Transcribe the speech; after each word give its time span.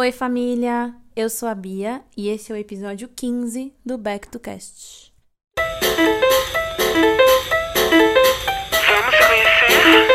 Oi, 0.00 0.12
família! 0.12 0.96
Eu 1.14 1.28
sou 1.28 1.46
a 1.46 1.54
Bia 1.54 2.02
e 2.16 2.28
esse 2.30 2.50
é 2.50 2.54
o 2.54 2.58
episódio 2.58 3.06
15 3.06 3.70
do 3.84 3.98
Back 3.98 4.28
to 4.28 4.40
Cast. 4.40 5.12
Vamos 8.88 9.14
conhecer? 9.28 10.08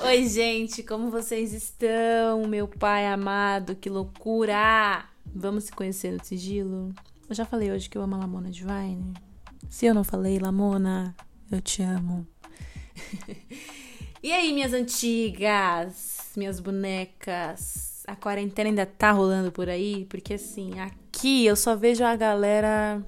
Nossa, 0.00 0.06
Oi, 0.06 0.26
gente, 0.26 0.82
como 0.82 1.10
vocês 1.10 1.52
estão? 1.52 2.48
Meu 2.48 2.66
pai 2.66 3.06
amado, 3.06 3.76
que 3.76 3.90
loucura! 3.90 5.04
Vamos 5.26 5.64
se 5.64 5.72
conhecer 5.72 6.10
no 6.10 6.24
sigilo? 6.24 6.94
Eu 7.28 7.34
já 7.34 7.44
falei 7.44 7.70
hoje 7.70 7.90
que 7.90 7.98
eu 7.98 8.02
amo 8.02 8.14
a 8.14 8.18
Lamona 8.20 8.50
Divine. 8.50 9.12
Se 9.68 9.84
eu 9.84 9.92
não 9.92 10.04
falei, 10.04 10.38
Lamona, 10.38 11.14
eu 11.50 11.60
te 11.60 11.82
amo. 11.82 12.26
e 14.22 14.32
aí, 14.32 14.54
minhas 14.54 14.72
antigas, 14.72 16.13
minhas 16.36 16.60
bonecas? 16.60 18.02
A 18.06 18.14
quarentena 18.14 18.68
ainda 18.68 18.86
tá 18.86 19.10
rolando 19.10 19.50
por 19.50 19.68
aí? 19.68 20.06
Porque 20.06 20.34
assim, 20.34 20.78
aqui 20.78 21.46
eu 21.46 21.56
só 21.56 21.74
vejo 21.74 22.04
a 22.04 22.14
galera 22.14 23.02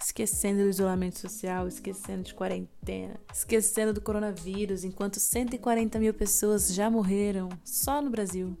esquecendo 0.00 0.62
do 0.62 0.68
isolamento 0.68 1.18
social, 1.18 1.66
esquecendo 1.66 2.22
de 2.22 2.34
quarentena, 2.34 3.18
esquecendo 3.32 3.92
do 3.92 4.00
coronavírus, 4.00 4.84
enquanto 4.84 5.18
140 5.18 5.98
mil 5.98 6.14
pessoas 6.14 6.72
já 6.72 6.90
morreram 6.90 7.48
só 7.64 8.00
no 8.00 8.10
Brasil. 8.10 8.56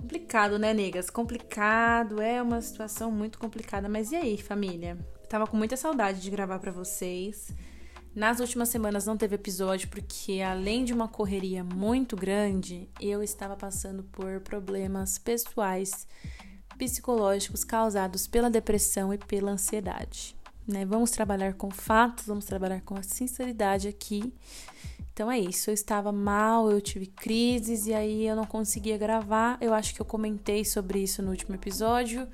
Complicado, 0.00 0.58
né, 0.58 0.72
negas? 0.72 1.10
Complicado, 1.10 2.20
é 2.20 2.40
uma 2.42 2.60
situação 2.60 3.10
muito 3.10 3.38
complicada. 3.38 3.88
Mas 3.88 4.12
e 4.12 4.16
aí, 4.16 4.38
família? 4.38 4.96
Tava 5.28 5.46
com 5.46 5.56
muita 5.56 5.76
saudade 5.76 6.20
de 6.20 6.30
gravar 6.30 6.58
para 6.58 6.72
vocês. 6.72 7.52
Nas 8.18 8.40
últimas 8.40 8.68
semanas 8.68 9.06
não 9.06 9.16
teve 9.16 9.36
episódio 9.36 9.88
porque, 9.90 10.40
além 10.40 10.84
de 10.84 10.92
uma 10.92 11.06
correria 11.06 11.62
muito 11.62 12.16
grande, 12.16 12.88
eu 13.00 13.22
estava 13.22 13.54
passando 13.54 14.02
por 14.02 14.40
problemas 14.40 15.18
pessoais, 15.18 16.04
psicológicos 16.76 17.62
causados 17.62 18.26
pela 18.26 18.50
depressão 18.50 19.14
e 19.14 19.18
pela 19.18 19.52
ansiedade. 19.52 20.34
Né? 20.66 20.84
Vamos 20.84 21.12
trabalhar 21.12 21.54
com 21.54 21.70
fatos, 21.70 22.26
vamos 22.26 22.44
trabalhar 22.44 22.80
com 22.80 22.96
a 22.96 23.04
sinceridade 23.04 23.86
aqui. 23.86 24.34
Então 25.12 25.30
é 25.30 25.38
isso, 25.38 25.70
eu 25.70 25.74
estava 25.74 26.10
mal, 26.10 26.68
eu 26.72 26.80
tive 26.80 27.06
crises 27.06 27.86
e 27.86 27.94
aí 27.94 28.26
eu 28.26 28.34
não 28.34 28.46
conseguia 28.46 28.98
gravar. 28.98 29.58
Eu 29.60 29.72
acho 29.72 29.94
que 29.94 30.02
eu 30.02 30.06
comentei 30.06 30.64
sobre 30.64 30.98
isso 30.98 31.22
no 31.22 31.30
último 31.30 31.54
episódio. 31.54 32.26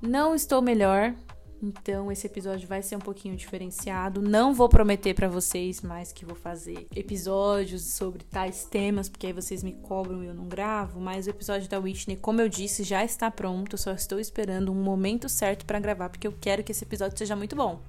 Não 0.00 0.36
estou 0.36 0.62
melhor, 0.62 1.16
então 1.62 2.12
esse 2.12 2.26
episódio 2.26 2.68
vai 2.68 2.82
ser 2.82 2.96
um 2.96 3.00
pouquinho 3.00 3.36
diferenciado. 3.36 4.20
Não 4.20 4.52
vou 4.52 4.68
prometer 4.68 5.14
para 5.14 5.28
vocês 5.28 5.80
mais 5.80 6.12
que 6.12 6.24
vou 6.24 6.36
fazer 6.36 6.86
episódios 6.94 7.82
sobre 7.82 8.24
tais 8.24 8.64
temas, 8.64 9.08
porque 9.08 9.26
aí 9.26 9.32
vocês 9.32 9.62
me 9.62 9.72
cobram 9.72 10.22
e 10.22 10.26
eu 10.26 10.34
não 10.34 10.46
gravo, 10.48 11.00
mas 11.00 11.26
o 11.26 11.30
episódio 11.30 11.68
da 11.68 11.78
Whitney, 11.78 12.16
como 12.16 12.40
eu 12.40 12.48
disse, 12.48 12.82
já 12.82 13.04
está 13.04 13.30
pronto, 13.30 13.78
só 13.78 13.92
estou 13.92 14.20
esperando 14.20 14.70
um 14.70 14.82
momento 14.82 15.28
certo 15.28 15.64
para 15.64 15.80
gravar, 15.80 16.08
porque 16.10 16.26
eu 16.26 16.34
quero 16.40 16.62
que 16.62 16.72
esse 16.72 16.84
episódio 16.84 17.18
seja 17.18 17.34
muito 17.34 17.56
bom. 17.56 17.80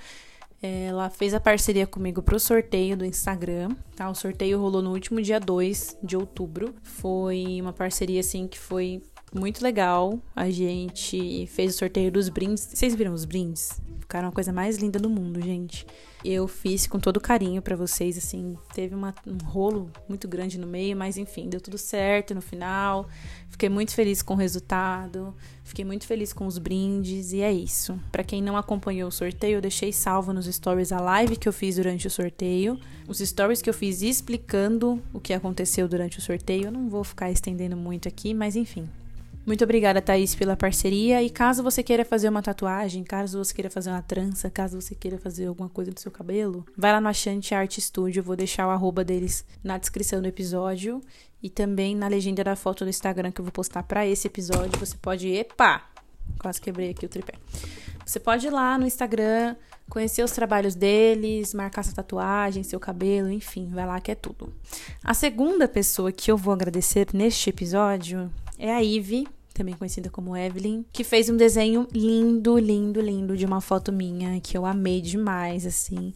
Ela 0.62 1.10
fez 1.10 1.34
a 1.34 1.40
parceria 1.40 1.88
comigo 1.88 2.22
pro 2.22 2.40
sorteio 2.40 2.96
do 2.96 3.06
Instagram, 3.06 3.76
tá? 3.96 4.10
O 4.10 4.16
sorteio 4.16 4.60
rolou 4.60 4.82
no 4.84 4.92
último 4.92 5.20
dia 5.22 5.40
2 5.40 5.98
de 6.04 6.16
outubro. 6.16 6.76
Foi 6.84 7.60
uma 7.60 7.74
parceria 7.74 8.20
assim 8.20 8.48
que 8.48 8.58
foi 8.60 9.02
muito 9.34 9.64
legal. 9.64 10.20
A 10.36 10.50
gente 10.50 11.48
fez 11.48 11.76
o 11.76 11.78
sorteio 11.78 12.12
dos 12.12 12.30
brindes. 12.30 12.70
Vocês 12.74 12.96
viram 12.96 13.14
os 13.14 13.26
brindes? 13.26 13.82
Ficaram 14.00 14.30
a 14.30 14.32
coisa 14.32 14.54
mais 14.54 14.78
linda 14.78 14.98
do 14.98 15.10
mundo, 15.10 15.42
gente. 15.42 15.86
Eu 16.24 16.48
fiz 16.48 16.88
com 16.88 16.98
todo 16.98 17.20
carinho 17.20 17.62
para 17.62 17.76
vocês, 17.76 18.18
assim, 18.18 18.58
teve 18.74 18.96
uma, 18.96 19.14
um 19.26 19.38
rolo 19.46 19.92
muito 20.08 20.28
grande 20.28 20.58
no 20.58 20.66
meio, 20.66 20.96
mas 20.96 21.18
enfim, 21.18 21.50
deu 21.50 21.60
tudo 21.60 21.78
certo 21.78 22.34
no 22.34 22.42
final. 22.42 23.08
Fiquei 23.50 23.68
muito 23.68 23.94
feliz 23.94 24.22
com 24.22 24.34
o 24.34 24.38
resultado, 24.38 25.36
fiquei 25.64 25.84
muito 25.84 26.08
feliz 26.08 26.32
com 26.32 26.48
os 26.48 26.58
brindes 26.58 27.34
e 27.34 27.42
é 27.42 27.52
isso. 27.52 28.00
Para 28.12 28.24
quem 28.24 28.42
não 28.42 28.56
acompanhou 28.56 29.10
o 29.10 29.12
sorteio, 29.12 29.58
eu 29.58 29.62
deixei 29.62 29.92
salvo 29.92 30.34
nos 30.34 30.46
stories 30.46 30.92
a 30.92 31.00
live 31.00 31.36
que 31.36 31.48
eu 31.48 31.54
fiz 31.54 31.76
durante 31.76 32.08
o 32.08 32.10
sorteio, 32.10 32.80
os 33.08 33.20
stories 33.20 33.62
que 33.62 33.70
eu 33.70 33.74
fiz 33.74 34.02
explicando 34.02 35.04
o 35.14 35.20
que 35.20 35.34
aconteceu 35.34 35.88
durante 35.88 36.18
o 36.18 36.22
sorteio. 36.22 36.66
Eu 36.66 36.72
não 36.72 36.90
vou 36.90 37.04
ficar 37.04 37.30
estendendo 37.30 37.76
muito 37.76 38.08
aqui, 38.08 38.34
mas 38.34 38.56
enfim, 38.56 38.88
muito 39.48 39.64
obrigada, 39.64 40.02
Thaís, 40.02 40.36
pela 40.36 40.58
parceria. 40.58 41.24
E 41.24 41.30
caso 41.30 41.64
você 41.64 41.82
queira 41.82 42.04
fazer 42.04 42.28
uma 42.28 42.42
tatuagem, 42.42 43.02
caso 43.02 43.42
você 43.42 43.54
queira 43.54 43.70
fazer 43.70 43.90
uma 43.90 44.02
trança, 44.02 44.50
caso 44.50 44.82
você 44.82 44.94
queira 44.94 45.18
fazer 45.18 45.46
alguma 45.46 45.70
coisa 45.70 45.90
no 45.90 45.98
seu 45.98 46.12
cabelo, 46.12 46.66
vai 46.76 46.92
lá 46.92 47.00
no 47.00 47.08
Achante 47.08 47.56
Art 47.56 47.80
Studio. 47.80 48.22
Vou 48.22 48.36
deixar 48.36 48.68
o 48.68 48.72
arroba 48.72 49.06
deles 49.06 49.46
na 49.64 49.78
descrição 49.78 50.22
do 50.22 50.28
episódio 50.28 51.02
e 51.42 51.50
também 51.50 51.96
na 51.96 52.10
legenda 52.10 52.44
da 52.44 52.58
foto 52.58 52.84
do 52.84 52.90
Instagram 52.90 53.32
que 53.32 53.40
eu 53.40 53.46
vou 53.46 53.52
postar 53.54 53.84
para 53.84 54.06
esse 54.06 54.28
episódio. 54.28 54.78
Você 54.80 54.98
pode. 54.98 55.30
Epa! 55.30 55.82
Quase 56.40 56.60
quebrei 56.60 56.90
aqui 56.90 57.06
o 57.06 57.10
tripé. 57.10 57.36
Você 58.06 58.20
pode 58.20 58.48
ir 58.48 58.50
lá 58.50 58.78
no 58.78 58.86
Instagram, 58.86 59.56
conhecer 59.90 60.24
os 60.24 60.32
trabalhos 60.32 60.76
deles, 60.76 61.54
marcar 61.54 61.84
sua 61.84 61.94
tatuagem, 61.94 62.64
seu 62.64 62.80
cabelo, 62.80 63.32
enfim, 63.32 63.70
vai 63.74 63.86
lá 63.86 64.00
que 64.00 64.12
é 64.12 64.16
tudo. 64.16 64.54
A 65.04 65.14
segunda 65.14 65.68
pessoa 65.68 66.12
que 66.12 66.30
eu 66.30 66.38
vou 66.38 66.54
agradecer 66.54 67.08
neste 67.14 67.50
episódio 67.50 68.32
é 68.58 68.74
a 68.74 68.82
Ive, 68.82 69.28
também 69.58 69.76
conhecida 69.76 70.10
como 70.10 70.38
Evelyn, 70.38 70.86
que 70.94 71.04
fez 71.04 71.30
um 71.30 71.36
desenho 71.36 71.88
lindo, 71.92 72.58
lindo, 72.58 73.02
lindo 73.02 73.36
de 73.36 73.46
uma 73.46 73.60
foto 73.60 73.92
minha 73.92 74.40
que 74.40 74.58
eu 74.58 74.66
amei 74.66 75.02
demais, 75.02 75.66
assim. 75.66 76.14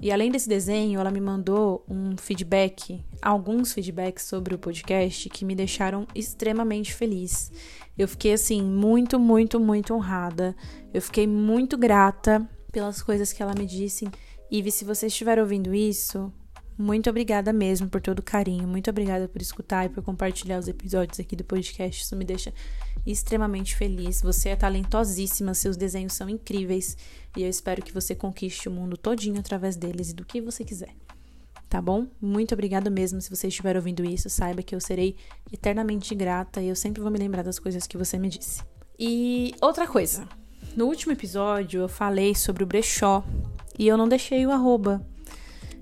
E 0.00 0.12
além 0.12 0.30
desse 0.30 0.48
desenho, 0.48 1.00
ela 1.00 1.10
me 1.10 1.20
mandou 1.20 1.82
um 1.88 2.16
feedback, 2.18 3.02
alguns 3.22 3.72
feedbacks 3.72 4.24
sobre 4.24 4.54
o 4.54 4.58
podcast 4.58 5.28
que 5.30 5.44
me 5.44 5.54
deixaram 5.54 6.06
extremamente 6.14 6.92
feliz. 6.92 7.50
Eu 7.96 8.06
fiquei 8.06 8.34
assim 8.34 8.62
muito, 8.62 9.18
muito, 9.18 9.58
muito 9.58 9.94
honrada. 9.94 10.54
Eu 10.92 11.00
fiquei 11.00 11.26
muito 11.26 11.78
grata 11.78 12.46
pelas 12.70 13.02
coisas 13.02 13.32
que 13.32 13.42
ela 13.42 13.54
me 13.54 13.64
disse. 13.64 14.06
Ive, 14.50 14.70
se 14.70 14.84
você 14.84 15.06
estiver 15.06 15.38
ouvindo 15.38 15.74
isso, 15.74 16.30
muito 16.78 17.08
obrigada 17.08 17.52
mesmo 17.52 17.88
por 17.88 18.02
todo 18.02 18.18
o 18.18 18.22
carinho. 18.22 18.68
Muito 18.68 18.90
obrigada 18.90 19.26
por 19.26 19.40
escutar 19.40 19.86
e 19.86 19.88
por 19.88 20.02
compartilhar 20.02 20.58
os 20.58 20.68
episódios 20.68 21.18
aqui 21.18 21.34
do 21.34 21.42
podcast. 21.42 22.02
Isso 22.02 22.14
me 22.14 22.24
deixa 22.24 22.52
extremamente 23.06 23.74
feliz. 23.74 24.20
Você 24.20 24.50
é 24.50 24.56
talentosíssima, 24.56 25.54
seus 25.54 25.76
desenhos 25.76 26.12
são 26.12 26.28
incríveis 26.28 26.96
e 27.34 27.42
eu 27.42 27.48
espero 27.48 27.82
que 27.82 27.92
você 27.92 28.14
conquiste 28.14 28.68
o 28.68 28.72
mundo 28.72 28.96
todinho 28.96 29.40
através 29.40 29.74
deles 29.74 30.10
e 30.10 30.14
do 30.14 30.24
que 30.24 30.40
você 30.40 30.64
quiser. 30.64 30.94
Tá 31.68 31.80
bom? 31.80 32.06
Muito 32.20 32.52
obrigada 32.52 32.90
mesmo. 32.90 33.22
Se 33.22 33.30
você 33.30 33.48
estiver 33.48 33.74
ouvindo 33.74 34.04
isso, 34.04 34.28
saiba 34.28 34.62
que 34.62 34.74
eu 34.74 34.80
serei 34.80 35.16
eternamente 35.50 36.14
grata 36.14 36.60
e 36.60 36.68
eu 36.68 36.76
sempre 36.76 37.00
vou 37.00 37.10
me 37.10 37.18
lembrar 37.18 37.42
das 37.42 37.58
coisas 37.58 37.86
que 37.86 37.96
você 37.96 38.18
me 38.18 38.28
disse. 38.28 38.62
E 38.98 39.54
outra 39.62 39.86
coisa, 39.86 40.28
no 40.76 40.86
último 40.86 41.12
episódio 41.12 41.80
eu 41.80 41.88
falei 41.88 42.34
sobre 42.34 42.62
o 42.62 42.66
brechó 42.66 43.24
e 43.78 43.88
eu 43.88 43.96
não 43.96 44.08
deixei 44.08 44.46
o 44.46 44.50
arroba. 44.50 45.04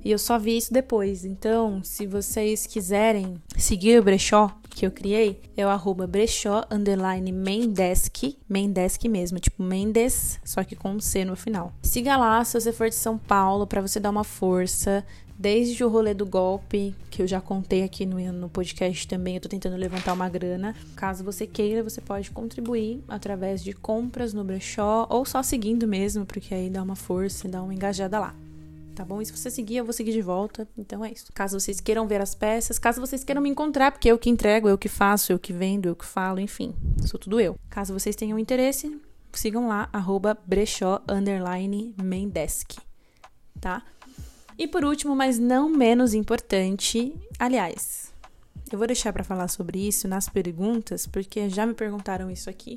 E 0.04 0.10
eu 0.10 0.18
só 0.18 0.38
vi 0.38 0.56
isso 0.56 0.72
depois. 0.72 1.24
Então, 1.24 1.82
se 1.82 2.06
vocês 2.06 2.66
quiserem 2.66 3.36
seguir 3.56 3.98
o 3.98 4.04
brechó 4.04 4.54
que 4.68 4.84
eu 4.84 4.90
criei, 4.90 5.40
é 5.56 5.64
o 5.64 5.70
arroba 5.70 6.06
brechó 6.06 6.64
underline 6.70 7.32
maindesk, 7.32 8.36
maindesk 8.48 9.04
mesmo, 9.04 9.38
tipo 9.38 9.62
Mendes, 9.62 10.38
só 10.44 10.62
que 10.62 10.76
com 10.76 10.90
um 10.90 11.00
C 11.00 11.24
no 11.24 11.36
final. 11.36 11.72
Siga 11.82 12.16
lá 12.16 12.44
se 12.44 12.60
você 12.60 12.72
for 12.72 12.88
de 12.88 12.94
São 12.96 13.16
Paulo 13.16 13.66
para 13.66 13.80
você 13.80 13.98
dar 13.98 14.10
uma 14.10 14.24
força. 14.24 15.04
Desde 15.36 15.82
o 15.82 15.88
rolê 15.88 16.14
do 16.14 16.24
golpe, 16.24 16.94
que 17.10 17.20
eu 17.20 17.26
já 17.26 17.40
contei 17.40 17.82
aqui 17.82 18.06
no, 18.06 18.20
no 18.32 18.48
podcast 18.48 19.08
também, 19.08 19.34
eu 19.34 19.40
tô 19.40 19.48
tentando 19.48 19.76
levantar 19.76 20.12
uma 20.12 20.28
grana. 20.28 20.76
Caso 20.94 21.24
você 21.24 21.44
queira, 21.44 21.82
você 21.82 22.00
pode 22.00 22.30
contribuir 22.30 23.02
através 23.08 23.62
de 23.62 23.72
compras 23.72 24.32
no 24.32 24.44
brechó 24.44 25.08
ou 25.10 25.24
só 25.24 25.42
seguindo 25.42 25.88
mesmo, 25.88 26.24
porque 26.24 26.54
aí 26.54 26.70
dá 26.70 26.80
uma 26.82 26.94
força 26.94 27.48
e 27.48 27.50
dá 27.50 27.60
uma 27.60 27.74
engajada 27.74 28.20
lá 28.20 28.34
tá 28.94 29.04
bom? 29.04 29.20
E 29.20 29.26
se 29.26 29.36
você 29.36 29.50
seguir, 29.50 29.76
eu 29.76 29.84
vou 29.84 29.92
seguir 29.92 30.12
de 30.12 30.22
volta. 30.22 30.66
Então 30.78 31.04
é 31.04 31.12
isso. 31.12 31.32
Caso 31.32 31.58
vocês 31.58 31.80
queiram 31.80 32.06
ver 32.06 32.20
as 32.20 32.34
peças, 32.34 32.78
caso 32.78 33.00
vocês 33.00 33.24
queiram 33.24 33.42
me 33.42 33.50
encontrar, 33.50 33.90
porque 33.90 34.08
eu 34.08 34.18
que 34.18 34.30
entrego, 34.30 34.68
eu 34.68 34.78
que 34.78 34.88
faço, 34.88 35.32
eu 35.32 35.38
que 35.38 35.52
vendo, 35.52 35.86
eu 35.86 35.96
que 35.96 36.04
falo, 36.04 36.40
enfim, 36.40 36.74
sou 37.06 37.18
tudo 37.18 37.40
eu. 37.40 37.56
Caso 37.68 37.92
vocês 37.92 38.16
tenham 38.16 38.38
interesse, 38.38 38.98
sigam 39.32 39.68
lá, 39.68 39.88
arroba 39.92 40.38
brechó, 40.46 41.02
underline, 41.08 41.94
maindesk, 42.00 42.78
tá? 43.60 43.82
E 44.56 44.68
por 44.68 44.84
último, 44.84 45.16
mas 45.16 45.38
não 45.38 45.68
menos 45.68 46.14
importante, 46.14 47.12
aliás, 47.38 48.12
eu 48.70 48.78
vou 48.78 48.86
deixar 48.86 49.12
para 49.12 49.24
falar 49.24 49.48
sobre 49.48 49.86
isso 49.86 50.06
nas 50.06 50.28
perguntas, 50.28 51.06
porque 51.06 51.48
já 51.48 51.66
me 51.66 51.74
perguntaram 51.74 52.30
isso 52.30 52.48
aqui. 52.48 52.76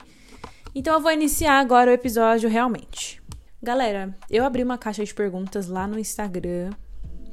Então 0.74 0.94
eu 0.94 1.02
vou 1.02 1.12
iniciar 1.12 1.60
agora 1.60 1.92
o 1.92 1.94
episódio 1.94 2.50
realmente. 2.50 3.22
Galera, 3.62 4.15
eu 4.30 4.45
abri 4.45 4.62
uma 4.62 4.77
caixa 4.77 5.04
de 5.04 5.12
perguntas 5.12 5.68
lá 5.68 5.88
no 5.88 5.98
Instagram, 5.98 6.69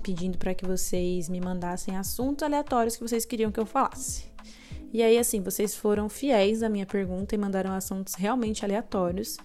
pedindo 0.02 0.38
para 0.38 0.54
que 0.54 0.64
vocês 0.64 1.28
me 1.28 1.38
mandassem 1.38 1.98
assuntos 1.98 2.42
aleatórios 2.42 2.96
que 2.96 3.02
vocês 3.02 3.26
queriam 3.26 3.52
que 3.52 3.60
eu 3.60 3.66
falasse. 3.66 4.32
E 4.90 5.02
aí, 5.02 5.18
assim, 5.18 5.42
vocês 5.42 5.74
foram 5.74 6.08
fiéis 6.08 6.62
à 6.62 6.68
minha 6.70 6.86
pergunta 6.86 7.34
e 7.34 7.38
mandaram 7.38 7.72
assuntos 7.72 8.14
realmente 8.14 8.64
aleatórios. 8.64 9.36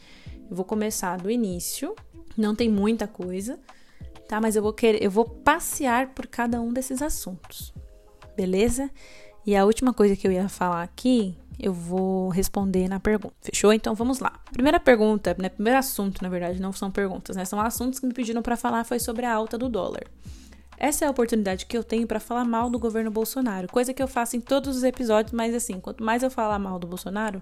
Eu 0.49 0.55
vou 0.55 0.63
começar 0.63 1.17
do 1.17 1.29
início, 1.29 1.93
não 2.37 2.55
tem 2.55 2.69
muita 2.69 3.07
coisa, 3.07 3.59
tá? 4.25 4.39
Mas 4.39 4.55
eu 4.55 4.63
vou 4.63 4.71
querer, 4.71 5.03
eu 5.03 5.11
vou 5.11 5.25
passear 5.25 6.13
por 6.13 6.27
cada 6.27 6.61
um 6.61 6.71
desses 6.71 7.01
assuntos, 7.01 7.73
beleza? 8.37 8.89
E 9.45 9.53
a 9.53 9.65
última 9.65 9.93
coisa 9.93 10.15
que 10.15 10.25
eu 10.25 10.31
ia 10.31 10.47
falar 10.47 10.83
aqui 10.83 11.37
eu 11.59 11.73
vou 11.73 12.29
responder 12.29 12.87
na 12.87 12.99
pergunta. 12.99 13.35
Fechou? 13.41 13.73
Então 13.73 13.93
vamos 13.93 14.19
lá. 14.19 14.39
Primeira 14.51 14.79
pergunta, 14.79 15.35
né? 15.37 15.49
Primeiro 15.49 15.77
assunto, 15.77 16.21
na 16.21 16.29
verdade, 16.29 16.61
não 16.61 16.71
são 16.71 16.89
perguntas, 16.89 17.35
né? 17.35 17.43
São 17.45 17.59
assuntos 17.59 17.99
que 17.99 18.05
me 18.05 18.13
pediram 18.13 18.41
para 18.41 18.55
falar 18.55 18.83
foi 18.83 18.99
sobre 18.99 19.25
a 19.25 19.33
alta 19.33 19.57
do 19.57 19.67
dólar. 19.67 20.03
Essa 20.79 21.03
é 21.03 21.07
a 21.09 21.11
oportunidade 21.11 21.65
que 21.65 21.77
eu 21.77 21.83
tenho 21.83 22.07
para 22.07 22.21
falar 22.21 22.45
mal 22.45 22.69
do 22.69 22.79
governo 22.79 23.11
Bolsonaro, 23.11 23.67
coisa 23.67 23.93
que 23.93 24.01
eu 24.01 24.07
faço 24.07 24.37
em 24.37 24.39
todos 24.39 24.77
os 24.77 24.83
episódios, 24.83 25.33
mas 25.33 25.53
assim, 25.53 25.77
quanto 25.77 26.01
mais 26.01 26.23
eu 26.23 26.31
falar 26.31 26.57
mal 26.57 26.79
do 26.79 26.87
Bolsonaro, 26.87 27.41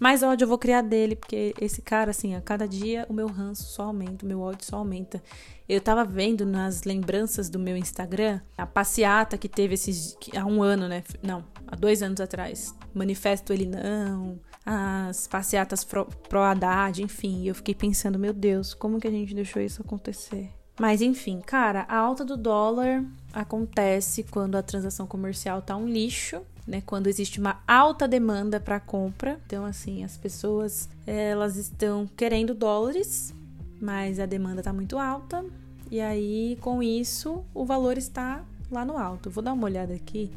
mais 0.00 0.22
ódio 0.22 0.44
eu 0.44 0.48
vou 0.48 0.56
criar 0.56 0.80
dele, 0.80 1.14
porque 1.14 1.54
esse 1.60 1.82
cara, 1.82 2.12
assim, 2.12 2.34
a 2.34 2.40
cada 2.40 2.66
dia 2.66 3.04
o 3.06 3.12
meu 3.12 3.26
ranço 3.26 3.64
só 3.64 3.82
aumenta, 3.82 4.24
o 4.24 4.28
meu 4.28 4.40
ódio 4.40 4.64
só 4.64 4.78
aumenta. 4.78 5.22
Eu 5.68 5.82
tava 5.82 6.02
vendo 6.02 6.46
nas 6.46 6.84
lembranças 6.84 7.50
do 7.50 7.58
meu 7.58 7.76
Instagram 7.76 8.40
a 8.56 8.64
passeata 8.64 9.36
que 9.36 9.50
teve 9.50 9.74
esses. 9.74 10.16
há 10.34 10.46
um 10.46 10.62
ano, 10.62 10.88
né? 10.88 11.04
Não, 11.22 11.44
há 11.70 11.76
dois 11.76 12.02
anos 12.02 12.20
atrás. 12.20 12.74
Manifesto 12.94 13.52
ele 13.52 13.66
não, 13.66 14.38
as 14.64 15.26
passeatas 15.26 15.84
pro 15.84 16.40
Haddad, 16.40 17.02
enfim. 17.02 17.46
Eu 17.46 17.54
fiquei 17.54 17.74
pensando, 17.74 18.18
meu 18.18 18.32
Deus, 18.32 18.74
como 18.74 18.98
que 18.98 19.06
a 19.06 19.10
gente 19.10 19.34
deixou 19.34 19.62
isso 19.62 19.82
acontecer? 19.82 20.50
Mas 20.80 21.02
enfim, 21.02 21.40
cara, 21.40 21.84
a 21.88 21.96
alta 21.96 22.24
do 22.24 22.36
dólar 22.36 23.04
acontece 23.32 24.22
quando 24.22 24.56
a 24.56 24.62
transação 24.62 25.06
comercial 25.06 25.60
tá 25.60 25.76
um 25.76 25.88
lixo, 25.88 26.40
né? 26.66 26.82
Quando 26.86 27.08
existe 27.08 27.40
uma 27.40 27.60
alta 27.66 28.06
demanda 28.06 28.60
para 28.60 28.78
compra. 28.78 29.40
Então, 29.46 29.64
assim, 29.64 30.04
as 30.04 30.16
pessoas 30.16 30.88
elas 31.04 31.56
estão 31.56 32.06
querendo 32.16 32.54
dólares, 32.54 33.34
mas 33.80 34.20
a 34.20 34.26
demanda 34.26 34.62
tá 34.62 34.72
muito 34.72 34.98
alta. 34.98 35.44
E 35.90 36.00
aí, 36.00 36.56
com 36.60 36.80
isso, 36.82 37.44
o 37.52 37.64
valor 37.64 37.98
está 37.98 38.44
lá 38.70 38.84
no 38.84 38.96
alto. 38.98 39.30
Vou 39.30 39.42
dar 39.42 39.54
uma 39.54 39.64
olhada 39.64 39.94
aqui 39.94 40.30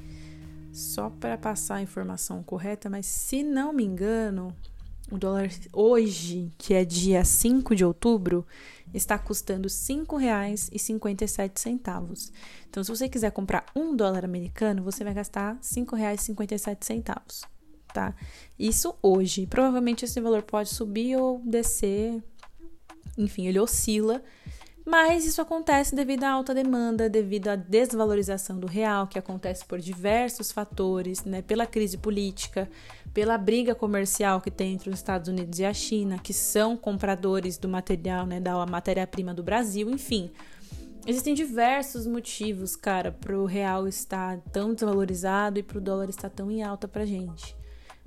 só 0.72 1.10
para 1.10 1.38
passar 1.38 1.76
a 1.76 1.82
informação 1.82 2.42
correta, 2.44 2.90
mas 2.90 3.06
se 3.06 3.44
não 3.44 3.74
me 3.74 3.84
engano, 3.84 4.56
o 5.12 5.18
dólar 5.18 5.50
hoje, 5.74 6.54
que 6.58 6.74
é 6.74 6.86
dia 6.86 7.26
5 7.26 7.76
de 7.76 7.84
outubro, 7.84 8.48
está 8.94 9.20
custando 9.20 9.68
R$ 9.68 9.74
5,57. 9.74 12.32
Então, 12.70 12.82
se 12.84 12.90
você 12.90 13.10
quiser 13.10 13.32
comprar 13.32 13.66
um 13.76 13.94
dólar 13.96 14.24
americano, 14.24 14.84
você 14.84 15.04
vai 15.04 15.14
gastar 15.14 15.56
R$ 15.56 15.60
5,57, 15.62 17.46
tá? 17.94 18.16
Isso 18.58 18.96
hoje. 19.02 19.46
Provavelmente 19.48 20.06
esse 20.06 20.22
valor 20.22 20.44
pode 20.44 20.70
subir 20.70 21.18
ou 21.18 21.40
descer. 21.40 22.24
Enfim, 23.18 23.48
ele 23.48 23.60
oscila 23.60 24.24
mas 24.92 25.26
isso 25.26 25.42
acontece 25.42 25.96
devido 25.96 26.26
à 26.26 26.32
alta 26.32 26.54
demanda, 26.54 27.10
devido 27.10 27.48
à 27.48 27.56
desvalorização 27.56 28.60
do 28.60 28.68
real, 28.68 29.08
que 29.08 29.18
acontece 29.18 29.64
por 29.64 29.80
diversos 29.80 30.52
fatores, 30.52 31.24
né? 31.24 31.42
pela 31.42 31.66
crise 31.66 31.98
política, 31.98 32.70
pela 33.14 33.38
briga 33.38 33.74
comercial 33.74 34.42
que 34.42 34.52
tem 34.52 34.74
entre 34.74 34.90
os 34.90 34.98
Estados 34.98 35.30
Unidos 35.30 35.60
e 35.60 35.66
a 35.66 35.74
China, 35.74 36.20
que 36.20 36.34
são 36.34 36.76
compradores 36.76 37.58
do 37.58 37.70
material, 37.70 38.26
né, 38.26 38.42
da 38.42 38.66
matéria-prima 38.66 39.34
do 39.34 39.42
Brasil, 39.42 39.90
enfim. 39.90 40.30
Existem 41.08 41.34
diversos 41.34 42.06
motivos, 42.06 42.76
cara, 42.76 43.14
para 43.14 43.40
o 43.40 43.46
real 43.46 43.88
estar 43.88 44.42
tão 44.52 44.74
desvalorizado 44.74 45.58
e 45.58 45.64
para 45.64 45.78
o 45.78 45.82
dólar 45.82 46.10
estar 46.10 46.30
tão 46.30 46.52
em 46.52 46.64
alta 46.64 46.86
para 46.86 47.06
gente. 47.06 47.56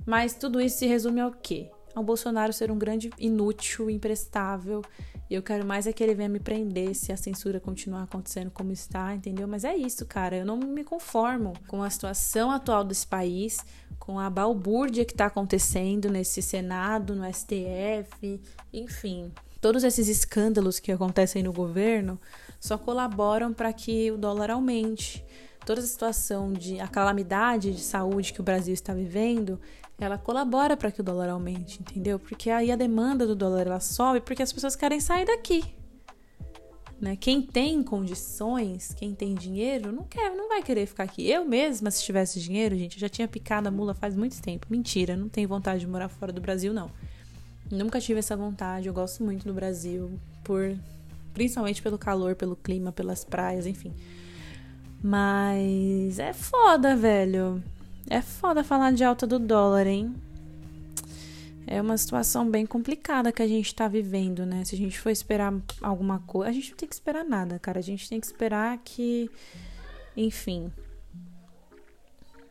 Mas 0.05 0.35
tudo 0.35 0.61
isso 0.61 0.77
se 0.77 0.85
resume 0.85 1.19
ao 1.19 1.31
quê? 1.31 1.71
Ao 1.95 2.03
Bolsonaro 2.03 2.51
ser 2.53 2.69
um 2.69 2.77
grande 2.77 3.09
inútil, 3.17 3.89
imprestável 3.89 4.83
e 5.29 5.33
eu 5.33 5.41
quero 5.41 5.65
mais 5.65 5.87
é 5.87 5.93
que 5.93 6.03
ele 6.03 6.13
venha 6.13 6.29
me 6.29 6.39
prender 6.39 6.93
se 6.93 7.11
a 7.11 7.17
censura 7.17 7.59
continuar 7.59 8.03
acontecendo 8.03 8.51
como 8.51 8.71
está, 8.71 9.15
entendeu? 9.15 9.47
Mas 9.47 9.63
é 9.63 9.75
isso, 9.75 10.05
cara. 10.05 10.35
Eu 10.37 10.45
não 10.45 10.57
me 10.57 10.83
conformo 10.83 11.53
com 11.67 11.81
a 11.81 11.89
situação 11.89 12.51
atual 12.51 12.83
desse 12.83 13.07
país, 13.07 13.57
com 13.97 14.19
a 14.19 14.29
balbúrdia 14.29 15.03
que 15.03 15.13
está 15.13 15.25
acontecendo 15.25 16.11
nesse 16.11 16.43
Senado, 16.43 17.15
no 17.15 17.23
STF, 17.33 18.39
enfim. 18.71 19.31
Todos 19.59 19.83
esses 19.83 20.07
escândalos 20.07 20.79
que 20.79 20.91
acontecem 20.91 21.41
no 21.41 21.51
governo 21.51 22.19
só 22.59 22.77
colaboram 22.77 23.51
para 23.51 23.73
que 23.73 24.11
o 24.11 24.17
dólar 24.17 24.51
aumente. 24.51 25.25
Toda 25.65 25.81
a 25.81 25.83
situação 25.83 26.53
de 26.53 26.79
a 26.79 26.87
calamidade 26.87 27.73
de 27.73 27.81
saúde 27.81 28.31
que 28.31 28.41
o 28.41 28.43
Brasil 28.43 28.75
está 28.75 28.93
vivendo 28.93 29.59
ela 29.97 30.17
colabora 30.17 30.75
para 30.75 30.91
que 30.91 31.01
o 31.01 31.03
dólar 31.03 31.29
aumente, 31.29 31.79
entendeu? 31.81 32.19
Porque 32.19 32.49
aí 32.49 32.71
a 32.71 32.75
demanda 32.75 33.25
do 33.25 33.35
dólar 33.35 33.67
ela 33.67 33.79
sobe 33.79 34.21
porque 34.21 34.43
as 34.43 34.51
pessoas 34.51 34.75
querem 34.75 34.99
sair 34.99 35.25
daqui. 35.25 35.63
Né? 36.99 37.15
Quem 37.15 37.41
tem 37.41 37.83
condições, 37.83 38.93
quem 38.93 39.13
tem 39.13 39.35
dinheiro, 39.35 39.91
não 39.91 40.03
quer, 40.03 40.31
não 40.31 40.47
vai 40.47 40.63
querer 40.63 40.85
ficar 40.85 41.03
aqui. 41.03 41.29
Eu 41.29 41.45
mesma, 41.45 41.91
se 41.91 42.03
tivesse 42.03 42.39
dinheiro, 42.39 42.75
gente, 42.75 42.95
eu 42.95 43.01
já 43.01 43.09
tinha 43.09 43.27
picado 43.27 43.67
a 43.67 43.71
mula 43.71 43.93
faz 43.93 44.15
muito 44.15 44.41
tempo. 44.41 44.67
Mentira, 44.69 45.15
não 45.15 45.27
tenho 45.29 45.47
vontade 45.47 45.81
de 45.81 45.87
morar 45.87 46.09
fora 46.09 46.31
do 46.31 46.41
Brasil, 46.41 46.73
não. 46.73 46.89
Nunca 47.69 47.99
tive 47.99 48.19
essa 48.19 48.35
vontade. 48.35 48.87
Eu 48.87 48.93
gosto 48.93 49.23
muito 49.23 49.45
do 49.45 49.53
Brasil, 49.53 50.19
por 50.43 50.77
principalmente 51.33 51.81
pelo 51.81 51.97
calor, 51.97 52.35
pelo 52.35 52.55
clima, 52.55 52.91
pelas 52.91 53.25
praias, 53.25 53.65
enfim. 53.65 53.93
Mas 55.03 56.17
é 56.17 56.31
foda, 56.31 56.95
velho. 56.95 57.61
É 58.07 58.21
foda 58.21 58.63
falar 58.63 58.91
de 58.91 59.03
alta 59.03 59.25
do 59.25 59.39
dólar, 59.39 59.87
hein? 59.87 60.13
É 61.67 61.81
uma 61.81 61.97
situação 61.97 62.49
bem 62.49 62.65
complicada 62.65 63.31
que 63.31 63.41
a 63.41 63.47
gente 63.47 63.73
tá 63.73 63.87
vivendo, 63.87 64.45
né? 64.45 64.63
Se 64.63 64.75
a 64.75 64.77
gente 64.77 64.99
for 64.99 65.09
esperar 65.09 65.51
alguma 65.81 66.19
coisa. 66.19 66.51
A 66.51 66.53
gente 66.53 66.69
não 66.69 66.77
tem 66.77 66.87
que 66.87 66.93
esperar 66.93 67.25
nada, 67.25 67.57
cara. 67.57 67.79
A 67.79 67.83
gente 67.83 68.07
tem 68.07 68.19
que 68.19 68.27
esperar 68.27 68.77
que. 68.83 69.29
Enfim. 70.15 70.71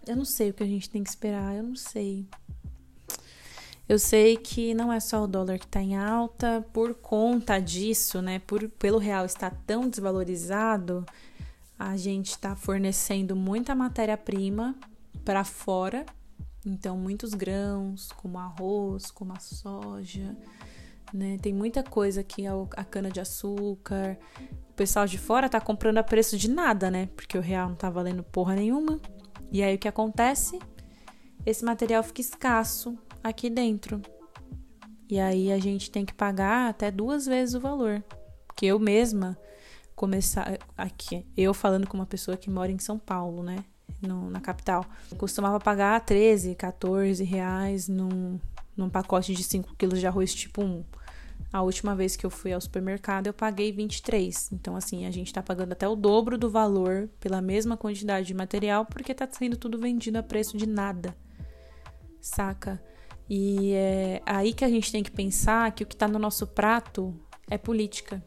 Eu 0.04 0.16
não 0.16 0.24
sei 0.24 0.50
o 0.50 0.54
que 0.54 0.62
a 0.64 0.66
gente 0.66 0.90
tem 0.90 1.02
que 1.02 1.08
esperar, 1.08 1.54
eu 1.54 1.62
não 1.62 1.76
sei. 1.76 2.26
Eu 3.88 3.98
sei 3.98 4.36
que 4.36 4.74
não 4.74 4.92
é 4.92 4.98
só 4.98 5.22
o 5.22 5.26
dólar 5.26 5.58
que 5.58 5.66
está 5.66 5.80
em 5.80 5.96
alta, 5.96 6.66
por 6.72 6.94
conta 6.94 7.58
disso, 7.60 8.20
né? 8.20 8.40
Por, 8.40 8.68
pelo 8.70 8.98
real 8.98 9.24
estar 9.24 9.50
tão 9.66 9.88
desvalorizado, 9.88 11.06
a 11.78 11.96
gente 11.96 12.30
está 12.30 12.56
fornecendo 12.56 13.36
muita 13.36 13.74
matéria-prima 13.74 14.74
para 15.24 15.44
fora. 15.44 16.04
Então, 16.66 16.96
muitos 16.96 17.34
grãos, 17.34 18.10
como 18.12 18.38
arroz, 18.38 19.10
como 19.10 19.32
a 19.32 19.38
soja, 19.38 20.36
né? 21.12 21.36
Tem 21.40 21.52
muita 21.52 21.82
coisa 21.82 22.22
aqui, 22.22 22.44
a 22.46 22.84
cana 22.84 23.10
de 23.10 23.20
açúcar. 23.20 24.18
O 24.70 24.74
pessoal 24.74 25.06
de 25.06 25.18
fora 25.18 25.48
tá 25.48 25.60
comprando 25.60 25.98
a 25.98 26.02
preço 26.02 26.36
de 26.36 26.48
nada, 26.50 26.90
né? 26.90 27.08
Porque 27.14 27.36
o 27.36 27.40
real 27.40 27.68
não 27.68 27.76
tá 27.76 27.90
valendo 27.90 28.22
porra 28.22 28.54
nenhuma. 28.54 29.00
E 29.52 29.62
aí 29.62 29.74
o 29.74 29.78
que 29.78 29.88
acontece? 29.88 30.58
Esse 31.44 31.64
material 31.64 32.02
fica 32.02 32.20
escasso 32.20 32.98
aqui 33.22 33.50
dentro. 33.50 34.00
E 35.08 35.20
aí 35.20 35.52
a 35.52 35.58
gente 35.58 35.90
tem 35.90 36.04
que 36.04 36.14
pagar 36.14 36.70
até 36.70 36.90
duas 36.90 37.26
vezes 37.26 37.54
o 37.54 37.60
valor. 37.60 38.02
Porque 38.46 38.66
eu 38.66 38.78
mesma 38.78 39.38
começar 39.94 40.58
aqui, 40.76 41.24
eu 41.36 41.54
falando 41.54 41.86
com 41.86 41.96
uma 41.96 42.06
pessoa 42.06 42.36
que 42.36 42.50
mora 42.50 42.72
em 42.72 42.78
São 42.78 42.98
Paulo, 42.98 43.42
né? 43.42 43.64
No, 44.00 44.28
na 44.28 44.40
capital. 44.40 44.84
Eu 45.10 45.16
costumava 45.16 45.58
pagar 45.58 45.98
13, 46.00 46.54
14 46.54 47.24
reais 47.24 47.88
num, 47.88 48.38
num 48.76 48.90
pacote 48.90 49.32
de 49.32 49.42
5 49.42 49.74
quilos 49.76 49.98
de 49.98 50.06
arroz 50.06 50.34
tipo 50.34 50.62
1. 50.62 50.84
A 51.52 51.62
última 51.62 51.94
vez 51.94 52.16
que 52.16 52.26
eu 52.26 52.30
fui 52.30 52.52
ao 52.52 52.60
supermercado, 52.60 53.28
eu 53.28 53.32
paguei 53.32 53.70
23. 53.70 54.50
Então, 54.52 54.74
assim, 54.74 55.06
a 55.06 55.10
gente 55.10 55.32
tá 55.32 55.40
pagando 55.42 55.72
até 55.72 55.86
o 55.86 55.94
dobro 55.94 56.36
do 56.36 56.50
valor 56.50 57.08
pela 57.20 57.40
mesma 57.40 57.76
quantidade 57.76 58.26
de 58.26 58.34
material, 58.34 58.84
porque 58.84 59.14
tá 59.14 59.28
sendo 59.30 59.56
tudo 59.56 59.78
vendido 59.78 60.18
a 60.18 60.22
preço 60.22 60.56
de 60.56 60.66
nada. 60.66 61.16
Saca? 62.20 62.82
E 63.30 63.72
é 63.72 64.22
aí 64.26 64.52
que 64.52 64.64
a 64.64 64.68
gente 64.68 64.90
tem 64.90 65.02
que 65.02 65.10
pensar 65.10 65.70
que 65.72 65.84
o 65.84 65.86
que 65.86 65.96
tá 65.96 66.08
no 66.08 66.18
nosso 66.18 66.46
prato 66.46 67.14
é 67.48 67.56
política. 67.56 68.22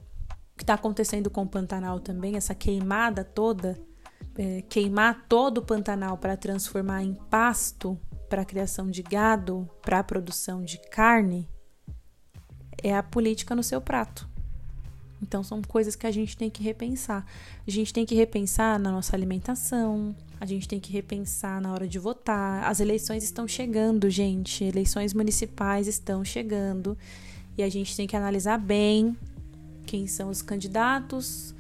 O 0.53 0.57
que 0.57 0.65
tá 0.65 0.75
acontecendo 0.75 1.29
com 1.29 1.43
o 1.43 1.47
Pantanal 1.47 1.99
também, 1.99 2.35
essa 2.35 2.55
queimada 2.55 3.23
toda, 3.23 3.77
é, 4.38 4.62
queimar 4.70 5.25
todo 5.27 5.58
o 5.58 5.62
Pantanal 5.62 6.17
para 6.17 6.38
transformar 6.38 7.03
em 7.03 7.13
pasto 7.13 8.00
para 8.29 8.41
a 8.41 8.46
criação 8.46 8.89
de 8.89 9.01
gado, 9.01 9.70
para 9.82 10.00
a 10.00 10.03
produção 10.03 10.63
de 10.63 10.77
carne, 10.89 11.50
é 12.84 12.96
a 12.96 13.01
política 13.01 13.56
no 13.56 13.63
seu 13.63 13.82
prato. 13.82 14.29
Então 15.22 15.44
são 15.44 15.62
coisas 15.62 15.96
que 15.96 16.06
a 16.06 16.12
gente 16.12 16.38
tem 16.38 16.50
que 16.50 16.62
repensar. 16.62 17.25
A 17.67 17.72
gente 17.72 17.91
tem 17.91 18.06
que 18.06 18.13
repensar 18.13 18.79
na 18.79 18.91
nossa 18.91 19.15
alimentação, 19.15 20.15
a 20.39 20.46
gente 20.46 20.67
tem 20.67 20.79
que 20.79 20.91
repensar 20.91 21.60
na 21.60 21.74
hora 21.74 21.88
de 21.88 21.98
votar. 21.98 22.63
As 22.65 22.79
eleições 22.79 23.24
estão 23.24 23.48
chegando, 23.48 24.10
gente. 24.10 24.63
Eleições 24.63 25.13
municipais 25.13 25.88
estão 25.88 26.24
chegando. 26.24 26.96
E 27.58 27.63
a 27.63 27.70
gente 27.70 27.96
tem 27.96 28.06
que 28.06 28.15
analisar 28.15 28.60
bem 28.60 29.17
quem 29.88 30.06
são 30.06 30.29
os 30.29 30.44
candidatos, 30.44 31.56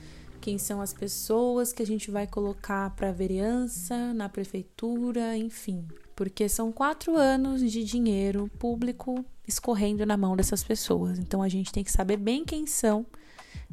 quem 0.47 0.57
são 0.57 0.79
as 0.79 0.93
pessoas 0.93 1.73
que 1.73 1.83
a 1.83 1.85
gente 1.85 2.09
vai 2.09 2.25
colocar 2.25 2.91
para 2.91 3.11
vereança, 3.11 4.13
na 4.13 4.29
prefeitura, 4.29 5.35
enfim. 5.35 5.85
Porque 6.15 6.47
são 6.47 6.71
quatro 6.71 7.17
anos 7.17 7.59
de 7.69 7.83
dinheiro 7.83 8.49
público 8.57 9.25
escorrendo 9.45 10.05
na 10.05 10.15
mão 10.15 10.37
dessas 10.37 10.63
pessoas. 10.63 11.19
Então 11.19 11.41
a 11.41 11.49
gente 11.49 11.69
tem 11.69 11.83
que 11.83 11.91
saber 11.91 12.15
bem 12.15 12.45
quem 12.45 12.65
são 12.65 13.05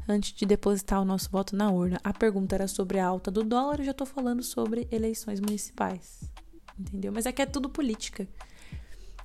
antes 0.08 0.32
de 0.32 0.44
depositar 0.44 1.00
o 1.00 1.04
nosso 1.04 1.30
voto 1.30 1.54
na 1.54 1.70
urna. 1.70 2.00
A 2.02 2.12
pergunta 2.12 2.56
era 2.56 2.66
sobre 2.66 2.98
a 2.98 3.06
alta 3.06 3.30
do 3.30 3.44
dólar, 3.44 3.78
eu 3.78 3.84
já 3.84 3.92
estou 3.92 4.06
falando 4.06 4.42
sobre 4.42 4.88
eleições 4.90 5.38
municipais. 5.38 6.28
Entendeu? 6.76 7.12
Mas 7.12 7.24
aqui 7.24 7.40
é 7.40 7.46
tudo 7.46 7.68
política. 7.68 8.26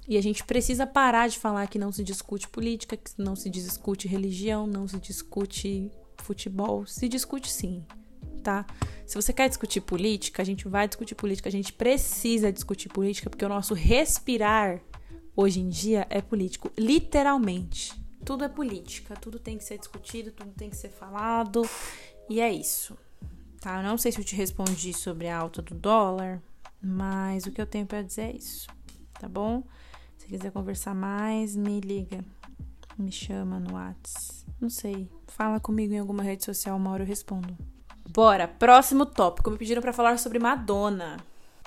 E 0.07 0.17
a 0.17 0.21
gente 0.21 0.43
precisa 0.43 0.85
parar 0.85 1.27
de 1.27 1.39
falar 1.39 1.65
que 1.65 1.79
não 1.79 1.91
se 1.91 2.03
discute 2.03 2.47
política, 2.47 2.95
que 2.95 3.09
não 3.17 3.35
se 3.35 3.49
discute 3.49 4.07
religião, 4.07 4.67
não 4.67 4.87
se 4.87 4.99
discute 4.99 5.91
futebol. 6.29 6.85
Se 6.85 7.09
discute 7.09 7.51
sim, 7.51 7.83
tá? 8.43 8.63
Se 9.03 9.15
você 9.15 9.33
quer 9.33 9.49
discutir 9.49 9.81
política, 9.81 10.43
a 10.43 10.45
gente 10.45 10.67
vai 10.67 10.87
discutir 10.87 11.15
política, 11.15 11.49
a 11.49 11.51
gente 11.51 11.73
precisa 11.73 12.51
discutir 12.51 12.87
política, 12.89 13.31
porque 13.31 13.43
o 13.43 13.49
nosso 13.49 13.73
respirar 13.73 14.79
hoje 15.35 15.59
em 15.59 15.69
dia 15.69 16.05
é 16.07 16.21
político, 16.21 16.71
literalmente. 16.77 17.99
Tudo 18.23 18.43
é 18.43 18.49
política, 18.49 19.15
tudo 19.15 19.39
tem 19.39 19.57
que 19.57 19.63
ser 19.63 19.79
discutido, 19.79 20.31
tudo 20.31 20.51
tem 20.51 20.69
que 20.69 20.75
ser 20.75 20.89
falado, 20.89 21.67
e 22.29 22.39
é 22.39 22.51
isso. 22.51 22.95
Tá? 23.59 23.77
Eu 23.77 23.83
não 23.83 23.97
sei 23.97 24.11
se 24.11 24.19
eu 24.19 24.23
te 24.23 24.35
respondi 24.35 24.93
sobre 24.93 25.27
a 25.27 25.35
alta 25.35 25.63
do 25.63 25.73
dólar, 25.73 26.39
mas 26.79 27.45
o 27.47 27.51
que 27.51 27.59
eu 27.59 27.65
tenho 27.65 27.87
para 27.87 28.03
dizer 28.03 28.21
é 28.21 28.35
isso, 28.35 28.67
tá 29.19 29.27
bom? 29.27 29.63
Se 30.17 30.27
quiser 30.27 30.51
conversar 30.51 30.93
mais, 30.93 31.55
me 31.55 31.79
liga, 31.79 32.23
me 32.95 33.11
chama 33.11 33.59
no 33.59 33.73
Whats. 33.73 34.45
Não 34.61 34.69
sei, 34.69 35.09
fala 35.31 35.59
comigo 35.59 35.93
em 35.93 35.99
alguma 35.99 36.23
rede 36.23 36.43
social, 36.43 36.77
uma 36.77 36.91
hora 36.91 37.03
eu 37.03 37.07
respondo. 37.07 37.57
Bora, 38.09 38.47
próximo 38.47 39.05
tópico. 39.05 39.51
Me 39.51 39.57
pediram 39.57 39.81
para 39.81 39.93
falar 39.93 40.17
sobre 40.17 40.39
Madonna. 40.39 41.17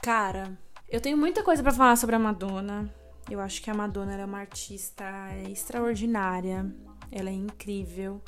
Cara, 0.02 0.58
eu 0.88 1.00
tenho 1.00 1.16
muita 1.16 1.42
coisa 1.42 1.62
para 1.62 1.72
falar 1.72 1.96
sobre 1.96 2.16
a 2.16 2.18
Madonna. 2.18 2.92
Eu 3.30 3.40
acho 3.40 3.62
que 3.62 3.70
a 3.70 3.74
Madonna 3.74 4.14
é 4.14 4.24
uma 4.24 4.40
artista 4.40 5.04
extraordinária, 5.48 6.66
ela 7.10 7.30
é 7.30 7.32
incrível. 7.32 8.20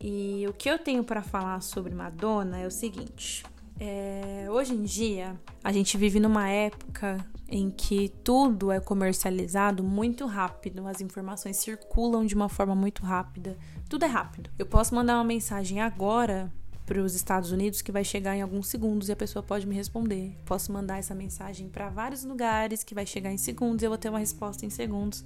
E 0.00 0.44
o 0.48 0.52
que 0.52 0.68
eu 0.68 0.78
tenho 0.78 1.04
para 1.04 1.22
falar 1.22 1.60
sobre 1.62 1.94
Madonna 1.94 2.58
é 2.58 2.66
o 2.66 2.70
seguinte: 2.70 3.44
é, 3.80 4.46
hoje 4.50 4.74
em 4.74 4.82
dia 4.82 5.40
a 5.62 5.70
gente 5.70 5.96
vive 5.96 6.18
numa 6.18 6.48
época 6.48 7.16
em 7.48 7.70
que 7.70 8.08
tudo 8.22 8.72
é 8.72 8.80
comercializado 8.80 9.82
muito 9.84 10.26
rápido, 10.26 10.86
as 10.86 11.00
informações 11.00 11.56
circulam 11.56 12.26
de 12.26 12.34
uma 12.34 12.48
forma 12.48 12.74
muito 12.74 13.02
rápida, 13.02 13.56
tudo 13.88 14.04
é 14.04 14.08
rápido. 14.08 14.50
Eu 14.58 14.66
posso 14.66 14.94
mandar 14.94 15.16
uma 15.16 15.24
mensagem 15.24 15.80
agora 15.80 16.52
para 16.84 17.02
os 17.02 17.14
Estados 17.14 17.52
Unidos 17.52 17.82
que 17.82 17.92
vai 17.92 18.04
chegar 18.04 18.34
em 18.36 18.42
alguns 18.42 18.68
segundos 18.68 19.08
e 19.08 19.12
a 19.12 19.16
pessoa 19.16 19.42
pode 19.42 19.66
me 19.66 19.74
responder. 19.74 20.34
Posso 20.44 20.72
mandar 20.72 20.98
essa 20.98 21.14
mensagem 21.14 21.68
para 21.68 21.88
vários 21.88 22.24
lugares 22.24 22.82
que 22.82 22.94
vai 22.94 23.04
chegar 23.04 23.32
em 23.32 23.38
segundos 23.38 23.82
e 23.82 23.86
eu 23.86 23.90
vou 23.90 23.98
ter 23.98 24.08
uma 24.08 24.18
resposta 24.18 24.64
em 24.64 24.70
segundos. 24.70 25.24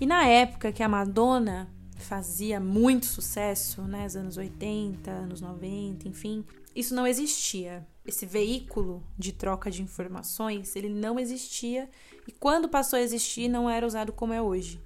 E 0.00 0.06
na 0.06 0.26
época 0.26 0.72
que 0.72 0.82
a 0.82 0.88
Madonna 0.88 1.68
fazia 1.96 2.60
muito 2.60 3.06
sucesso, 3.06 3.82
né, 3.82 4.04
nos 4.04 4.16
anos 4.16 4.36
80, 4.36 5.10
anos 5.10 5.40
90, 5.40 6.08
enfim, 6.08 6.44
isso 6.74 6.94
não 6.94 7.06
existia. 7.06 7.86
Esse 8.04 8.26
veículo 8.26 9.02
de 9.18 9.32
troca 9.32 9.70
de 9.70 9.82
informações, 9.82 10.76
ele 10.76 10.88
não 10.88 11.18
existia 11.18 11.88
e 12.28 12.32
quando 12.32 12.68
passou 12.68 12.96
a 12.98 13.02
existir 13.02 13.48
não 13.48 13.68
era 13.68 13.86
usado 13.86 14.12
como 14.12 14.32
é 14.32 14.42
hoje. 14.42 14.80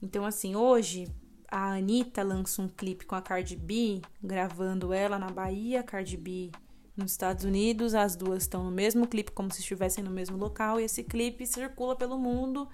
Então 0.00 0.24
assim, 0.24 0.54
hoje 0.54 1.06
a 1.50 1.74
Anitta 1.74 2.22
lança 2.22 2.60
um 2.62 2.68
clipe 2.68 3.06
com 3.06 3.14
a 3.14 3.22
Cardi 3.22 3.56
B, 3.56 4.00
gravando 4.22 4.92
ela 4.92 5.18
na 5.18 5.30
Bahia, 5.30 5.82
Cardi 5.82 6.16
B 6.16 6.50
nos 6.96 7.12
Estados 7.12 7.44
Unidos. 7.44 7.94
As 7.94 8.16
duas 8.16 8.42
estão 8.42 8.64
no 8.64 8.70
mesmo 8.70 9.06
clipe, 9.06 9.32
como 9.32 9.52
se 9.52 9.60
estivessem 9.60 10.02
no 10.02 10.10
mesmo 10.10 10.36
local, 10.36 10.80
e 10.80 10.84
esse 10.84 11.02
clipe 11.02 11.46
circula 11.46 11.96
pelo 11.96 12.18
mundo 12.18 12.68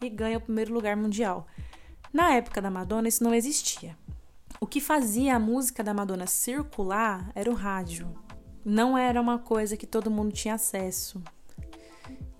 e 0.00 0.08
ganha 0.08 0.38
o 0.38 0.40
primeiro 0.40 0.72
lugar 0.72 0.96
mundial. 0.96 1.46
Na 2.12 2.32
época 2.34 2.60
da 2.60 2.70
Madonna, 2.70 3.08
isso 3.08 3.22
não 3.22 3.34
existia. 3.34 3.96
O 4.60 4.66
que 4.66 4.80
fazia 4.80 5.36
a 5.36 5.38
música 5.38 5.82
da 5.82 5.94
Madonna 5.94 6.26
circular 6.26 7.30
era 7.34 7.50
o 7.50 7.54
rádio. 7.54 8.14
Não 8.64 8.96
era 8.98 9.20
uma 9.20 9.38
coisa 9.38 9.76
que 9.76 9.86
todo 9.86 10.10
mundo 10.10 10.32
tinha 10.32 10.54
acesso. 10.54 11.22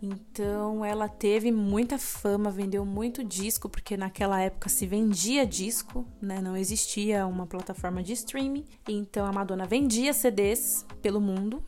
Então 0.03 0.83
ela 0.83 1.09
teve 1.09 1.53
muita 1.53 1.99
fama, 1.99 2.51
vendeu 2.51 2.87
muito 2.87 3.23
disco, 3.23 3.69
porque 3.69 3.97
naquela 3.97 4.41
época 4.41 4.69
se 4.69 4.87
vendia 4.87 5.45
disco, 5.45 6.07
né? 6.23 6.41
Não 6.41 6.57
existia 6.57 7.27
uma 7.27 7.47
plataforma 7.47 8.03
de 8.03 8.15
streaming. 8.15 8.65
Então 8.89 9.27
a 9.27 9.33
Madonna 9.33 9.67
vendia 9.67 10.13
CDs 10.15 10.87
pelo 11.03 11.21
mundo. 11.21 11.63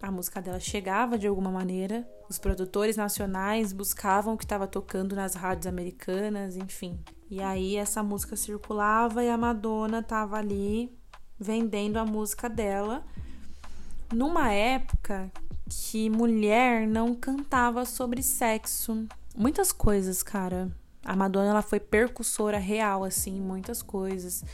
A 0.00 0.10
música 0.10 0.40
dela 0.40 0.60
chegava 0.60 1.18
de 1.18 1.26
alguma 1.26 1.50
maneira. 1.50 2.06
Os 2.28 2.38
produtores 2.38 2.96
nacionais 2.96 3.72
buscavam 3.72 4.34
o 4.34 4.36
que 4.36 4.44
estava 4.44 4.66
tocando 4.66 5.16
nas 5.16 5.34
rádios 5.34 5.66
americanas, 5.66 6.56
enfim. 6.56 7.00
E 7.28 7.42
aí 7.42 7.76
essa 7.76 8.02
música 8.02 8.36
circulava 8.36 9.24
e 9.24 9.28
a 9.28 9.36
Madonna 9.36 9.98
estava 9.98 10.36
ali 10.36 10.96
vendendo 11.38 11.96
a 11.96 12.04
música 12.04 12.48
dela 12.48 13.04
numa 14.12 14.52
época 14.52 15.32
que 15.68 16.10
mulher 16.10 16.86
não 16.86 17.14
cantava 17.14 17.84
sobre 17.84 18.22
sexo. 18.22 19.06
Muitas 19.36 19.72
coisas, 19.72 20.22
cara. 20.22 20.70
A 21.04 21.14
Madonna 21.14 21.50
ela 21.50 21.62
foi 21.62 21.80
percussora 21.80 22.58
real, 22.58 23.04
assim, 23.04 23.40
muitas 23.40 23.82
coisas. 23.82 24.44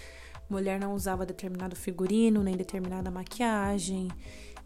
Mulher 0.49 0.81
não 0.81 0.95
usava 0.95 1.25
determinado 1.25 1.77
figurino, 1.77 2.43
nem 2.43 2.57
determinada 2.57 3.11
maquiagem. 3.11 4.09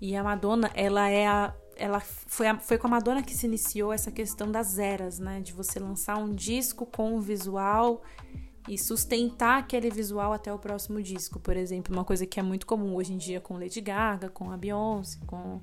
E 0.00 0.16
a 0.16 0.22
Madonna, 0.22 0.70
ela 0.74 1.08
é 1.08 1.26
a. 1.26 1.54
Ela 1.76 1.98
foi, 2.00 2.46
a, 2.46 2.56
foi 2.56 2.78
com 2.78 2.86
a 2.86 2.90
Madonna 2.90 3.22
que 3.22 3.34
se 3.34 3.46
iniciou 3.46 3.92
essa 3.92 4.10
questão 4.10 4.50
das 4.50 4.78
eras, 4.78 5.18
né? 5.18 5.40
De 5.40 5.52
você 5.52 5.80
lançar 5.80 6.16
um 6.16 6.32
disco 6.32 6.86
com 6.86 7.16
um 7.16 7.20
visual 7.20 8.02
e 8.68 8.78
sustentar 8.78 9.58
aquele 9.58 9.90
visual 9.90 10.32
até 10.32 10.52
o 10.52 10.58
próximo 10.58 11.02
disco, 11.02 11.38
por 11.38 11.56
exemplo, 11.56 11.92
uma 11.92 12.04
coisa 12.04 12.24
que 12.24 12.40
é 12.40 12.42
muito 12.42 12.66
comum 12.66 12.94
hoje 12.94 13.12
em 13.12 13.18
dia 13.18 13.40
com 13.40 13.58
Lady 13.58 13.80
Gaga, 13.80 14.30
com 14.30 14.50
a 14.50 14.56
Beyoncé, 14.56 15.18
com 15.26 15.60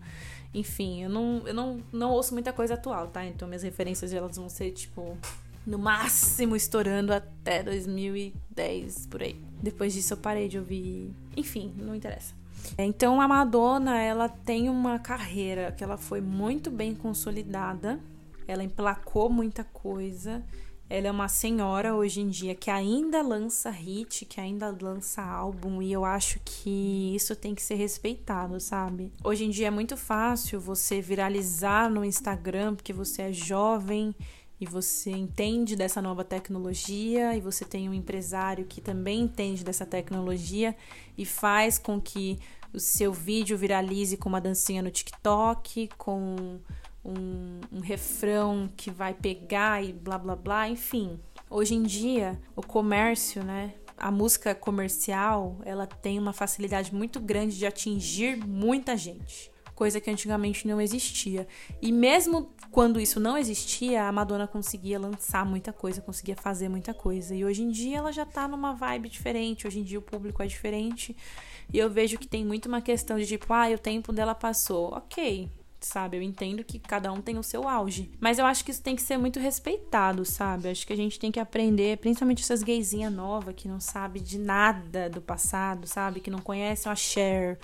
enfim, 0.53 1.03
eu 1.03 1.10
não, 1.10 1.41
eu 1.46 1.53
não, 1.53 1.79
não 1.91 2.12
ouço 2.12 2.34
muita 2.34 2.51
coisa 2.51 2.74
atual, 2.74 3.08
tá? 3.08 3.25
Então 3.25 3.48
minhas 3.48 3.63
referências 3.63 4.13
elas 4.13 4.36
vão 4.36 4.50
ser 4.50 4.72
tipo 4.72 5.17
no 5.65 5.77
máximo 5.77 6.55
estourando 6.55 7.13
até 7.13 7.63
2010 7.63 9.08
por 9.08 9.22
aí. 9.22 9.39
Depois 9.62 9.93
disso 9.93 10.13
eu 10.13 10.17
parei 10.17 10.48
de 10.48 10.58
ouvir, 10.58 11.12
enfim, 11.38 11.74
não 11.77 11.96
interessa. 11.96 12.34
Então 12.77 13.20
a 13.22 13.27
Madonna, 13.27 14.01
ela 14.01 14.27
tem 14.27 14.70
uma 14.70 15.00
carreira 15.00 15.72
que 15.72 15.84
ela 15.84 15.98
foi 15.98 16.22
muito 16.22 16.70
bem 16.70 16.93
consolidada. 16.93 18.00
Ela 18.48 18.63
emplacou 18.63 19.29
muita 19.29 19.63
coisa 19.63 20.43
ela 20.91 21.07
é 21.07 21.12
uma 21.12 21.29
senhora 21.29 21.95
hoje 21.95 22.19
em 22.19 22.27
dia 22.27 22.53
que 22.53 22.69
ainda 22.69 23.21
lança 23.21 23.69
hit, 23.69 24.25
que 24.25 24.41
ainda 24.41 24.75
lança 24.81 25.21
álbum, 25.21 25.81
e 25.81 25.93
eu 25.93 26.03
acho 26.03 26.38
que 26.43 27.15
isso 27.15 27.33
tem 27.33 27.55
que 27.55 27.62
ser 27.62 27.75
respeitado, 27.75 28.60
sabe? 28.60 29.10
Hoje 29.24 29.45
em 29.45 29.50
dia 29.50 29.67
é 29.67 29.71
muito 29.71 29.95
fácil 29.95 30.60
você 30.60 31.00
viralizar 31.00 31.89
no 31.89 32.03
Instagram 32.03 32.75
porque 32.75 32.91
você 32.91 33.21
é 33.21 33.31
jovem 33.31 34.13
e 34.60 34.65
você 34.65 35.12
entende 35.12 35.77
dessa 35.77 36.01
nova 36.01 36.25
tecnologia 36.25 37.38
e 37.38 37.39
você 37.39 37.63
tem 37.63 37.88
um 37.88 37.93
empresário 37.93 38.65
que 38.65 38.81
também 38.81 39.21
entende 39.21 39.63
dessa 39.63 39.86
tecnologia 39.86 40.75
e 41.17 41.25
faz 41.25 41.79
com 41.79 42.01
que 42.01 42.38
o 42.74 42.79
seu 42.81 43.13
vídeo 43.13 43.57
viralize 43.57 44.17
com 44.17 44.27
uma 44.27 44.41
dancinha 44.41 44.81
no 44.81 44.91
TikTok, 44.91 45.89
com 45.98 46.60
um, 47.03 47.60
um 47.72 47.79
refrão 47.79 48.70
que 48.75 48.91
vai 48.91 49.13
pegar 49.13 49.84
e 49.84 49.91
blá 49.91 50.17
blá 50.17 50.36
blá, 50.36 50.70
enfim. 50.70 51.20
Hoje 51.50 51.75
em 51.75 51.84
dia, 51.84 52.39
o 52.55 52.62
comércio, 52.62 53.43
né? 53.43 53.74
A 53.98 54.10
música 54.10 54.55
comercial, 54.55 55.60
ela 55.63 55.86
tem 55.86 56.17
uma 56.17 56.34
facilidade 56.34 56.93
muito 56.93 57.20
grande 57.20 57.58
de 57.58 57.65
atingir 57.65 58.38
muita 58.38 58.98
gente 58.98 59.51
coisa 59.81 60.00
que 60.00 60.12
antigamente 60.12 60.67
não 60.67 60.79
existia. 60.79 61.48
E 61.81 61.91
mesmo 61.91 62.53
quando 62.70 63.00
isso 63.00 63.20
não 63.20 63.36
existia, 63.36 64.03
a 64.03 64.12
Madonna 64.12 64.46
conseguia 64.46 65.00
lançar 65.00 65.43
muita 65.43 65.74
coisa, 65.74 66.00
conseguia 66.00 66.36
fazer 66.36 66.70
muita 66.70 66.93
coisa. 66.93 67.34
E 67.34 67.43
hoje 67.43 67.63
em 67.63 67.72
dia 67.72 67.98
ela 67.98 68.12
já 68.12 68.24
tá 68.24 68.48
numa 68.48 68.74
vibe 68.74 69.10
diferente, 69.10 69.65
hoje 69.65 69.79
em 69.79 69.84
dia 69.84 69.98
o 69.98 70.01
público 70.03 70.43
é 70.43 70.46
diferente. 70.46 71.17
E 71.74 71.79
eu 71.79 71.89
vejo 71.89 72.20
que 72.20 72.27
tem 72.27 72.46
muito 72.46 72.67
uma 72.67 72.79
questão 72.79 73.17
de 73.17 73.25
tipo, 73.25 73.51
ah, 73.51 73.70
o 73.74 73.77
tempo 73.79 74.13
dela 74.13 74.36
passou. 74.36 74.93
Ok, 74.93 75.50
sabe? 75.81 76.17
Eu 76.17 76.21
entendo 76.21 76.63
que 76.63 76.79
cada 76.79 77.11
um 77.11 77.21
tem 77.21 77.38
o 77.38 77.43
seu 77.43 77.67
auge. 77.67 78.11
Mas 78.19 78.38
eu 78.38 78.45
acho 78.45 78.63
que 78.63 78.71
isso 78.71 78.81
tem 78.81 78.95
que 78.95 79.01
ser 79.01 79.17
muito 79.17 79.39
respeitado, 79.39 80.23
sabe? 80.23 80.69
Acho 80.69 80.85
que 80.85 80.93
a 80.93 80.97
gente 80.97 81.19
tem 81.19 81.31
que 81.31 81.39
aprender, 81.39 81.97
principalmente 81.97 82.43
essas 82.43 82.63
gaysinhas 82.63 83.11
novas 83.11 83.55
que 83.55 83.67
não 83.67 83.79
sabe 83.79 84.19
de 84.19 84.38
nada 84.38 85.09
do 85.09 85.21
passado, 85.21 85.88
sabe? 85.88 86.19
Que 86.19 86.29
não 86.29 86.39
conhecem 86.39 86.91
a 86.91 86.95
Cher, 86.95 87.59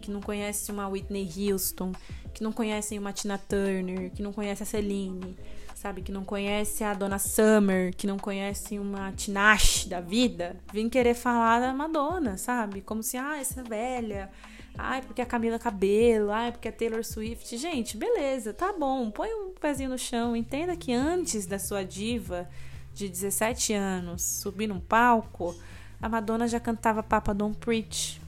que 0.00 0.10
não 0.10 0.20
conhecem 0.20 0.74
uma 0.74 0.88
Whitney 0.88 1.28
Houston, 1.36 1.92
que 2.34 2.42
não 2.42 2.52
conhecem 2.52 2.98
uma 2.98 3.12
Tina 3.12 3.38
Turner, 3.38 4.10
que 4.10 4.22
não 4.22 4.32
conhecem 4.32 4.64
a 4.64 4.66
Celine, 4.66 5.36
sabe? 5.74 6.02
Que 6.02 6.12
não 6.12 6.24
conhece 6.24 6.82
a 6.82 6.94
Donna 6.94 7.18
Summer, 7.18 7.94
que 7.94 8.06
não 8.06 8.18
conhecem 8.18 8.78
uma 8.78 9.12
Tinashe 9.12 9.88
da 9.88 10.00
vida, 10.00 10.56
vem 10.72 10.88
querer 10.88 11.14
falar 11.14 11.60
da 11.60 11.72
Madonna, 11.72 12.36
sabe? 12.36 12.80
Como 12.80 13.02
se, 13.02 13.16
ah, 13.16 13.38
essa 13.38 13.62
velha 13.62 14.30
Ai, 14.76 15.02
porque 15.02 15.20
a 15.20 15.26
Camila 15.26 15.58
Cabelo, 15.58 16.30
ai, 16.30 16.50
porque 16.50 16.68
a 16.68 16.72
Taylor 16.72 17.04
Swift. 17.04 17.56
Gente, 17.56 17.96
beleza, 17.96 18.54
tá 18.54 18.72
bom. 18.72 19.10
Põe 19.10 19.28
um 19.34 19.52
pezinho 19.52 19.90
no 19.90 19.98
chão. 19.98 20.34
Entenda 20.34 20.76
que 20.76 20.92
antes 20.92 21.46
da 21.46 21.58
sua 21.58 21.84
diva 21.84 22.48
de 22.94 23.08
17 23.08 23.74
anos 23.74 24.22
subir 24.22 24.66
num 24.66 24.80
palco, 24.80 25.54
a 26.00 26.08
Madonna 26.08 26.48
já 26.48 26.58
cantava 26.58 27.02
Papa 27.02 27.32
Don't 27.32 27.58
Preach. 27.58 28.20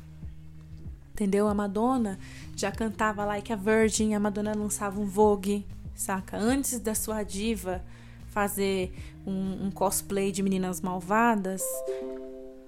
Entendeu? 1.12 1.48
A 1.48 1.54
Madonna 1.54 2.18
já 2.56 2.70
cantava 2.70 3.24
Like 3.24 3.52
a 3.52 3.56
Virgin, 3.56 4.14
a 4.14 4.20
Madonna 4.20 4.54
lançava 4.54 5.00
um 5.00 5.06
Vogue, 5.06 5.64
saca? 5.94 6.36
Antes 6.36 6.78
da 6.78 6.94
sua 6.94 7.22
diva 7.22 7.82
fazer 8.26 8.92
um, 9.24 9.66
um 9.66 9.70
cosplay 9.70 10.32
de 10.32 10.42
meninas 10.42 10.80
malvadas. 10.80 11.62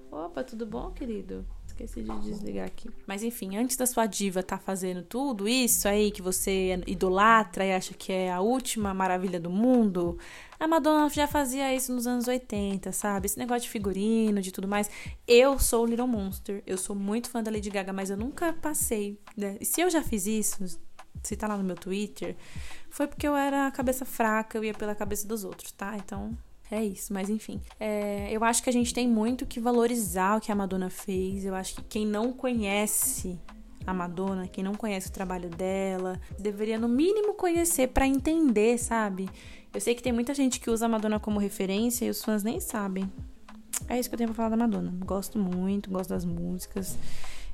Opa, 0.09 0.43
tudo 0.43 0.65
bom, 0.65 0.91
querido? 0.91 1.45
Esqueci 1.83 2.01
de 2.01 2.19
desligar 2.19 2.65
aqui. 2.65 2.89
Mas 3.05 3.23
enfim, 3.23 3.55
antes 3.57 3.77
da 3.77 3.85
sua 3.85 4.05
diva 4.05 4.41
tá 4.41 4.57
fazendo 4.57 5.03
tudo 5.03 5.47
isso 5.47 5.87
aí 5.87 6.11
que 6.11 6.21
você 6.21 6.81
idolatra 6.87 7.65
e 7.65 7.71
acha 7.71 7.93
que 7.93 8.11
é 8.11 8.31
a 8.31 8.41
última 8.41 8.93
maravilha 8.93 9.39
do 9.39 9.49
mundo, 9.49 10.17
a 10.59 10.67
Madonna 10.67 11.07
já 11.09 11.27
fazia 11.27 11.73
isso 11.73 11.93
nos 11.93 12.07
anos 12.07 12.27
80, 12.27 12.91
sabe? 12.91 13.27
Esse 13.27 13.37
negócio 13.37 13.63
de 13.63 13.69
figurino, 13.69 14.41
de 14.41 14.51
tudo 14.51 14.67
mais. 14.67 14.89
Eu 15.27 15.59
sou 15.59 15.83
o 15.83 15.85
Little 15.85 16.07
Monster, 16.07 16.63
eu 16.65 16.77
sou 16.77 16.95
muito 16.95 17.29
fã 17.29 17.43
da 17.43 17.51
Lady 17.51 17.69
Gaga, 17.69 17.93
mas 17.93 18.09
eu 18.09 18.17
nunca 18.17 18.53
passei. 18.53 19.19
Né? 19.35 19.57
E 19.61 19.65
se 19.65 19.81
eu 19.81 19.89
já 19.89 20.01
fiz 20.01 20.25
isso, 20.25 20.79
se 21.21 21.35
tá 21.35 21.47
lá 21.47 21.57
no 21.57 21.63
meu 21.63 21.75
Twitter, 21.75 22.35
foi 22.89 23.07
porque 23.07 23.27
eu 23.27 23.35
era 23.35 23.69
cabeça 23.71 24.05
fraca, 24.05 24.57
eu 24.57 24.63
ia 24.63 24.73
pela 24.73 24.95
cabeça 24.95 25.27
dos 25.27 25.43
outros, 25.43 25.71
tá? 25.71 25.95
Então 25.97 26.35
é 26.69 26.83
isso, 26.83 27.13
mas 27.13 27.29
enfim. 27.29 27.61
É, 27.79 28.27
eu 28.31 28.43
acho 28.43 28.61
que 28.61 28.69
a 28.69 28.73
gente 28.73 28.93
tem 28.93 29.07
muito 29.07 29.45
que 29.45 29.59
valorizar 29.59 30.37
o 30.37 30.41
que 30.41 30.51
a 30.51 30.55
Madonna 30.55 30.89
fez. 30.89 31.45
Eu 31.45 31.55
acho 31.55 31.75
que 31.75 31.81
quem 31.83 32.05
não 32.05 32.33
conhece 32.33 33.39
a 33.85 33.93
Madonna, 33.93 34.47
quem 34.47 34.63
não 34.63 34.75
conhece 34.75 35.07
o 35.07 35.11
trabalho 35.11 35.49
dela, 35.49 36.19
deveria 36.37 36.77
no 36.77 36.89
mínimo 36.89 37.33
conhecer 37.35 37.87
para 37.87 38.05
entender, 38.05 38.77
sabe? 38.77 39.29
Eu 39.73 39.79
sei 39.79 39.95
que 39.95 40.03
tem 40.03 40.11
muita 40.11 40.33
gente 40.33 40.59
que 40.59 40.69
usa 40.69 40.85
a 40.85 40.89
Madonna 40.89 41.19
como 41.19 41.39
referência 41.39 42.05
e 42.05 42.09
os 42.09 42.21
fãs 42.21 42.43
nem 42.43 42.59
sabem. 42.59 43.09
É 43.87 43.97
isso 43.97 44.09
que 44.09 44.15
eu 44.15 44.17
tenho 44.17 44.29
pra 44.29 44.35
falar 44.35 44.49
da 44.49 44.57
Madonna. 44.57 44.93
Gosto 45.05 45.39
muito, 45.39 45.89
gosto 45.89 46.09
das 46.09 46.25
músicas. 46.25 46.97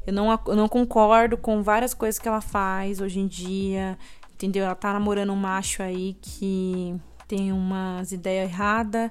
Eu 0.08 0.14
não, 0.14 0.32
eu 0.48 0.56
não 0.56 0.68
concordo 0.68 1.38
com 1.38 1.62
várias 1.62 1.94
coisas 1.94 2.18
que 2.18 2.28
ela 2.28 2.42
faz 2.42 3.00
hoje 3.00 3.20
em 3.20 3.28
dia. 3.28 3.98
Entendeu? 4.34 4.66
Ela 4.66 4.76
tá 4.76 4.92
namorando 4.92 5.32
um 5.32 5.36
macho 5.36 5.84
aí 5.84 6.18
que 6.22 7.00
tem 7.34 7.52
umas 7.52 8.12
ideias 8.12 8.48
erradas 8.48 9.10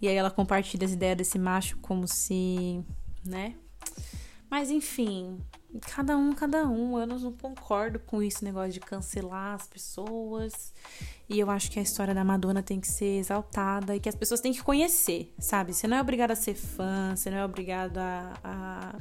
e 0.00 0.08
aí 0.08 0.16
ela 0.16 0.28
compartilha 0.28 0.84
as 0.84 0.90
ideias 0.90 1.16
desse 1.16 1.38
macho 1.38 1.78
como 1.78 2.08
se, 2.08 2.84
né? 3.24 3.54
Mas 4.50 4.72
enfim, 4.72 5.38
cada 5.94 6.16
um, 6.16 6.32
cada 6.32 6.66
um. 6.66 6.98
Eu 6.98 7.06
não 7.06 7.32
concordo 7.32 8.00
com 8.00 8.20
esse 8.20 8.42
negócio 8.42 8.72
de 8.72 8.80
cancelar 8.80 9.54
as 9.54 9.68
pessoas. 9.68 10.74
E 11.28 11.38
eu 11.38 11.48
acho 11.48 11.70
que 11.70 11.78
a 11.78 11.82
história 11.82 12.12
da 12.12 12.24
Madonna 12.24 12.60
tem 12.60 12.80
que 12.80 12.88
ser 12.88 13.20
exaltada 13.20 13.94
e 13.94 14.00
que 14.00 14.08
as 14.08 14.16
pessoas 14.16 14.40
têm 14.40 14.52
que 14.52 14.64
conhecer, 14.64 15.32
sabe? 15.38 15.72
Você 15.72 15.86
não 15.86 15.96
é 15.96 16.00
obrigado 16.00 16.32
a 16.32 16.36
ser 16.36 16.54
fã, 16.54 17.14
você 17.14 17.30
não 17.30 17.38
é 17.38 17.44
obrigado 17.44 17.98
a, 17.98 18.32
a 18.42 18.94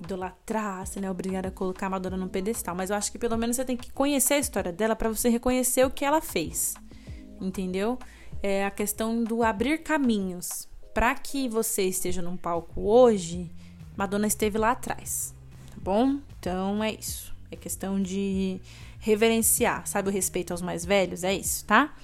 idolatrar, 0.00 0.86
você 0.86 1.00
não 1.00 1.08
é 1.08 1.10
obrigado 1.10 1.46
a 1.46 1.50
colocar 1.50 1.86
a 1.86 1.90
Madonna 1.90 2.16
num 2.16 2.28
pedestal. 2.28 2.76
Mas 2.76 2.90
eu 2.90 2.96
acho 2.96 3.10
que 3.10 3.18
pelo 3.18 3.36
menos 3.36 3.56
você 3.56 3.64
tem 3.64 3.76
que 3.76 3.90
conhecer 3.90 4.34
a 4.34 4.38
história 4.38 4.72
dela 4.72 4.94
para 4.94 5.08
você 5.08 5.28
reconhecer 5.28 5.84
o 5.84 5.90
que 5.90 6.04
ela 6.04 6.20
fez 6.20 6.76
entendeu? 7.40 7.98
É 8.42 8.64
a 8.64 8.70
questão 8.70 9.22
do 9.22 9.42
abrir 9.42 9.78
caminhos. 9.78 10.68
Para 10.92 11.14
que 11.14 11.48
você 11.48 11.82
esteja 11.82 12.22
num 12.22 12.36
palco 12.36 12.80
hoje, 12.82 13.50
Madonna 13.96 14.26
esteve 14.26 14.58
lá 14.58 14.72
atrás, 14.72 15.34
tá 15.70 15.76
bom? 15.80 16.18
Então 16.38 16.82
é 16.82 16.92
isso. 16.92 17.34
É 17.50 17.56
questão 17.56 18.00
de 18.00 18.60
reverenciar, 18.98 19.86
sabe 19.86 20.08
o 20.08 20.12
respeito 20.12 20.52
aos 20.52 20.62
mais 20.62 20.84
velhos? 20.84 21.24
É 21.24 21.34
isso, 21.34 21.64
tá? 21.64 21.94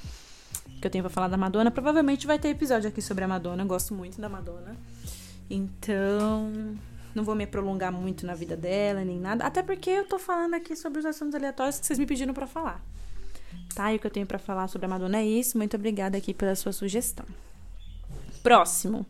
Que 0.80 0.86
eu 0.86 0.90
tenho 0.90 1.04
pra 1.04 1.10
falar 1.10 1.28
da 1.28 1.36
Madonna. 1.36 1.70
Provavelmente 1.70 2.26
vai 2.26 2.38
ter 2.38 2.48
episódio 2.48 2.88
aqui 2.88 3.02
sobre 3.02 3.24
a 3.24 3.28
Madonna. 3.28 3.62
Eu 3.62 3.66
gosto 3.66 3.94
muito 3.94 4.20
da 4.20 4.28
Madonna. 4.28 4.76
Então, 5.48 6.50
não 7.14 7.24
vou 7.24 7.34
me 7.34 7.46
prolongar 7.46 7.92
muito 7.92 8.24
na 8.24 8.34
vida 8.34 8.56
dela, 8.56 9.04
nem 9.04 9.18
nada. 9.18 9.44
Até 9.44 9.62
porque 9.62 9.90
eu 9.90 10.06
tô 10.06 10.18
falando 10.18 10.54
aqui 10.54 10.76
sobre 10.76 11.00
os 11.00 11.04
assuntos 11.04 11.34
aleatórios 11.34 11.78
que 11.80 11.86
vocês 11.86 11.98
me 11.98 12.06
pediram 12.06 12.32
para 12.32 12.46
falar. 12.46 12.84
Tá? 13.74 13.92
E 13.92 13.96
o 13.96 13.98
que 13.98 14.06
eu 14.06 14.10
tenho 14.10 14.26
para 14.26 14.38
falar 14.38 14.68
sobre 14.68 14.86
a 14.86 14.88
Madonna 14.88 15.18
é 15.18 15.26
isso. 15.26 15.56
Muito 15.56 15.76
obrigada 15.76 16.16
aqui 16.18 16.34
pela 16.34 16.54
sua 16.54 16.72
sugestão. 16.72 17.26
Próximo. 18.42 19.06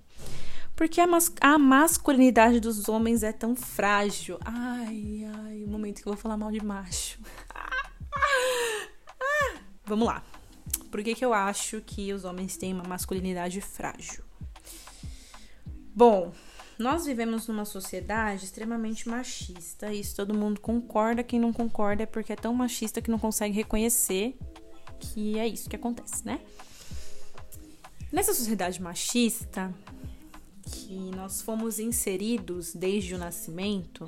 Porque 0.75 1.01
a, 1.01 1.07
mas 1.07 1.33
a 1.41 1.59
masculinidade 1.59 2.59
dos 2.59 2.89
homens 2.89 3.23
é 3.23 3.33
tão 3.33 3.55
frágil. 3.55 4.39
Ai, 4.45 5.27
ai, 5.45 5.65
o 5.65 5.69
momento 5.69 6.03
que 6.03 6.09
eu 6.09 6.13
vou 6.13 6.21
falar 6.21 6.37
mal 6.37 6.51
de 6.51 6.65
macho. 6.65 7.19
Vamos 9.85 10.07
lá. 10.07 10.23
Por 10.91 11.03
que, 11.03 11.15
que 11.15 11.25
eu 11.25 11.35
acho 11.35 11.81
que 11.83 12.13
os 12.13 12.25
homens 12.25 12.57
têm 12.57 12.73
uma 12.73 12.85
masculinidade 12.85 13.61
frágil? 13.61 14.25
Bom, 15.95 16.33
nós 16.79 17.05
vivemos 17.05 17.47
numa 17.47 17.67
sociedade 17.67 18.47
extremamente 18.47 19.07
machista. 19.07 19.93
Isso 19.93 20.17
todo 20.17 20.33
mundo 20.33 20.61
concorda. 20.61 21.23
Quem 21.23 21.39
não 21.39 21.53
concorda 21.53 22.05
é 22.05 22.07
porque 22.07 22.33
é 22.33 22.37
tão 22.37 22.55
machista 22.55 23.03
que 23.03 23.11
não 23.11 23.19
consegue 23.19 23.55
reconhecer 23.55 24.35
que 25.01 25.39
é 25.39 25.47
isso 25.47 25.69
que 25.69 25.77
acontece, 25.77 26.25
né? 26.25 26.41
Nessa 28.13 28.35
sociedade 28.35 28.81
machista, 28.83 29.73
que 30.63 31.11
nós 31.17 31.41
fomos 31.43 31.79
inseridos 31.79 32.75
desde 32.75 33.15
o 33.15 33.19
nascimento, 33.19 34.07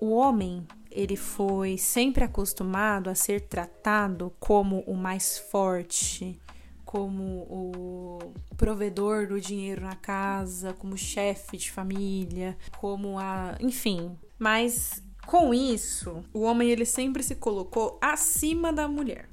o 0.00 0.10
homem 0.10 0.66
ele 0.90 1.16
foi 1.16 1.76
sempre 1.76 2.24
acostumado 2.24 3.10
a 3.10 3.14
ser 3.14 3.42
tratado 3.42 4.32
como 4.40 4.80
o 4.80 4.94
mais 4.94 5.38
forte, 5.38 6.40
como 6.84 7.22
o 7.50 8.32
provedor 8.56 9.26
do 9.26 9.40
dinheiro 9.40 9.82
na 9.82 9.96
casa, 9.96 10.72
como 10.72 10.96
chefe 10.96 11.56
de 11.56 11.70
família, 11.70 12.56
como 12.78 13.18
a, 13.18 13.56
enfim. 13.60 14.16
Mas 14.38 15.02
com 15.26 15.52
isso, 15.52 16.24
o 16.32 16.40
homem 16.40 16.70
ele 16.70 16.84
sempre 16.84 17.22
se 17.22 17.34
colocou 17.34 17.98
acima 18.00 18.72
da 18.72 18.88
mulher, 18.88 19.28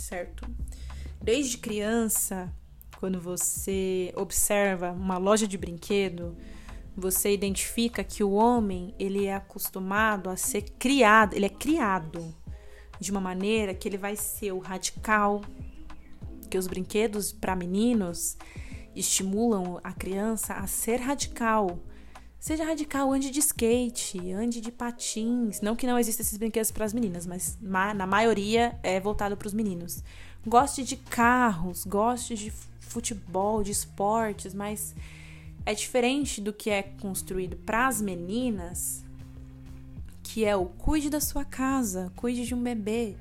certo? 0.00 0.46
Desde 1.20 1.58
criança, 1.58 2.52
quando 2.98 3.20
você 3.20 4.12
observa 4.16 4.92
uma 4.92 5.18
loja 5.18 5.46
de 5.46 5.58
brinquedo, 5.58 6.36
você 6.96 7.32
identifica 7.32 8.02
que 8.02 8.24
o 8.24 8.32
homem 8.32 8.94
ele 8.98 9.26
é 9.26 9.34
acostumado 9.34 10.30
a 10.30 10.36
ser 10.36 10.62
criado, 10.78 11.34
ele 11.34 11.46
é 11.46 11.50
criado 11.50 12.34
de 12.98 13.10
uma 13.10 13.20
maneira 13.20 13.74
que 13.74 13.86
ele 13.86 13.98
vai 13.98 14.16
ser 14.16 14.52
o 14.52 14.58
radical, 14.58 15.42
que 16.50 16.56
os 16.56 16.66
brinquedos 16.66 17.32
para 17.32 17.54
meninos 17.54 18.38
estimulam 18.94 19.78
a 19.84 19.92
criança 19.92 20.54
a 20.54 20.66
ser 20.66 20.96
radical. 20.96 21.78
Seja 22.38 22.64
radical, 22.64 23.12
ande 23.12 23.30
de 23.30 23.40
skate, 23.40 24.32
ande 24.32 24.60
de 24.60 24.70
patins. 24.70 25.60
Não 25.60 25.74
que 25.74 25.86
não 25.86 25.98
existam 25.98 26.22
esses 26.22 26.38
brinquedos 26.38 26.70
para 26.70 26.84
as 26.84 26.92
meninas, 26.92 27.26
mas 27.26 27.58
na 27.60 28.06
maioria 28.06 28.78
é 28.82 29.00
voltado 29.00 29.36
para 29.36 29.48
os 29.48 29.54
meninos. 29.54 30.02
goste 30.46 30.84
de 30.84 30.96
carros, 30.96 31.84
goste 31.84 32.36
de 32.36 32.52
futebol, 32.78 33.62
de 33.62 33.72
esportes, 33.72 34.54
mas 34.54 34.94
é 35.64 35.74
diferente 35.74 36.40
do 36.40 36.52
que 36.52 36.70
é 36.70 36.82
construído 36.82 37.56
para 37.56 37.88
as 37.88 38.00
meninas, 38.00 39.04
que 40.22 40.44
é 40.44 40.54
o 40.54 40.66
cuide 40.66 41.10
da 41.10 41.20
sua 41.20 41.44
casa, 41.44 42.12
cuide 42.14 42.46
de 42.46 42.54
um 42.54 42.62
bebê, 42.62 43.16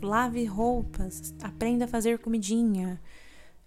lave 0.00 0.44
roupas, 0.46 1.34
aprenda 1.42 1.84
a 1.84 1.88
fazer 1.88 2.18
comidinha, 2.18 2.98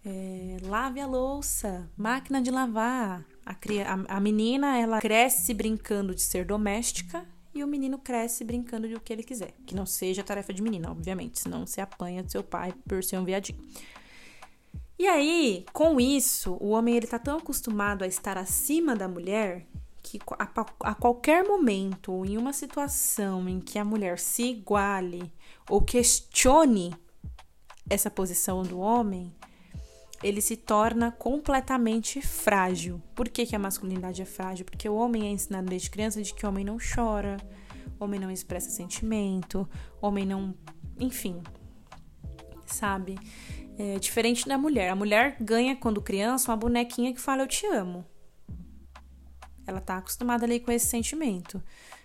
é, 0.03 0.57
lave 0.63 0.99
a 0.99 1.05
louça, 1.05 1.87
máquina 1.95 2.41
de 2.41 2.49
lavar. 2.49 3.23
A, 3.45 3.51
a, 3.51 4.17
a 4.17 4.19
menina 4.19 4.77
ela 4.77 4.99
cresce 4.99 5.53
brincando 5.53 6.15
de 6.15 6.21
ser 6.21 6.45
doméstica 6.45 7.25
e 7.53 7.63
o 7.63 7.67
menino 7.67 7.99
cresce 7.99 8.43
brincando 8.43 8.87
de 8.87 8.95
o 8.95 8.99
que 8.99 9.13
ele 9.13 9.23
quiser. 9.23 9.53
Que 9.65 9.75
não 9.75 9.85
seja 9.85 10.23
tarefa 10.23 10.53
de 10.53 10.61
menina, 10.61 10.89
obviamente, 10.89 11.39
senão 11.39 11.65
você 11.65 11.81
apanha 11.81 12.23
do 12.23 12.31
seu 12.31 12.43
pai 12.43 12.73
por 12.87 13.03
ser 13.03 13.17
um 13.17 13.25
viadinho. 13.25 13.59
E 14.97 15.07
aí, 15.07 15.65
com 15.73 15.99
isso, 15.99 16.57
o 16.59 16.69
homem 16.69 16.95
ele 16.95 17.07
tá 17.07 17.19
tão 17.19 17.37
acostumado 17.37 18.03
a 18.03 18.07
estar 18.07 18.37
acima 18.37 18.95
da 18.95 19.07
mulher 19.07 19.67
que 20.01 20.19
a, 20.37 20.89
a 20.91 20.95
qualquer 20.95 21.43
momento, 21.43 22.25
em 22.25 22.37
uma 22.37 22.53
situação 22.53 23.47
em 23.47 23.59
que 23.59 23.79
a 23.79 23.85
mulher 23.85 24.19
se 24.19 24.43
iguale 24.43 25.33
ou 25.69 25.81
questione 25.81 26.93
essa 27.89 28.09
posição 28.09 28.63
do 28.63 28.79
homem, 28.79 29.33
ele 30.23 30.41
se 30.41 30.55
torna 30.55 31.11
completamente 31.11 32.21
frágil. 32.21 33.01
Por 33.13 33.27
que, 33.27 33.45
que 33.45 33.55
a 33.55 33.59
masculinidade 33.59 34.21
é 34.21 34.25
frágil? 34.25 34.65
Porque 34.65 34.87
o 34.87 34.95
homem 34.95 35.27
é 35.27 35.31
ensinado 35.31 35.69
desde 35.69 35.89
criança 35.89 36.21
de 36.21 36.33
que 36.33 36.45
o 36.45 36.49
homem 36.49 36.63
não 36.63 36.77
chora, 36.77 37.37
homem 37.99 38.19
não 38.19 38.31
expressa 38.31 38.69
sentimento, 38.69 39.67
homem 40.01 40.25
não. 40.25 40.55
Enfim. 40.97 41.43
Sabe? 42.65 43.19
É 43.77 43.99
diferente 43.99 44.47
da 44.47 44.57
mulher. 44.57 44.89
A 44.89 44.95
mulher 44.95 45.35
ganha, 45.41 45.75
quando 45.75 46.01
criança, 46.01 46.51
uma 46.51 46.57
bonequinha 46.57 47.13
que 47.13 47.19
fala 47.19 47.41
eu 47.43 47.47
te 47.47 47.65
amo. 47.67 48.05
Ela 49.67 49.81
tá 49.81 49.97
acostumada 49.97 50.45
ali 50.45 50.59
com 50.59 50.71
esse 50.71 50.87
sentimento. 50.87 51.61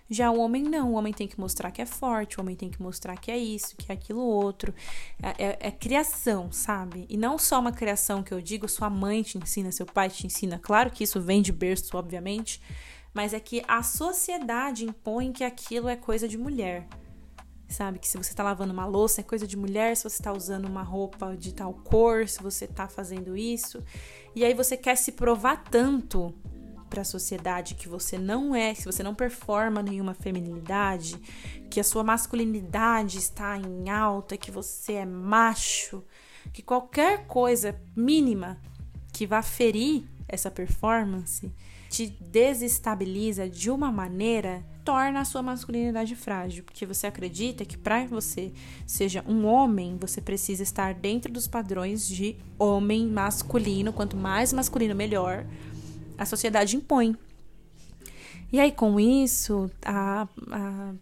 Já 0.09 0.31
o 0.31 0.39
homem 0.39 0.63
não, 0.63 0.93
o 0.93 0.95
homem 0.95 1.13
tem 1.13 1.27
que 1.27 1.39
mostrar 1.39 1.69
que 1.69 1.81
é 1.81 1.85
forte, 1.85 2.37
o 2.37 2.41
homem 2.41 2.55
tem 2.55 2.69
que 2.69 2.81
mostrar 2.81 3.15
que 3.15 3.29
é 3.29 3.37
isso, 3.37 3.77
que 3.77 3.91
é 3.91 3.95
aquilo 3.95 4.21
outro. 4.21 4.73
É, 5.21 5.45
é, 5.45 5.57
é, 5.67 5.71
criação, 5.71 6.51
sabe? 6.51 7.05
E 7.07 7.15
não 7.15 7.37
só 7.37 7.59
uma 7.59 7.71
criação 7.71 8.23
que 8.23 8.33
eu 8.33 8.41
digo, 8.41 8.67
sua 8.67 8.89
mãe 8.89 9.21
te 9.21 9.37
ensina, 9.37 9.71
seu 9.71 9.85
pai 9.85 10.09
te 10.09 10.25
ensina. 10.25 10.57
Claro 10.57 10.89
que 10.89 11.03
isso 11.03 11.21
vem 11.21 11.43
de 11.43 11.51
berço, 11.51 11.95
obviamente, 11.95 12.59
mas 13.13 13.35
é 13.35 13.39
que 13.39 13.63
a 13.67 13.83
sociedade 13.83 14.83
impõe 14.83 15.31
que 15.31 15.43
aquilo 15.43 15.87
é 15.87 15.95
coisa 15.95 16.27
de 16.27 16.37
mulher. 16.37 16.87
Sabe? 17.67 17.99
Que 17.99 18.07
se 18.07 18.17
você 18.17 18.33
tá 18.33 18.41
lavando 18.41 18.73
uma 18.73 18.87
louça 18.87 19.21
é 19.21 19.23
coisa 19.23 19.45
de 19.45 19.55
mulher, 19.55 19.95
se 19.95 20.03
você 20.03 20.23
tá 20.23 20.33
usando 20.33 20.65
uma 20.65 20.81
roupa 20.81 21.37
de 21.37 21.53
tal 21.53 21.71
cor, 21.71 22.27
se 22.27 22.41
você 22.41 22.65
tá 22.65 22.87
fazendo 22.87 23.37
isso. 23.37 23.83
E 24.35 24.43
aí 24.43 24.55
você 24.55 24.75
quer 24.75 24.95
se 24.95 25.11
provar 25.11 25.63
tanto 25.65 26.33
para 26.89 27.01
a 27.01 27.05
sociedade 27.05 27.75
que 27.75 27.87
você 27.87 28.17
não 28.17 28.55
é, 28.55 28.73
que 28.73 28.85
você 28.85 29.03
não 29.03 29.13
performa 29.13 29.83
nenhuma 29.83 30.13
feminilidade, 30.13 31.15
que 31.69 31.79
a 31.79 31.83
sua 31.83 32.03
masculinidade 32.03 33.17
está 33.17 33.57
em 33.57 33.89
alta, 33.89 34.37
que 34.37 34.51
você 34.51 34.93
é 34.93 35.05
macho, 35.05 36.03
que 36.51 36.61
qualquer 36.61 37.27
coisa 37.27 37.79
mínima 37.95 38.59
que 39.13 39.27
vá 39.27 39.41
ferir 39.41 40.03
essa 40.27 40.49
performance 40.49 41.51
te 41.89 42.07
desestabiliza 42.07 43.49
de 43.49 43.71
uma 43.71 43.91
maneira 43.91 44.63
torna 44.85 45.21
a 45.21 45.25
sua 45.25 45.41
masculinidade 45.41 46.15
frágil, 46.15 46.63
porque 46.63 46.85
você 46.85 47.07
acredita 47.07 47.65
que 47.65 47.77
para 47.77 48.05
você 48.05 48.51
seja 48.87 49.23
um 49.27 49.45
homem, 49.45 49.97
você 49.99 50.21
precisa 50.21 50.63
estar 50.63 50.93
dentro 50.93 51.31
dos 51.31 51.47
padrões 51.47 52.07
de 52.07 52.37
homem 52.57 53.07
masculino, 53.07 53.91
quanto 53.91 54.15
mais 54.15 54.53
masculino 54.53 54.95
melhor, 54.95 55.45
a 56.19 56.25
sociedade 56.25 56.75
impõe. 56.75 57.17
E 58.51 58.59
aí, 58.59 58.71
com 58.71 58.99
isso, 58.99 59.71
a, 59.85 60.27
a, 60.51 60.93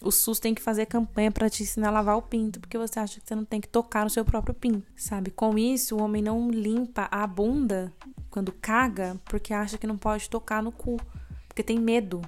o 0.00 0.12
SUS 0.12 0.38
tem 0.38 0.54
que 0.54 0.62
fazer 0.62 0.86
campanha 0.86 1.32
para 1.32 1.50
te 1.50 1.64
ensinar 1.64 1.88
a 1.88 1.92
lavar 1.92 2.16
o 2.16 2.22
pinto, 2.22 2.60
porque 2.60 2.78
você 2.78 3.00
acha 3.00 3.20
que 3.20 3.26
você 3.26 3.34
não 3.34 3.44
tem 3.44 3.60
que 3.60 3.68
tocar 3.68 4.04
no 4.04 4.10
seu 4.10 4.24
próprio 4.24 4.54
pinto, 4.54 4.86
sabe? 4.96 5.30
Com 5.30 5.58
isso, 5.58 5.96
o 5.96 6.02
homem 6.02 6.22
não 6.22 6.50
limpa 6.50 7.08
a 7.10 7.26
bunda 7.26 7.92
quando 8.30 8.52
caga, 8.52 9.20
porque 9.24 9.52
acha 9.52 9.76
que 9.76 9.86
não 9.86 9.98
pode 9.98 10.30
tocar 10.30 10.62
no 10.62 10.70
cu, 10.70 11.00
porque 11.48 11.62
tem 11.62 11.80
medo, 11.80 12.22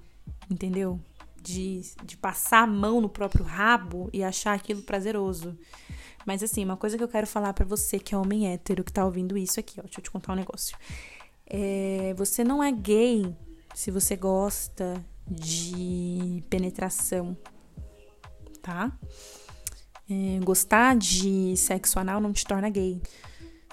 entendeu? 0.50 0.98
De, 1.40 1.82
de 2.02 2.16
passar 2.16 2.64
a 2.64 2.66
mão 2.66 3.00
no 3.00 3.08
próprio 3.08 3.44
rabo 3.44 4.10
e 4.12 4.24
achar 4.24 4.54
aquilo 4.54 4.82
prazeroso. 4.82 5.56
Mas 6.24 6.42
assim, 6.42 6.64
uma 6.64 6.76
coisa 6.76 6.96
que 6.96 7.04
eu 7.04 7.08
quero 7.08 7.26
falar 7.26 7.52
para 7.52 7.64
você 7.64 8.00
que 8.00 8.14
é 8.14 8.18
homem 8.18 8.52
hétero 8.52 8.82
que 8.82 8.92
tá 8.92 9.04
ouvindo 9.04 9.38
isso 9.38 9.60
aqui, 9.60 9.78
ó, 9.78 9.82
deixa 9.82 10.00
eu 10.00 10.02
te 10.02 10.10
contar 10.10 10.32
um 10.32 10.36
negócio. 10.36 10.76
É, 11.48 12.12
você 12.14 12.42
não 12.42 12.62
é 12.62 12.72
gay 12.72 13.34
se 13.74 13.90
você 13.90 14.16
gosta 14.16 15.04
de 15.30 16.42
penetração, 16.50 17.36
tá? 18.62 18.96
É, 20.08 20.38
gostar 20.44 20.96
de 20.96 21.56
sexo 21.56 21.98
anal 21.98 22.20
não 22.20 22.32
te 22.32 22.44
torna 22.44 22.70
gay. 22.70 23.00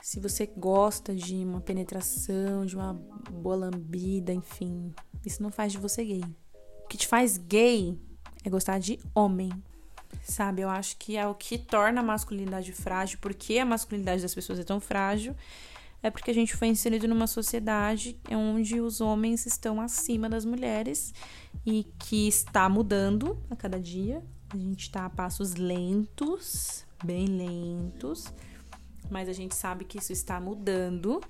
Se 0.01 0.19
você 0.19 0.45
gosta 0.45 1.15
de 1.15 1.35
uma 1.35 1.61
penetração, 1.61 2.65
de 2.65 2.75
uma 2.75 2.93
boa 3.31 3.55
lambida, 3.55 4.33
enfim, 4.33 4.93
isso 5.25 5.41
não 5.41 5.51
faz 5.51 5.71
de 5.71 5.77
você 5.77 6.03
gay. 6.03 6.23
O 6.83 6.87
que 6.87 6.97
te 6.97 7.07
faz 7.07 7.37
gay 7.37 7.97
é 8.43 8.49
gostar 8.49 8.79
de 8.79 8.99
homem, 9.15 9.51
sabe? 10.23 10.61
Eu 10.61 10.69
acho 10.69 10.97
que 10.97 11.15
é 11.15 11.25
o 11.25 11.33
que 11.33 11.57
torna 11.57 12.01
a 12.01 12.03
masculinidade 12.03 12.73
frágil, 12.73 13.17
porque 13.21 13.57
a 13.57 13.65
masculinidade 13.65 14.21
das 14.21 14.35
pessoas 14.35 14.59
é 14.59 14.63
tão 14.63 14.79
frágil 14.79 15.35
é 16.03 16.11
porque 16.11 16.29
a 16.29 16.33
gente 16.33 16.53
foi 16.53 16.67
inserido 16.67 17.07
numa 17.07 17.25
sociedade 17.25 18.19
onde 18.29 18.81
os 18.81 18.99
homens 18.99 19.45
estão 19.45 19.79
acima 19.79 20.29
das 20.29 20.43
mulheres 20.43 21.13
e 21.65 21.85
que 21.97 22.27
está 22.27 22.67
mudando 22.67 23.41
a 23.49 23.55
cada 23.55 23.79
dia. 23.79 24.21
A 24.49 24.57
gente 24.57 24.81
está 24.81 25.05
a 25.05 25.09
passos 25.09 25.55
lentos, 25.55 26.85
bem 27.03 27.25
lentos, 27.25 28.25
mas 29.09 29.29
a 29.29 29.33
gente 29.33 29.55
sabe 29.55 29.85
que 29.85 29.97
isso 29.97 30.11
está 30.11 30.41
mudando 30.41 31.21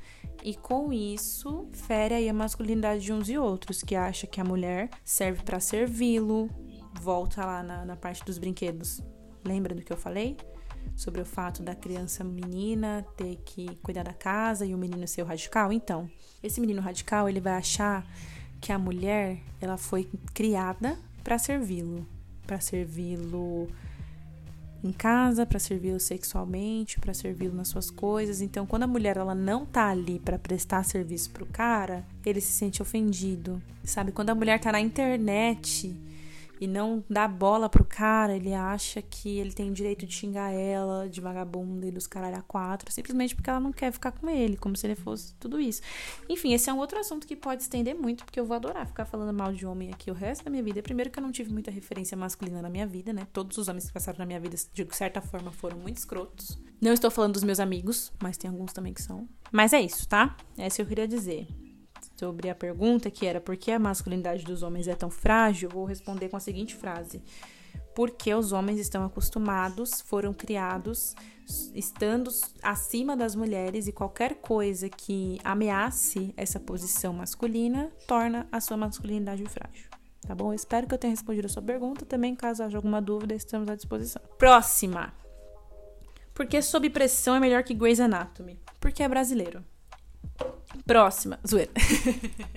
e 0.44 0.56
com 0.56 0.92
isso 0.92 1.70
fere 1.72 2.16
aí 2.16 2.28
a 2.28 2.34
masculinidade 2.34 3.02
de 3.02 3.14
uns 3.14 3.30
e 3.30 3.38
outros, 3.38 3.84
que 3.84 3.96
acha 3.96 4.26
que 4.26 4.42
a 4.42 4.44
mulher 4.44 4.90
serve 5.06 5.44
para 5.44 5.60
servi-lo. 5.60 6.50
Volta 7.00 7.46
lá 7.46 7.62
na, 7.62 7.86
na 7.86 7.96
parte 7.96 8.26
dos 8.26 8.40
brinquedos. 8.40 9.02
Lembra 9.46 9.76
do 9.76 9.84
que 9.84 9.94
eu 9.94 9.98
falei? 9.98 10.36
Sobre 10.96 11.22
o 11.22 11.26
fato 11.26 11.62
da 11.64 11.76
criança 11.76 12.24
menina 12.24 13.06
ter 13.18 13.38
que 13.46 13.76
cuidar 13.78 14.04
da 14.04 14.14
casa 14.14 14.66
e 14.66 14.74
o 14.74 14.78
menino 14.78 15.08
ser 15.08 15.22
o 15.22 15.26
radical. 15.26 15.72
Então, 15.72 16.10
esse 16.42 16.62
menino 16.62 16.82
radical, 16.82 17.28
ele 17.28 17.40
vai 17.40 17.54
achar 17.54 18.06
que 18.62 18.72
a 18.72 18.80
mulher, 18.80 19.40
ela 19.60 19.78
foi 19.78 20.10
criada 20.34 20.98
para 21.24 21.38
servi-lo, 21.38 22.08
para 22.46 22.60
servi-lo 22.60 23.68
em 24.84 24.92
casa, 24.92 25.46
para 25.46 25.60
servi-lo 25.60 26.00
sexualmente, 26.00 27.00
para 27.00 27.14
servi-lo 27.14 27.56
nas 27.56 27.70
suas 27.70 27.90
coisas. 27.90 28.42
Então, 28.42 28.66
quando 28.66 28.84
a 28.84 28.88
mulher 28.88 29.16
ela 29.16 29.34
não 29.34 29.66
tá 29.66 29.90
ali 29.90 30.20
para 30.20 30.38
prestar 30.38 30.84
serviço 30.84 31.30
pro 31.32 31.46
cara, 31.46 32.06
ele 32.26 32.42
se 32.42 32.52
sente 32.52 32.82
ofendido. 32.82 33.62
Sabe? 33.84 34.12
Quando 34.12 34.30
a 34.30 34.36
mulher 34.36 34.60
tá 34.60 34.72
na 34.72 34.82
internet, 34.82 35.96
e 36.60 36.68
não 36.68 37.04
dá 37.10 37.28
bola 37.28 37.68
pro 37.68 37.84
cara, 37.84 38.36
ele 38.36 38.54
acha 38.54 39.02
que 39.02 39.38
ele 39.38 39.52
tem 39.52 39.70
o 39.70 39.74
direito 39.74 40.06
de 40.06 40.14
xingar 40.14 40.52
ela 40.52 41.10
de 41.10 41.20
vagabunda 41.20 41.88
e 41.88 41.92
dos 41.92 42.08
caralho 42.08 42.38
a 42.38 42.42
quatro, 42.42 42.92
simplesmente 42.92 43.36
porque 43.36 43.50
ela 43.50 43.60
não 43.60 43.72
quer 43.72 43.92
ficar 43.92 44.12
com 44.12 44.30
ele, 44.30 44.56
como 44.58 44.76
se 44.76 44.86
ele 44.88 44.96
fosse 44.96 45.34
tudo 45.36 45.60
isso. 45.60 45.82
Enfim, 46.30 46.54
esse 46.54 46.70
é 46.70 46.74
um 46.74 46.78
outro 46.78 47.00
assunto 47.00 47.28
que 47.28 47.36
pode 47.36 47.64
estender 47.64 47.96
muito, 47.96 48.24
porque 48.24 48.40
eu 48.40 48.46
vou 48.46 48.56
adorar 48.56 48.88
ficar 48.88 49.06
falando 49.06 49.36
mal 49.36 49.52
de 49.52 49.66
homem 49.66 49.92
aqui 49.92 50.10
o 50.12 50.14
resto 50.14 50.46
da 50.46 50.52
minha 50.52 50.64
vida. 50.64 50.82
Primeiro 50.82 51.10
que 51.10 51.20
eu 51.20 51.24
não 51.24 51.32
tive 51.32 51.52
muita 51.52 51.72
referência 51.72 52.16
masculina 52.16 52.62
na 52.62 52.70
minha 52.70 52.88
vida, 52.88 53.12
né? 53.12 53.28
Todos 53.34 53.58
os 53.58 53.68
homens 53.68 53.88
que 53.88 53.94
passaram 53.94 54.20
na 54.20 54.26
minha 54.26 54.40
vida, 54.40 54.56
de 54.56 54.96
certa 54.96 55.22
forma, 55.22 55.52
foram 55.52 55.78
muito 55.78 55.98
escrotos. 55.98 56.60
Não 56.82 56.94
estou 56.94 57.10
falando 57.10 57.34
dos 57.34 57.44
meus 57.44 57.60
amigos, 57.60 58.12
mas 58.22 58.38
tem 58.38 58.50
alguns 58.50 58.74
também 58.74 58.94
que 58.94 59.02
são. 59.02 59.28
Mas 59.52 59.74
é 59.74 59.82
isso, 59.82 60.08
tá? 60.08 60.36
É 60.58 60.70
que 60.70 60.82
eu 60.82 60.86
queria 60.86 61.08
dizer 61.08 61.48
sobre 62.16 62.50
a 62.50 62.56
pergunta 62.56 63.10
que 63.12 63.26
era 63.26 63.42
por 63.42 63.58
que 63.58 63.72
a 63.72 63.80
masculinidade 63.80 64.44
dos 64.44 64.64
homens 64.64 64.88
é 64.88 64.96
tão 64.96 65.10
frágil, 65.10 65.70
vou 65.70 65.86
responder 65.86 66.30
com 66.30 66.38
a 66.38 66.40
seguinte 66.40 66.76
frase: 66.76 67.22
porque 67.96 68.34
os 68.34 68.52
homens 68.52 68.80
estão 68.80 69.04
acostumados, 69.06 70.02
foram 70.02 70.34
criados 70.34 71.16
estando 71.74 72.32
acima 72.62 73.18
das 73.18 73.36
mulheres 73.36 73.88
e 73.88 73.92
qualquer 73.92 74.36
coisa 74.36 74.90
que 74.90 75.40
ameace 75.44 76.34
essa 76.38 76.60
posição 76.60 77.14
masculina 77.14 77.92
torna 78.08 78.48
a 78.52 78.62
sua 78.62 78.78
masculinidade 78.78 79.44
frágil. 79.46 79.90
Tá 80.26 80.34
bom? 80.34 80.52
Eu 80.52 80.56
espero 80.56 80.88
que 80.88 80.94
eu 80.94 80.98
tenha 80.98 81.12
respondido 81.12 81.48
a 81.48 81.50
sua 81.50 81.62
pergunta. 81.62 82.06
Também, 82.06 82.34
caso 82.34 82.64
haja 82.64 82.78
alguma 82.78 83.02
dúvida, 83.02 83.36
estamos 83.36 83.70
à 83.70 83.76
disposição. 83.76 84.22
Próxima. 84.38 85.14
Por 86.34 86.48
que 86.48 86.62
sob 86.62 86.90
pressão 86.90 87.36
é 87.36 87.40
melhor 87.40 87.64
que 87.64 87.74
Grey's 87.74 88.00
Anatomy? 88.00 88.60
Porque 88.80 89.04
é 89.04 89.10
brasileiro. 89.10 89.64
Próxima. 90.86 91.40
Zoeira. 91.48 91.72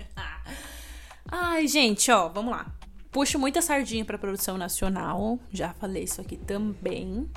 Ai, 1.31 1.67
gente, 1.67 2.11
ó, 2.11 2.29
vamos 2.29 2.53
lá. 2.53 2.67
Puxo 3.11 3.39
muita 3.39 3.63
sardinha 3.63 4.05
pra 4.05 4.19
produção 4.19 4.59
nacional. 4.59 5.39
Já 5.51 5.73
falei 5.75 6.05
isso 6.05 6.21
aqui 6.21 6.37
também. 6.37 7.29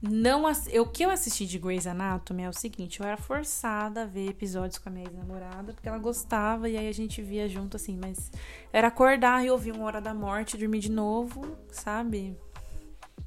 não 0.00 0.44
eu, 0.70 0.82
o 0.82 0.86
que 0.86 1.04
eu 1.04 1.10
assisti 1.10 1.46
de 1.46 1.58
Grey's 1.58 1.86
Anatomy 1.86 2.42
é 2.42 2.48
o 2.48 2.52
seguinte, 2.52 3.00
eu 3.00 3.06
era 3.06 3.16
forçada 3.16 4.02
a 4.02 4.06
ver 4.06 4.28
episódios 4.28 4.78
com 4.78 4.88
a 4.88 4.92
minha 4.92 5.06
ex-namorada, 5.06 5.72
porque 5.72 5.88
ela 5.88 5.98
gostava 5.98 6.68
e 6.68 6.76
aí 6.76 6.88
a 6.88 6.92
gente 6.92 7.22
via 7.22 7.48
junto 7.48 7.76
assim, 7.76 7.98
mas 8.00 8.30
era 8.72 8.88
acordar 8.88 9.44
e 9.44 9.50
ouvir 9.50 9.72
uma 9.72 9.84
hora 9.84 10.00
da 10.00 10.14
morte, 10.14 10.56
dormir 10.56 10.80
de 10.80 10.90
novo, 10.90 11.56
sabe? 11.72 12.36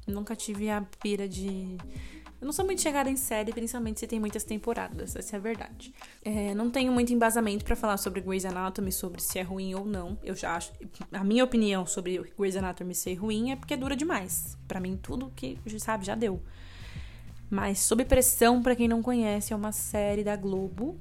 Nunca 0.06 0.34
tive 0.34 0.70
a 0.70 0.82
pira 1.02 1.28
de 1.28 1.76
eu 2.42 2.46
não 2.46 2.52
sou 2.52 2.64
muito 2.64 2.82
chegada 2.82 3.08
em 3.08 3.14
série, 3.14 3.52
principalmente 3.52 4.00
se 4.00 4.06
tem 4.08 4.18
muitas 4.18 4.42
temporadas, 4.42 5.14
essa 5.14 5.36
é 5.36 5.38
a 5.38 5.40
verdade. 5.40 5.94
É, 6.24 6.52
não 6.56 6.72
tenho 6.72 6.92
muito 6.92 7.12
embasamento 7.12 7.64
para 7.64 7.76
falar 7.76 7.96
sobre 7.98 8.20
Grey's 8.20 8.44
Anatomy, 8.44 8.90
sobre 8.90 9.22
se 9.22 9.38
é 9.38 9.42
ruim 9.42 9.72
ou 9.76 9.84
não. 9.84 10.18
Eu 10.24 10.34
já 10.34 10.56
acho. 10.56 10.72
A 11.12 11.22
minha 11.22 11.44
opinião 11.44 11.86
sobre 11.86 12.18
Grey's 12.36 12.56
Anatomy 12.56 12.96
ser 12.96 13.14
ruim 13.14 13.52
é 13.52 13.56
porque 13.56 13.76
dura 13.76 13.94
demais. 13.94 14.58
Para 14.66 14.80
mim, 14.80 14.98
tudo 15.00 15.32
que, 15.36 15.56
sabe, 15.78 16.04
já 16.04 16.16
deu. 16.16 16.42
Mas 17.48 17.78
Sob 17.78 18.04
Pressão, 18.04 18.60
para 18.60 18.74
quem 18.74 18.88
não 18.88 19.02
conhece, 19.02 19.52
é 19.52 19.56
uma 19.56 19.70
série 19.70 20.24
da 20.24 20.34
Globo 20.34 20.98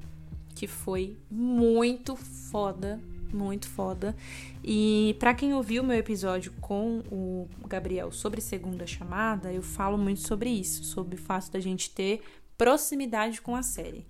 que 0.53 0.67
foi 0.67 1.17
muito 1.27 2.15
foda 2.15 3.01
muito 3.35 3.67
foda. 3.67 4.15
E 4.63 5.15
para 5.19 5.33
quem 5.33 5.53
ouviu 5.53 5.83
meu 5.83 5.97
episódio 5.97 6.51
com 6.61 6.99
o 7.11 7.47
Gabriel 7.67 8.11
sobre 8.11 8.41
segunda 8.41 8.85
chamada, 8.85 9.51
eu 9.51 9.61
falo 9.61 9.97
muito 9.97 10.21
sobre 10.21 10.49
isso, 10.49 10.83
sobre 10.83 11.15
o 11.15 11.21
fato 11.21 11.51
da 11.51 11.59
gente 11.59 11.89
ter 11.89 12.21
proximidade 12.57 13.41
com 13.41 13.55
a 13.55 13.63
série. 13.63 14.05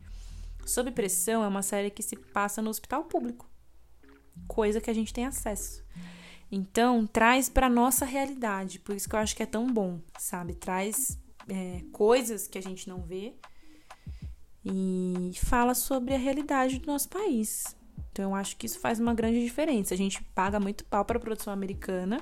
Sob 0.66 0.92
Pressão 0.92 1.44
é 1.44 1.48
uma 1.48 1.62
série 1.62 1.90
que 1.90 2.04
se 2.04 2.16
passa 2.16 2.62
no 2.62 2.70
hospital 2.70 3.06
público, 3.06 3.50
coisa 4.48 4.82
que 4.82 4.90
a 4.90 4.94
gente 4.94 5.14
tem 5.14 5.26
acesso. 5.26 5.84
Então, 6.52 7.08
traz 7.08 7.48
para 7.48 7.70
nossa 7.70 8.06
realidade, 8.06 8.80
por 8.80 8.96
isso 8.96 9.08
que 9.08 9.16
eu 9.16 9.20
acho 9.20 9.36
que 9.36 9.44
é 9.44 9.46
tão 9.46 9.72
bom, 9.72 10.02
sabe? 10.20 10.54
Traz 10.54 11.18
é, 11.48 11.82
coisas 11.92 12.48
que 12.48 12.58
a 12.58 12.62
gente 12.62 12.90
não 12.90 13.02
vê 13.02 13.34
e 14.64 15.32
fala 15.44 15.74
sobre 15.74 16.14
a 16.14 16.18
realidade 16.18 16.80
do 16.80 16.88
nosso 16.88 17.10
país. 17.10 17.76
Então 18.12 18.32
eu 18.32 18.36
acho 18.36 18.58
que 18.58 18.66
isso 18.66 18.80
faz 18.80 19.00
uma 19.00 19.14
grande 19.14 19.42
diferença. 19.42 19.94
A 19.94 19.98
gente 19.98 20.24
paga 20.36 20.60
muito 20.60 20.86
pau 20.86 21.04
para 21.06 21.18
a 21.18 21.22
produção 21.22 21.52
americana 21.54 22.20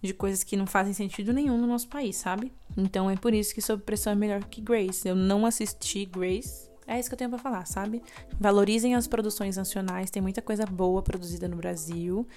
de 0.00 0.12
coisas 0.12 0.44
que 0.44 0.56
não 0.56 0.66
fazem 0.66 0.92
sentido 0.92 1.32
nenhum 1.32 1.58
no 1.58 1.66
nosso 1.66 1.88
país, 1.88 2.16
sabe? 2.16 2.52
Então 2.76 3.10
é 3.10 3.16
por 3.16 3.32
isso 3.32 3.54
que 3.54 3.62
Sob 3.62 3.82
Pressão 3.82 4.12
é 4.12 4.16
melhor 4.16 4.44
que 4.44 4.60
Grace. 4.60 5.08
Eu 5.08 5.16
não 5.16 5.46
assisti 5.46 6.04
Grace. 6.04 6.70
É 6.86 7.00
isso 7.00 7.08
que 7.08 7.14
eu 7.14 7.18
tenho 7.18 7.30
para 7.30 7.38
falar, 7.38 7.66
sabe? 7.66 8.02
Valorizem 8.38 8.94
as 8.94 9.06
produções 9.06 9.56
nacionais, 9.56 10.10
tem 10.10 10.20
muita 10.20 10.42
coisa 10.42 10.66
boa 10.66 11.02
produzida 11.02 11.48
no 11.48 11.56
Brasil. 11.56 12.28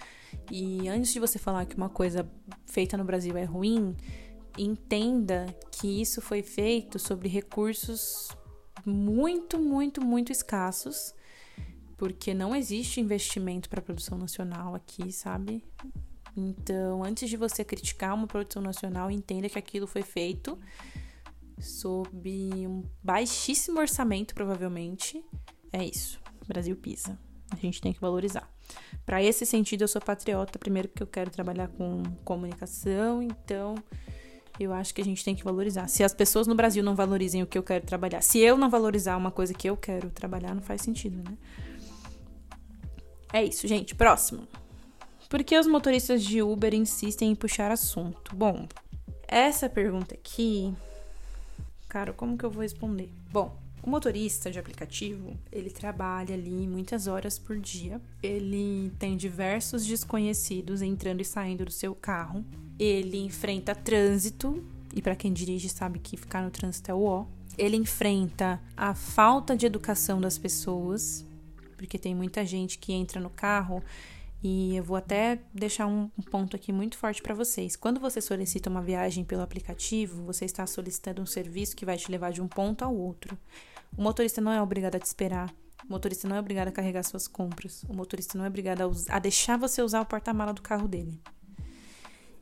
E 0.49 0.87
antes 0.87 1.11
de 1.11 1.19
você 1.19 1.37
falar 1.37 1.65
que 1.65 1.75
uma 1.75 1.89
coisa 1.89 2.29
feita 2.65 2.95
no 2.95 3.03
Brasil 3.03 3.35
é 3.35 3.43
ruim, 3.43 3.95
entenda 4.57 5.45
que 5.69 6.01
isso 6.01 6.21
foi 6.21 6.41
feito 6.41 6.97
sobre 6.97 7.27
recursos 7.27 8.29
muito, 8.85 9.59
muito, 9.59 10.01
muito 10.01 10.31
escassos 10.31 11.13
porque 11.97 12.33
não 12.33 12.55
existe 12.55 13.01
investimento 13.01 13.67
para 13.67 13.81
produção 13.81 14.17
nacional 14.17 14.75
aqui, 14.75 15.11
sabe? 15.11 15.63
Então, 16.35 17.03
antes 17.03 17.27
de 17.27 17.35
você 17.35 17.63
criticar 17.63 18.13
uma 18.13 18.27
produção 18.27 18.61
nacional, 18.61 19.09
entenda 19.09 19.49
que 19.49 19.57
aquilo 19.57 19.87
foi 19.87 20.03
feito 20.03 20.57
sob 21.59 22.29
um 22.67 22.83
baixíssimo 23.03 23.79
orçamento, 23.79 24.35
provavelmente. 24.35 25.23
É 25.73 25.83
isso. 25.83 26.21
Brasil 26.47 26.75
pisa. 26.75 27.17
A 27.49 27.55
gente 27.55 27.81
tem 27.81 27.91
que 27.91 27.99
valorizar. 27.99 28.47
Para 29.05 29.23
esse 29.23 29.45
sentido, 29.45 29.81
eu 29.81 29.87
sou 29.87 30.01
patriota, 30.01 30.59
primeiro 30.59 30.89
porque 30.89 31.01
eu 31.01 31.07
quero 31.07 31.31
trabalhar 31.31 31.69
com 31.69 32.03
comunicação, 32.23 33.21
então 33.23 33.75
eu 34.59 34.73
acho 34.73 34.93
que 34.93 35.01
a 35.01 35.05
gente 35.05 35.23
tem 35.23 35.33
que 35.33 35.43
valorizar. 35.43 35.87
Se 35.87 36.03
as 36.03 36.13
pessoas 36.13 36.45
no 36.45 36.55
Brasil 36.55 36.83
não 36.83 36.95
valorizem 36.95 37.41
o 37.41 37.47
que 37.47 37.57
eu 37.57 37.63
quero 37.63 37.85
trabalhar, 37.85 38.21
se 38.21 38.39
eu 38.39 38.57
não 38.57 38.69
valorizar 38.69 39.17
uma 39.17 39.31
coisa 39.31 39.53
que 39.53 39.67
eu 39.67 39.77
quero 39.77 40.09
trabalhar, 40.09 40.53
não 40.53 40.61
faz 40.61 40.81
sentido, 40.81 41.17
né? 41.17 41.37
É 43.31 43.43
isso, 43.43 43.67
gente. 43.67 43.95
Próximo. 43.95 44.47
Por 45.29 45.43
que 45.43 45.57
os 45.57 45.67
motoristas 45.67 46.23
de 46.23 46.41
Uber 46.41 46.73
insistem 46.73 47.31
em 47.31 47.35
puxar 47.35 47.69
assunto? 47.71 48.35
Bom, 48.35 48.67
essa 49.27 49.67
pergunta 49.67 50.15
aqui. 50.15 50.73
Cara, 51.89 52.13
como 52.13 52.37
que 52.37 52.45
eu 52.45 52.49
vou 52.49 52.61
responder? 52.61 53.09
Bom, 53.31 53.57
o 53.83 53.89
motorista 53.89 54.51
de 54.51 54.59
aplicativo, 54.59 55.37
ele 55.51 55.69
trabalha 55.69 56.33
ali 56.33 56.67
muitas 56.67 57.07
horas 57.07 57.37
por 57.37 57.57
dia. 57.57 58.01
Ele 58.21 58.91
tem 58.99 59.15
diversos 59.15 59.85
desconhecidos 59.85 60.81
entrando 60.81 61.21
e 61.21 61.25
saindo 61.25 61.65
do 61.65 61.71
seu 61.71 61.95
carro. 61.95 62.43
Ele 62.79 63.17
enfrenta 63.17 63.73
trânsito, 63.75 64.63
e 64.93 65.01
para 65.01 65.15
quem 65.15 65.31
dirige 65.31 65.69
sabe 65.69 65.99
que 65.99 66.17
ficar 66.17 66.41
no 66.41 66.51
trânsito 66.51 66.91
é 66.91 66.93
o 66.93 67.03
ó. 67.03 67.25
Ele 67.57 67.77
enfrenta 67.77 68.61
a 68.75 68.93
falta 68.93 69.55
de 69.55 69.65
educação 69.65 70.19
das 70.19 70.37
pessoas, 70.37 71.25
porque 71.77 71.97
tem 71.97 72.13
muita 72.13 72.45
gente 72.45 72.77
que 72.77 72.91
entra 72.91 73.21
no 73.21 73.29
carro 73.29 73.81
e 74.43 74.75
eu 74.75 74.83
vou 74.83 74.97
até 74.97 75.39
deixar 75.53 75.87
um, 75.87 76.09
ponto 76.29 76.55
aqui 76.55 76.71
muito 76.71 76.97
forte 76.97 77.21
para 77.21 77.33
vocês. 77.33 77.75
Quando 77.75 77.99
você 77.99 78.21
solicita 78.21 78.69
uma 78.69 78.81
viagem 78.81 79.23
pelo 79.23 79.41
aplicativo, 79.41 80.23
você 80.23 80.45
está 80.45 80.65
solicitando 80.67 81.21
um 81.21 81.25
serviço 81.25 81.75
que 81.75 81.85
vai 81.85 81.97
te 81.97 82.11
levar 82.11 82.31
de 82.31 82.41
um 82.41 82.47
ponto 82.47 82.83
ao 82.83 82.95
outro. 82.95 83.37
O 83.97 84.01
motorista 84.01 84.39
não 84.39 84.51
é 84.51 84.61
obrigado 84.61 84.95
a 84.95 84.99
te 84.99 85.05
esperar. 85.05 85.49
O 85.87 85.91
motorista 85.91 86.27
não 86.27 86.35
é 86.35 86.39
obrigado 86.39 86.67
a 86.67 86.71
carregar 86.71 87.03
suas 87.03 87.27
compras. 87.27 87.83
O 87.89 87.95
motorista 87.95 88.37
não 88.37 88.45
é 88.45 88.47
obrigado 88.47 88.81
a, 88.81 89.15
a 89.15 89.19
deixar 89.19 89.57
você 89.57 89.81
usar 89.81 90.01
o 90.01 90.05
porta-mala 90.05 90.53
do 90.53 90.61
carro 90.61 90.87
dele. 90.87 91.19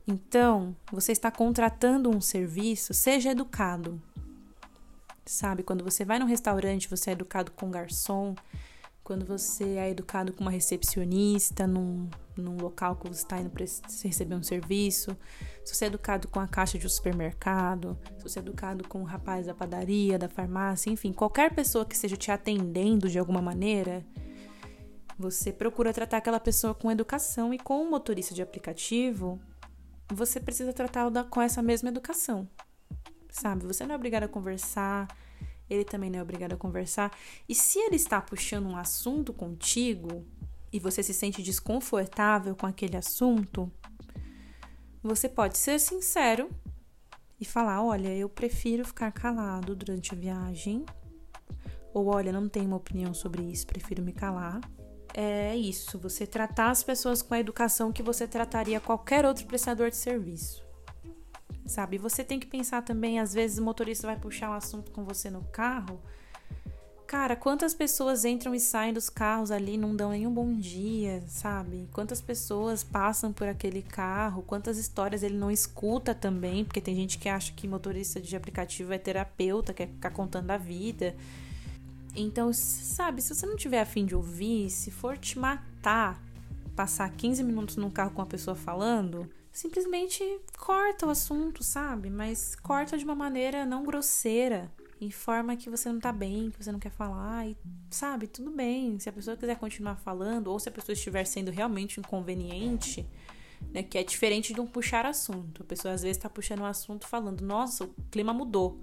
Então, 0.07 0.75
você 0.91 1.11
está 1.11 1.31
contratando 1.31 2.09
um 2.09 2.21
serviço, 2.21 2.93
seja 2.93 3.31
educado. 3.31 4.01
Sabe, 5.25 5.63
quando 5.63 5.83
você 5.83 6.05
vai 6.05 6.19
num 6.19 6.27
restaurante, 6.27 6.89
você 6.89 7.11
é 7.11 7.13
educado 7.13 7.51
com 7.51 7.71
garçom, 7.71 8.35
quando 9.05 9.23
você 9.23 9.77
é 9.77 9.91
educado 9.91 10.33
com 10.33 10.41
uma 10.41 10.49
recepcionista 10.49 11.67
num, 11.67 12.09
num 12.35 12.57
local 12.57 12.95
que 12.95 13.07
você 13.07 13.21
está 13.21 13.39
indo 13.39 13.51
para 13.51 13.63
receber 13.63 14.33
um 14.33 14.41
serviço, 14.41 15.15
se 15.63 15.75
você 15.75 15.85
é 15.85 15.87
educado 15.89 16.27
com 16.27 16.39
a 16.39 16.47
caixa 16.47 16.79
de 16.79 16.87
um 16.87 16.89
supermercado, 16.89 17.95
se 18.17 18.23
você 18.23 18.39
é 18.39 18.41
educado 18.41 18.87
com 18.87 19.01
o 19.01 19.05
rapaz 19.05 19.45
da 19.45 19.53
padaria, 19.53 20.17
da 20.17 20.27
farmácia, 20.27 20.89
enfim, 20.89 21.13
qualquer 21.13 21.53
pessoa 21.53 21.85
que 21.85 21.93
esteja 21.93 22.17
te 22.17 22.31
atendendo 22.31 23.07
de 23.07 23.19
alguma 23.19 23.43
maneira, 23.43 24.03
você 25.19 25.53
procura 25.53 25.93
tratar 25.93 26.17
aquela 26.17 26.39
pessoa 26.39 26.73
com 26.73 26.91
educação 26.91 27.53
e 27.53 27.59
com 27.59 27.83
o 27.83 27.89
motorista 27.89 28.33
de 28.33 28.41
aplicativo, 28.41 29.39
você 30.11 30.39
precisa 30.39 30.73
tratá-lo 30.73 31.11
com 31.29 31.39
essa 31.39 31.61
mesma 31.61 31.89
educação. 31.89 32.49
Sabe? 33.29 33.67
Você 33.67 33.85
não 33.85 33.93
é 33.93 33.95
obrigado 33.97 34.23
a 34.23 34.27
conversar, 34.27 35.07
ele 35.69 35.83
também 35.83 36.09
não 36.09 36.19
é 36.19 36.21
obrigado 36.21 36.53
a 36.53 36.57
conversar. 36.57 37.11
E 37.47 37.55
se 37.55 37.79
ele 37.79 37.95
está 37.95 38.21
puxando 38.21 38.67
um 38.67 38.77
assunto 38.77 39.33
contigo 39.33 40.25
e 40.71 40.79
você 40.79 41.01
se 41.01 41.13
sente 41.13 41.41
desconfortável 41.41 42.55
com 42.55 42.65
aquele 42.65 42.97
assunto, 42.97 43.71
você 45.01 45.27
pode 45.29 45.57
ser 45.57 45.79
sincero 45.79 46.49
e 47.39 47.45
falar: 47.45 47.83
olha, 47.83 48.09
eu 48.15 48.29
prefiro 48.29 48.85
ficar 48.85 49.11
calado 49.11 49.75
durante 49.75 50.13
a 50.13 50.17
viagem. 50.17 50.85
Ou 51.93 52.07
olha, 52.07 52.31
não 52.31 52.49
tenho 52.49 52.67
uma 52.67 52.77
opinião 52.77 53.13
sobre 53.13 53.41
isso, 53.43 53.65
prefiro 53.65 54.03
me 54.03 54.11
calar. 54.11 54.59
É 55.13 55.55
isso, 55.55 55.97
você 55.97 56.27
tratar 56.27 56.71
as 56.71 56.83
pessoas 56.83 57.21
com 57.21 57.33
a 57.33 57.39
educação 57.39 57.93
que 57.93 58.03
você 58.03 58.27
trataria 58.27 58.81
qualquer 58.81 59.25
outro 59.25 59.45
prestador 59.45 59.89
de 59.89 59.95
serviço 59.95 60.64
sabe? 61.65 61.97
Você 61.97 62.23
tem 62.23 62.39
que 62.39 62.47
pensar 62.47 62.81
também, 62.81 63.19
às 63.19 63.33
vezes 63.33 63.57
o 63.57 63.63
motorista 63.63 64.07
vai 64.07 64.17
puxar 64.17 64.49
um 64.49 64.53
assunto 64.53 64.91
com 64.91 65.03
você 65.03 65.29
no 65.29 65.43
carro. 65.51 65.99
Cara, 67.07 67.35
quantas 67.35 67.73
pessoas 67.75 68.25
entram 68.25 68.55
e 68.55 68.59
saem 68.59 68.91
dos 68.91 69.09
carros 69.09 69.51
ali, 69.51 69.77
não 69.77 69.95
dão 69.95 70.09
nenhum 70.09 70.33
bom 70.33 70.51
dia, 70.53 71.23
sabe? 71.27 71.87
Quantas 71.93 72.19
pessoas 72.19 72.83
passam 72.83 73.31
por 73.31 73.47
aquele 73.47 73.83
carro, 73.83 74.41
quantas 74.41 74.77
histórias 74.77 75.21
ele 75.21 75.37
não 75.37 75.51
escuta 75.51 76.15
também, 76.15 76.65
porque 76.65 76.81
tem 76.81 76.95
gente 76.95 77.19
que 77.19 77.29
acha 77.29 77.53
que 77.53 77.67
motorista 77.67 78.19
de 78.19 78.35
aplicativo 78.35 78.91
é 78.91 78.97
terapeuta, 78.97 79.73
quer 79.73 79.87
ficar 79.87 80.09
contando 80.09 80.49
a 80.49 80.57
vida. 80.57 81.15
Então, 82.15 82.51
sabe, 82.51 83.21
se 83.21 83.35
você 83.35 83.45
não 83.45 83.55
tiver 83.55 83.81
afim 83.81 84.05
de 84.05 84.15
ouvir, 84.15 84.71
se 84.71 84.89
for 84.89 85.15
te 85.15 85.37
matar, 85.37 86.19
passar 86.75 87.09
15 87.11 87.43
minutos 87.43 87.75
num 87.75 87.91
carro 87.91 88.11
com 88.11 88.21
uma 88.21 88.27
pessoa 88.27 88.55
falando, 88.55 89.29
simplesmente 89.55 90.21
corta 90.57 91.07
o 91.07 91.09
assunto, 91.09 91.63
sabe? 91.63 92.09
Mas 92.09 92.55
corta 92.55 92.97
de 92.97 93.05
uma 93.05 93.15
maneira 93.15 93.65
não 93.65 93.85
grosseira, 93.85 94.69
em 94.99 95.09
forma 95.09 95.55
que 95.55 95.69
você 95.69 95.89
não 95.89 95.99
tá 95.99 96.11
bem, 96.11 96.51
que 96.51 96.61
você 96.61 96.73
não 96.73 96.79
quer 96.79 96.91
falar, 96.91 97.47
e 97.47 97.57
sabe? 97.89 98.27
Tudo 98.27 98.51
bem. 98.51 98.99
Se 98.99 99.07
a 99.07 99.13
pessoa 99.13 99.37
quiser 99.37 99.57
continuar 99.57 99.95
falando, 99.95 100.47
ou 100.47 100.59
se 100.59 100.67
a 100.67 100.71
pessoa 100.73 100.93
estiver 100.93 101.23
sendo 101.23 101.51
realmente 101.51 102.01
inconveniente, 102.01 103.07
né? 103.71 103.81
Que 103.81 103.97
é 103.97 104.03
diferente 104.03 104.53
de 104.53 104.59
um 104.59 104.67
puxar 104.67 105.05
assunto. 105.05 105.63
A 105.63 105.65
pessoa 105.65 105.93
às 105.93 106.01
vezes 106.01 106.17
tá 106.17 106.29
puxando 106.29 106.59
um 106.59 106.65
assunto 106.65 107.07
falando, 107.07 107.39
nossa, 107.41 107.85
o 107.85 107.95
clima 108.11 108.33
mudou. 108.33 108.81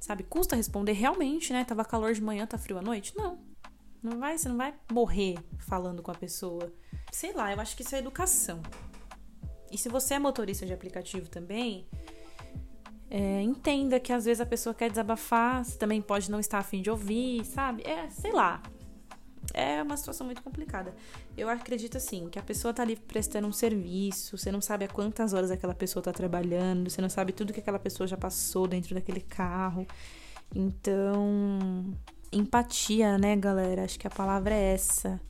Sabe? 0.00 0.22
Custa 0.22 0.56
responder 0.56 0.92
realmente, 0.92 1.52
né? 1.52 1.64
Tava 1.66 1.84
calor 1.84 2.14
de 2.14 2.22
manhã, 2.22 2.46
tá 2.46 2.56
frio 2.56 2.78
à 2.78 2.82
noite? 2.82 3.14
Não. 3.14 3.38
Não 4.02 4.18
vai, 4.18 4.38
você 4.38 4.48
não 4.48 4.56
vai 4.56 4.74
morrer 4.90 5.36
falando 5.58 6.02
com 6.02 6.10
a 6.10 6.14
pessoa. 6.14 6.72
Sei 7.12 7.34
lá, 7.34 7.52
eu 7.52 7.60
acho 7.60 7.76
que 7.76 7.82
isso 7.82 7.94
é 7.94 7.98
educação. 7.98 8.62
E 9.72 9.78
se 9.78 9.88
você 9.88 10.14
é 10.14 10.18
motorista 10.18 10.64
de 10.66 10.72
aplicativo 10.72 11.28
também, 11.28 11.86
É, 13.14 13.42
entenda 13.42 14.00
que 14.00 14.10
às 14.10 14.24
vezes 14.24 14.40
a 14.40 14.46
pessoa 14.46 14.74
quer 14.74 14.88
desabafar, 14.88 15.62
você 15.62 15.76
também 15.76 16.00
pode 16.00 16.30
não 16.30 16.40
estar 16.40 16.60
afim 16.60 16.80
de 16.80 16.90
ouvir, 16.90 17.44
sabe? 17.44 17.82
É, 17.82 18.08
sei 18.08 18.32
lá. 18.32 18.62
É 19.52 19.82
uma 19.82 19.98
situação 19.98 20.24
muito 20.24 20.42
complicada. 20.42 20.94
Eu 21.36 21.50
acredito 21.50 21.98
assim, 21.98 22.30
que 22.30 22.38
a 22.38 22.42
pessoa 22.42 22.72
tá 22.72 22.82
ali 22.82 22.96
prestando 22.96 23.46
um 23.46 23.52
serviço, 23.52 24.38
você 24.38 24.50
não 24.50 24.62
sabe 24.62 24.86
há 24.86 24.88
quantas 24.88 25.34
horas 25.34 25.50
aquela 25.50 25.74
pessoa 25.74 26.02
tá 26.02 26.10
trabalhando, 26.10 26.88
você 26.88 27.02
não 27.02 27.10
sabe 27.10 27.32
tudo 27.34 27.52
que 27.52 27.60
aquela 27.60 27.78
pessoa 27.78 28.06
já 28.06 28.16
passou 28.16 28.66
dentro 28.66 28.94
daquele 28.94 29.20
carro. 29.20 29.86
Então, 30.54 31.94
empatia, 32.32 33.18
né, 33.18 33.36
galera? 33.36 33.84
Acho 33.84 33.98
que 33.98 34.06
a 34.06 34.10
palavra 34.10 34.54
é 34.54 34.72
essa. 34.72 35.20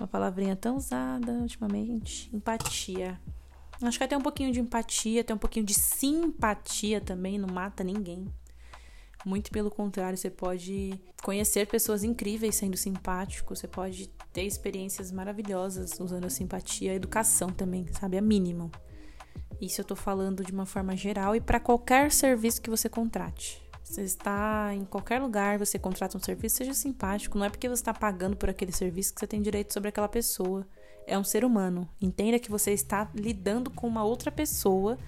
Uma 0.00 0.08
palavrinha 0.08 0.56
tão 0.56 0.76
usada 0.76 1.30
ultimamente. 1.32 2.34
Empatia. 2.34 3.20
Acho 3.82 3.98
que 3.98 4.04
até 4.04 4.16
um 4.16 4.22
pouquinho 4.22 4.52
de 4.52 4.60
empatia, 4.60 5.20
até 5.20 5.34
um 5.34 5.38
pouquinho 5.38 5.66
de 5.66 5.74
simpatia 5.74 7.00
também 7.00 7.38
não 7.38 7.52
mata 7.52 7.84
ninguém. 7.84 8.26
Muito 9.24 9.50
pelo 9.50 9.70
contrário, 9.70 10.16
você 10.16 10.30
pode 10.30 10.98
conhecer 11.22 11.66
pessoas 11.66 12.04
incríveis 12.04 12.54
sendo 12.54 12.76
simpático, 12.76 13.54
você 13.54 13.66
pode 13.66 14.08
ter 14.32 14.42
experiências 14.42 15.10
maravilhosas 15.10 15.98
usando 15.98 16.26
a 16.26 16.30
simpatia, 16.30 16.92
a 16.92 16.94
educação 16.94 17.48
também, 17.48 17.86
sabe? 17.92 18.16
É 18.16 18.20
mínimo. 18.20 18.70
Isso 19.60 19.80
eu 19.80 19.84
tô 19.84 19.96
falando 19.96 20.44
de 20.44 20.52
uma 20.52 20.66
forma 20.66 20.96
geral 20.96 21.34
e 21.34 21.40
para 21.40 21.58
qualquer 21.58 22.12
serviço 22.12 22.62
que 22.62 22.70
você 22.70 22.88
contrate. 22.88 23.62
Você 23.82 24.02
está 24.02 24.70
em 24.74 24.84
qualquer 24.84 25.20
lugar, 25.20 25.58
você 25.58 25.78
contrata 25.78 26.16
um 26.16 26.20
serviço, 26.20 26.56
seja 26.56 26.74
simpático. 26.74 27.38
Não 27.38 27.46
é 27.46 27.50
porque 27.50 27.68
você 27.68 27.80
está 27.80 27.94
pagando 27.94 28.36
por 28.36 28.50
aquele 28.50 28.72
serviço 28.72 29.14
que 29.14 29.20
você 29.20 29.26
tem 29.26 29.40
direito 29.40 29.72
sobre 29.72 29.88
aquela 29.88 30.08
pessoa 30.08 30.66
é 31.06 31.18
um 31.18 31.24
ser 31.24 31.44
humano. 31.44 31.88
Entenda 32.00 32.38
que 32.38 32.50
você 32.50 32.72
está 32.72 33.10
lidando 33.14 33.70
com 33.70 33.86
uma 33.86 34.04
outra 34.04 34.30
pessoa, 34.30 34.98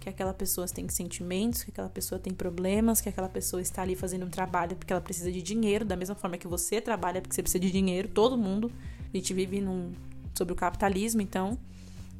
que 0.00 0.08
aquela 0.08 0.34
pessoa 0.34 0.66
tem 0.66 0.88
sentimentos, 0.88 1.62
que 1.62 1.70
aquela 1.70 1.88
pessoa 1.88 2.18
tem 2.18 2.34
problemas, 2.34 3.00
que 3.00 3.08
aquela 3.08 3.28
pessoa 3.28 3.62
está 3.62 3.82
ali 3.82 3.94
fazendo 3.94 4.26
um 4.26 4.30
trabalho 4.30 4.76
porque 4.76 4.92
ela 4.92 5.00
precisa 5.00 5.32
de 5.32 5.40
dinheiro, 5.40 5.84
da 5.84 5.96
mesma 5.96 6.14
forma 6.14 6.36
que 6.36 6.46
você 6.46 6.80
trabalha 6.80 7.22
porque 7.22 7.34
você 7.34 7.42
precisa 7.42 7.60
de 7.60 7.70
dinheiro, 7.70 8.08
todo 8.08 8.36
mundo. 8.36 8.70
A 9.12 9.16
gente 9.16 9.32
vive 9.32 9.60
num, 9.60 9.92
sobre 10.34 10.52
o 10.52 10.56
capitalismo, 10.56 11.22
então 11.22 11.58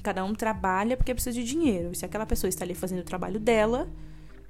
cada 0.03 0.25
um 0.25 0.35
trabalha 0.35 0.97
porque 0.97 1.13
precisa 1.13 1.35
de 1.35 1.45
dinheiro. 1.45 1.91
E 1.93 1.97
se 1.97 2.05
aquela 2.05 2.25
pessoa 2.25 2.49
está 2.49 2.65
ali 2.65 2.75
fazendo 2.75 3.01
o 3.01 3.05
trabalho 3.05 3.41
dela, 3.41 3.89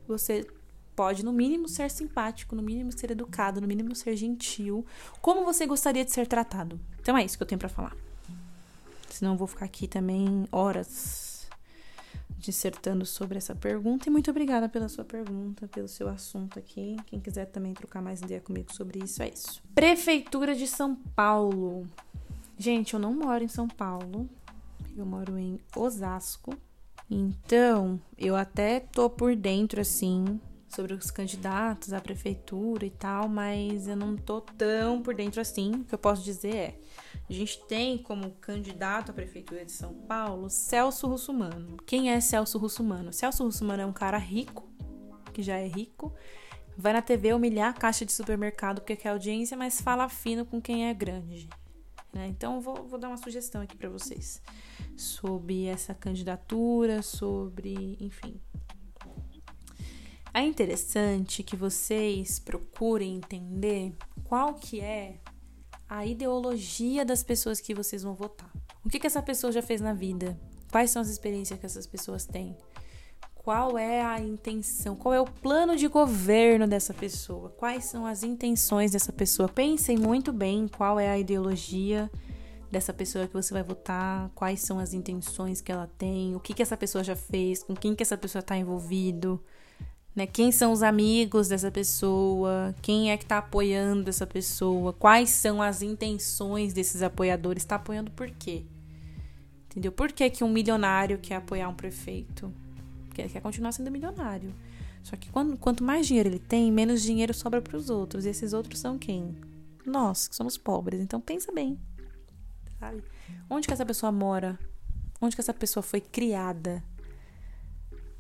você 0.07 0.47
pode, 0.95 1.25
no 1.25 1.33
mínimo, 1.33 1.69
ser 1.69 1.91
simpático, 1.91 2.55
no 2.55 2.63
mínimo, 2.63 2.93
ser 2.93 3.11
educado, 3.11 3.61
no 3.61 3.67
mínimo, 3.67 3.95
ser 3.97 4.15
gentil, 4.17 4.87
como 5.21 5.45
você 5.45 5.67
gostaria 5.67 6.05
de 6.05 6.13
ser 6.13 6.27
tratado. 6.27 6.79
Então 7.01 7.17
é 7.17 7.25
isso 7.25 7.37
que 7.37 7.43
eu 7.43 7.47
tenho 7.47 7.59
para 7.59 7.69
falar. 7.69 7.97
Senão 9.15 9.35
eu 9.35 9.39
vou 9.39 9.47
ficar 9.47 9.67
aqui 9.67 9.87
também 9.87 10.45
horas 10.51 11.49
dissertando 12.37 13.07
sobre 13.07 13.39
essa 13.39 13.55
pergunta. 13.55 14.09
E 14.09 14.11
muito 14.11 14.29
obrigada 14.29 14.69
pela 14.69 14.89
sua 14.89 15.05
pergunta, 15.05 15.69
pelo 15.69 15.87
seu 15.87 16.09
assunto 16.09 16.59
aqui. 16.59 16.97
Quem 17.07 17.21
quiser 17.21 17.45
também 17.47 17.73
trocar 17.75 18.03
mais 18.03 18.21
ideia 18.21 18.41
comigo 18.41 18.75
sobre 18.75 18.99
isso, 19.05 19.23
é 19.23 19.29
isso. 19.29 19.63
Prefeitura 19.73 20.53
de 20.53 20.67
São 20.67 20.97
Paulo. 20.97 21.87
Gente, 22.59 22.95
eu 22.95 22.99
não 22.99 23.15
moro 23.15 23.45
em 23.45 23.49
São 23.49 23.69
Paulo. 23.69 24.29
Eu 24.97 25.07
moro 25.07 25.39
em 25.39 25.61
Osasco. 25.77 26.53
Então, 27.09 28.01
eu 28.19 28.35
até 28.35 28.81
tô 28.81 29.09
por 29.09 29.37
dentro, 29.37 29.81
assim, 29.81 30.41
sobre 30.69 30.93
os 30.93 31.09
candidatos 31.13 31.93
à 31.93 32.01
prefeitura 32.01 32.85
e 32.85 32.91
tal, 32.91 33.29
mas 33.29 33.87
eu 33.87 33.95
não 33.95 34.17
tô 34.17 34.41
tão 34.41 35.01
por 35.01 35.15
dentro 35.15 35.41
assim. 35.41 35.71
O 35.71 35.85
que 35.85 35.95
eu 35.95 35.99
posso 35.99 36.25
dizer 36.25 36.57
é: 36.57 36.79
a 37.29 37.33
gente 37.33 37.59
tem 37.67 37.99
como 37.99 38.33
candidato 38.33 39.11
à 39.11 39.15
prefeitura 39.15 39.65
de 39.65 39.73
São 39.73 39.95
Paulo 39.95 40.51
Celso 40.51 41.07
Russumano. 41.07 41.77
Quem 41.87 42.11
é 42.11 42.21
Celso 42.21 42.59
Russumano? 42.59 43.13
Celso 43.13 43.45
Russumano 43.45 43.83
é 43.83 43.87
um 43.87 43.93
cara 43.93 44.19
rico, 44.19 44.69
que 45.33 45.43
já 45.43 45.57
é 45.57 45.67
rico, 45.67 46.15
vai 46.77 46.93
na 46.93 47.03
TV 47.03 47.33
humilhar 47.33 47.71
a 47.71 47.73
caixa 47.73 48.05
de 48.05 48.13
supermercado 48.13 48.81
porque 48.81 48.97
quer 48.97 49.11
audiência, 49.11 49.57
mas 49.57 49.81
fala 49.81 50.09
fino 50.09 50.45
com 50.45 50.61
quem 50.61 50.89
é 50.89 50.95
grande. 50.95 51.49
Né? 52.13 52.29
Então, 52.29 52.61
vou, 52.61 52.87
vou 52.87 52.99
dar 52.99 53.09
uma 53.09 53.17
sugestão 53.17 53.63
aqui 53.63 53.77
para 53.77 53.89
vocês 53.89 54.41
sobre 54.97 55.67
essa 55.67 55.93
candidatura, 55.95 57.03
sobre, 57.03 57.97
enfim, 58.01 58.41
é 60.37 60.43
interessante 60.43 61.45
que 61.45 61.55
vocês 61.55 62.41
procurem 62.41 63.15
entender 63.15 63.95
qual 64.25 64.55
que 64.55 64.81
é 64.81 65.21
a 65.95 66.05
ideologia 66.05 67.05
das 67.05 67.23
pessoas 67.23 67.61
que 67.61 67.73
vocês 67.73 68.03
vão 68.03 68.15
votar. 68.15 68.51
O 68.85 68.89
que, 68.89 68.99
que 68.99 69.07
essa 69.07 69.23
pessoa 69.23 69.53
já 69.53 69.63
fez 69.63 69.81
na 69.81 69.95
vida? 69.95 70.37
Quais 70.69 70.91
são 70.91 71.01
as 71.01 71.09
experiências 71.09 71.57
que 71.57 71.65
essas 71.65 71.87
pessoas 71.87 72.27
têm? 72.27 72.57
Qual 73.33 73.79
é 73.79 74.03
a 74.03 74.19
intenção? 74.19 74.97
Qual 74.97 75.15
é 75.15 75.21
o 75.21 75.25
plano 75.25 75.77
de 75.77 75.87
governo 75.87 76.67
dessa 76.67 76.93
pessoa? 76.93 77.51
Quais 77.51 77.85
são 77.85 78.05
as 78.05 78.25
intenções 78.25 78.91
dessa 78.91 79.13
pessoa? 79.13 79.49
Pensem 79.49 79.97
muito 79.97 80.33
bem 80.33 80.67
qual 80.67 80.99
é 80.99 81.09
a 81.09 81.17
ideologia 81.17 82.11
dessa 82.73 82.93
pessoa 82.93 83.29
que 83.29 83.33
você 83.35 83.55
vai 83.55 83.63
votar, 83.63 84.33
quais 84.35 84.63
são 84.63 84.81
as 84.81 84.95
intenções 84.95 85.61
que 85.61 85.71
ela 85.71 85.89
tem, 85.97 86.35
o 86.35 86.41
que, 86.41 86.55
que 86.55 86.63
essa 86.63 86.77
pessoa 86.77 87.05
já 87.05 87.15
fez, 87.15 87.63
com 87.63 87.73
quem 87.73 87.95
que 87.95 88.03
essa 88.03 88.19
pessoa 88.19 88.41
está 88.41 88.57
envolvido 88.57 89.41
né? 90.15 90.27
Quem 90.27 90.53
são 90.53 90.73
os 90.73 90.83
amigos 90.83 91.49
dessa 91.49 91.71
pessoa? 91.71 92.75
Quem 92.81 93.11
é 93.11 93.17
que 93.17 93.25
está 93.25 93.39
apoiando 93.39 94.09
essa 94.09 94.27
pessoa? 94.27 94.93
Quais 94.93 95.31
são 95.31 95.61
as 95.61 95.83
intenções 95.83 96.73
desses 96.73 97.03
apoiadores? 97.03 97.63
Está 97.63 97.77
apoiando 97.77 98.11
por 98.13 98.31
quê? 98.31 98.65
Entendeu? 99.67 99.91
Por 99.91 100.13
que, 100.13 100.31
que 100.31 100.45
um 100.45 100.49
milionário 100.49 101.19
quer 101.19 101.37
apoiar 101.37 101.69
um 101.69 101.75
prefeito? 101.75 102.53
Porque 103.07 103.23
ele 103.23 103.29
quer 103.29 103.41
continuar 103.41 103.73
sendo 103.73 103.91
milionário. 103.91 104.55
Só 105.03 105.17
que 105.17 105.29
quando, 105.31 105.57
quanto 105.59 105.83
mais 105.83 106.07
dinheiro 106.07 106.29
ele 106.29 106.39
tem, 106.39 106.71
menos 106.71 107.03
dinheiro 107.03 107.35
sobra 107.35 107.61
para 107.61 107.77
os 107.77 107.91
outros. 107.91 108.25
E 108.25 108.29
esses 108.29 108.53
outros 108.53 108.79
são 108.79 108.97
quem? 108.97 109.37
Nós, 109.85 110.29
que 110.29 110.37
somos 110.37 110.57
pobres. 110.57 111.01
Então 111.01 111.21
pensa 111.21 111.51
bem. 111.51 111.79
Sabe? 112.79 113.03
Onde 113.51 113.67
que 113.67 113.75
essa 113.75 113.85
pessoa 113.85 114.13
mora? 114.13 114.59
Onde 115.21 115.35
que 115.35 115.41
essa 115.41 115.53
pessoa 115.53 115.83
foi 115.83 116.01
criada? 116.01 116.83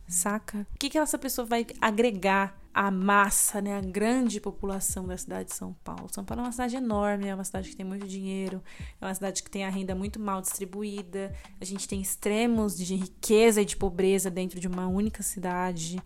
Saca? 0.07 0.67
O 0.75 0.79
que, 0.79 0.91
que 0.91 0.99
essa 0.99 1.19
pessoa 1.19 1.47
vai 1.47 1.67
agregar 1.81 2.59
à 2.73 2.91
massa, 2.91 3.61
né, 3.61 3.77
a 3.77 3.81
grande 3.81 4.41
população 4.41 5.07
da 5.07 5.17
cidade 5.17 5.51
de 5.51 5.55
São 5.55 5.75
Paulo? 5.85 6.09
São 6.11 6.25
Paulo 6.25 6.43
é 6.43 6.45
uma 6.47 6.53
cidade 6.53 6.77
enorme, 6.77 7.29
é 7.29 7.35
uma 7.35 7.45
cidade 7.45 7.71
que 7.71 7.77
tem 7.77 7.87
muito 7.87 8.07
dinheiro, 8.07 8.63
é 9.01 9.05
uma 9.05 9.15
cidade 9.15 9.43
que 9.43 9.51
tem 9.51 9.65
a 9.65 9.71
renda 9.71 9.95
muito 9.95 10.21
mal 10.21 10.41
distribuída, 10.41 11.35
a 11.61 11.65
gente 11.65 11.89
tem 11.89 12.01
extremos 12.01 12.77
de 12.77 12.95
riqueza 12.95 13.63
e 13.63 13.65
de 13.65 13.77
pobreza 13.77 14.31
dentro 14.31 14.61
de 14.61 14.69
uma 14.69 14.87
única 14.87 15.23
cidade. 15.23 16.01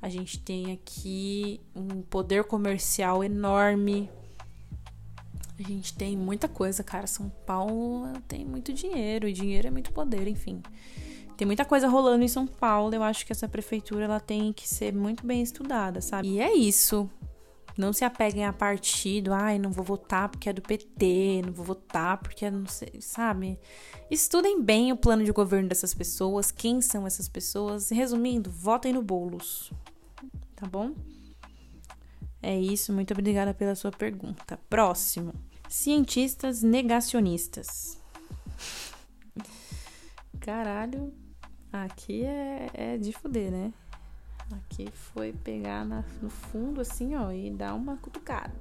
A 0.00 0.08
gente 0.08 0.38
tem 0.38 0.72
aqui 0.72 1.60
um 1.74 2.02
poder 2.02 2.44
comercial 2.44 3.24
enorme. 3.24 4.10
A 5.58 5.62
gente 5.62 5.94
tem 5.94 6.16
muita 6.16 6.48
coisa, 6.48 6.84
cara. 6.84 7.06
São 7.06 7.30
Paulo 7.46 8.12
tem 8.28 8.44
muito 8.44 8.72
dinheiro, 8.72 9.26
e 9.26 9.32
dinheiro 9.32 9.68
é 9.68 9.70
muito 9.70 9.92
poder, 9.92 10.28
enfim. 10.28 10.62
Tem 11.36 11.46
muita 11.46 11.64
coisa 11.64 11.86
rolando 11.86 12.24
em 12.24 12.28
São 12.28 12.46
Paulo. 12.46 12.94
Eu 12.94 13.02
acho 13.02 13.26
que 13.26 13.32
essa 13.32 13.48
prefeitura 13.48 14.04
ela 14.04 14.20
tem 14.20 14.52
que 14.52 14.68
ser 14.68 14.94
muito 14.94 15.26
bem 15.26 15.42
estudada, 15.42 16.00
sabe? 16.00 16.28
E 16.28 16.40
é 16.40 16.54
isso. 16.54 17.10
Não 17.76 17.92
se 17.92 18.06
apeguem 18.06 18.46
a 18.46 18.54
partido, 18.54 19.34
ai, 19.34 19.58
não 19.58 19.70
vou 19.70 19.84
votar 19.84 20.30
porque 20.30 20.48
é 20.48 20.52
do 20.52 20.62
PT, 20.62 21.42
não 21.44 21.52
vou 21.52 21.66
votar 21.66 22.16
porque 22.16 22.46
é 22.46 22.50
não 22.50 22.66
sei, 22.66 23.02
sabe? 23.02 23.58
Estudem 24.10 24.62
bem 24.62 24.92
o 24.92 24.96
plano 24.96 25.22
de 25.22 25.30
governo 25.30 25.68
dessas 25.68 25.92
pessoas, 25.92 26.50
quem 26.50 26.80
são 26.80 27.06
essas 27.06 27.28
pessoas. 27.28 27.90
Resumindo, 27.90 28.50
votem 28.50 28.94
no 28.94 29.02
Bolos. 29.02 29.70
Tá 30.54 30.66
bom? 30.66 30.94
É 32.42 32.58
isso, 32.58 32.94
muito 32.94 33.12
obrigada 33.12 33.52
pela 33.52 33.74
sua 33.74 33.90
pergunta. 33.90 34.58
Próximo. 34.70 35.34
Cientistas 35.68 36.62
negacionistas. 36.62 38.00
Caralho, 40.40 41.12
Aqui 41.72 42.24
é, 42.24 42.70
é 42.74 42.96
de 42.96 43.12
fuder, 43.12 43.50
né? 43.50 43.72
Aqui 44.52 44.88
foi 44.92 45.32
pegar 45.32 45.84
na, 45.84 46.04
no 46.22 46.30
fundo 46.30 46.80
assim, 46.80 47.16
ó, 47.16 47.32
e 47.32 47.50
dar 47.50 47.74
uma 47.74 47.96
cutucada. 47.96 48.54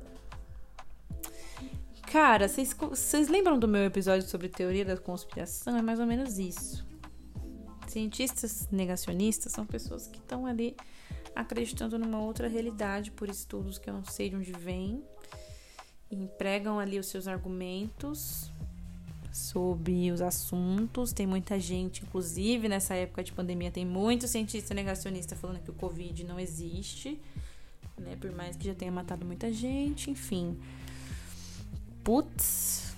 Cara, 2.12 2.48
vocês 2.48 3.28
lembram 3.28 3.60
do 3.60 3.68
meu 3.68 3.84
episódio 3.84 4.28
sobre 4.28 4.48
teoria 4.48 4.86
da 4.86 4.98
conspiração? 4.98 5.76
É 5.76 5.82
mais 5.82 6.00
ou 6.00 6.06
menos 6.06 6.40
isso. 6.40 6.86
Cientistas 7.88 8.68
negacionistas 8.72 9.52
são 9.52 9.66
pessoas 9.66 10.08
que 10.08 10.18
estão 10.18 10.46
ali 10.46 10.76
acreditando 11.36 12.00
numa 12.00 12.22
outra 12.22 12.48
realidade 12.48 13.12
por 13.12 13.30
estudos 13.30 13.78
que 13.78 13.90
eu 13.90 13.94
não 13.94 14.06
sei 14.06 14.30
de 14.30 14.36
onde 14.36 14.52
vem. 14.54 15.04
E 16.10 16.16
empregam 16.16 16.80
ali 16.80 16.98
os 16.98 17.08
seus 17.08 17.28
argumentos 17.28 18.52
sobre 19.36 20.12
os 20.14 20.22
assuntos. 20.22 21.12
Tem 21.12 21.28
muita 21.28 21.60
gente, 21.60 22.04
inclusive 22.04 22.70
nessa 22.70 22.96
época 22.96 23.22
de 23.22 23.34
pandemia, 23.34 23.70
tem 23.70 23.86
muito 23.86 24.30
cientista 24.30 24.74
negacionista 24.74 25.36
falando 25.36 25.60
que 25.60 25.70
o 25.70 25.74
Covid 25.74 26.24
não 26.24 26.40
existe, 26.40 27.20
né? 27.98 28.16
Por 28.16 28.32
mais 28.32 28.56
que 28.56 28.66
já 28.66 28.74
tenha 28.74 28.92
matado 28.94 29.26
muita 29.26 29.52
gente, 29.52 30.10
enfim. 30.10 30.58
Putz, 32.02 32.96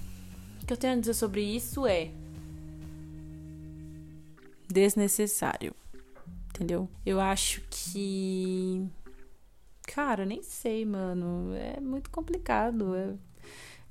o 0.62 0.66
que 0.68 0.74
eu 0.74 0.78
tenho 0.78 0.94
a 0.94 0.98
dizer 0.98 1.16
sobre 1.16 1.42
isso 1.42 1.88
é 1.88 2.12
desnecessário. 4.70 5.74
entendeu? 6.50 6.88
Eu 7.04 7.20
acho 7.20 7.62
que. 7.72 8.88
Cara, 9.88 10.24
nem 10.24 10.44
sei, 10.44 10.86
mano. 10.86 11.56
É 11.56 11.80
muito 11.80 12.12
complicado. 12.12 12.94
É, 12.94 13.16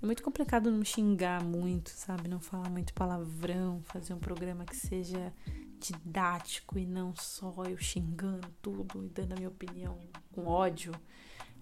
é 0.02 0.06
muito 0.06 0.22
complicado 0.22 0.70
não 0.70 0.84
xingar 0.84 1.42
muito, 1.42 1.90
sabe? 1.90 2.28
Não 2.28 2.40
falar 2.40 2.68
muito 2.68 2.92
palavrão, 2.92 3.80
fazer 3.84 4.12
um 4.14 4.18
programa 4.18 4.64
que 4.64 4.76
seja 4.76 5.32
didático 5.78 6.78
e 6.78 6.86
não 6.86 7.14
só 7.14 7.54
eu 7.68 7.76
xingando 7.78 8.48
tudo 8.60 9.04
e 9.04 9.08
dando 9.08 9.32
a 9.32 9.36
minha 9.36 9.48
opinião 9.48 9.98
com 10.32 10.46
ódio. 10.46 10.92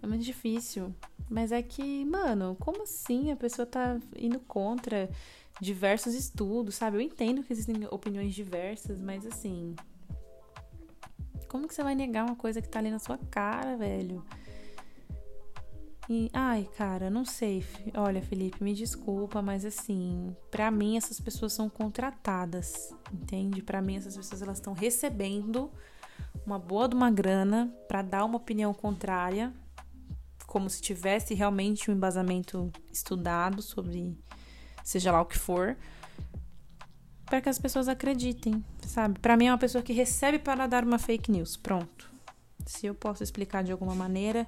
É 0.03 0.07
muito 0.07 0.24
difícil. 0.24 0.95
Mas 1.30 1.53
é 1.53 1.62
que, 1.62 2.05
mano, 2.05 2.57
como 2.61 2.82
assim 2.82 3.30
a 3.30 3.37
pessoa 3.37 3.64
tá 3.64 3.99
indo 4.16 4.41
contra 4.41 5.09
diversos 5.61 6.14
estudos, 6.14 6.74
sabe? 6.74 6.97
Eu 6.97 7.01
entendo 7.01 7.43
que 7.43 7.53
existem 7.53 7.87
opiniões 7.91 8.35
diversas, 8.35 9.01
mas 9.01 9.24
assim. 9.26 9.74
Como 11.49 11.68
que 11.68 11.74
você 11.74 11.85
vai 11.85 11.95
negar 11.95 12.24
uma 12.24 12.37
coisa 12.37 12.61
que 12.61 12.68
tá 12.68 12.80
ali 12.80 12.91
na 12.91 12.99
sua 12.99 13.16
cara, 13.16 13.76
velho? 13.76 14.24
E, 16.09 16.30
ai, 16.34 16.68
cara, 16.76 17.09
não 17.09 17.24
sei. 17.24 17.64
Olha, 17.94 18.20
Felipe, 18.20 18.62
me 18.62 18.74
desculpa, 18.74 19.40
mas 19.40 19.64
assim, 19.64 20.36
para 20.50 20.70
mim 20.70 20.96
essas 20.96 21.18
pessoas 21.18 21.52
são 21.52 21.68
contratadas, 21.68 22.94
entende? 23.12 23.62
Para 23.62 23.80
mim 23.80 23.96
essas 23.96 24.16
pessoas 24.16 24.42
elas 24.42 24.59
estão 24.59 24.74
recebendo 24.74 25.70
uma 26.44 26.59
boa 26.59 26.88
de 26.88 26.94
uma 26.94 27.11
grana 27.11 27.74
para 27.88 28.02
dar 28.02 28.24
uma 28.24 28.36
opinião 28.36 28.74
contrária, 28.74 29.52
como 30.46 30.68
se 30.68 30.82
tivesse 30.82 31.32
realmente 31.32 31.90
um 31.90 31.94
embasamento 31.94 32.70
estudado 32.92 33.62
sobre 33.62 34.16
seja 34.84 35.11
lá 35.11 35.22
o 35.22 35.26
que 35.26 35.38
for, 35.38 35.76
para 37.24 37.40
que 37.40 37.48
as 37.48 37.59
pessoas 37.59 37.88
acreditem, 37.88 38.62
sabe? 38.86 39.18
Para 39.18 39.36
mim 39.36 39.46
é 39.46 39.50
uma 39.52 39.59
pessoa 39.59 39.82
que 39.82 39.94
recebe 39.94 40.38
para 40.38 40.66
dar 40.66 40.84
uma 40.84 40.98
fake 40.98 41.32
news. 41.32 41.57
Pronto. 41.57 42.12
Se 42.66 42.86
eu 42.86 42.94
posso 42.94 43.22
explicar 43.22 43.64
de 43.64 43.72
alguma 43.72 43.94
maneira, 43.94 44.46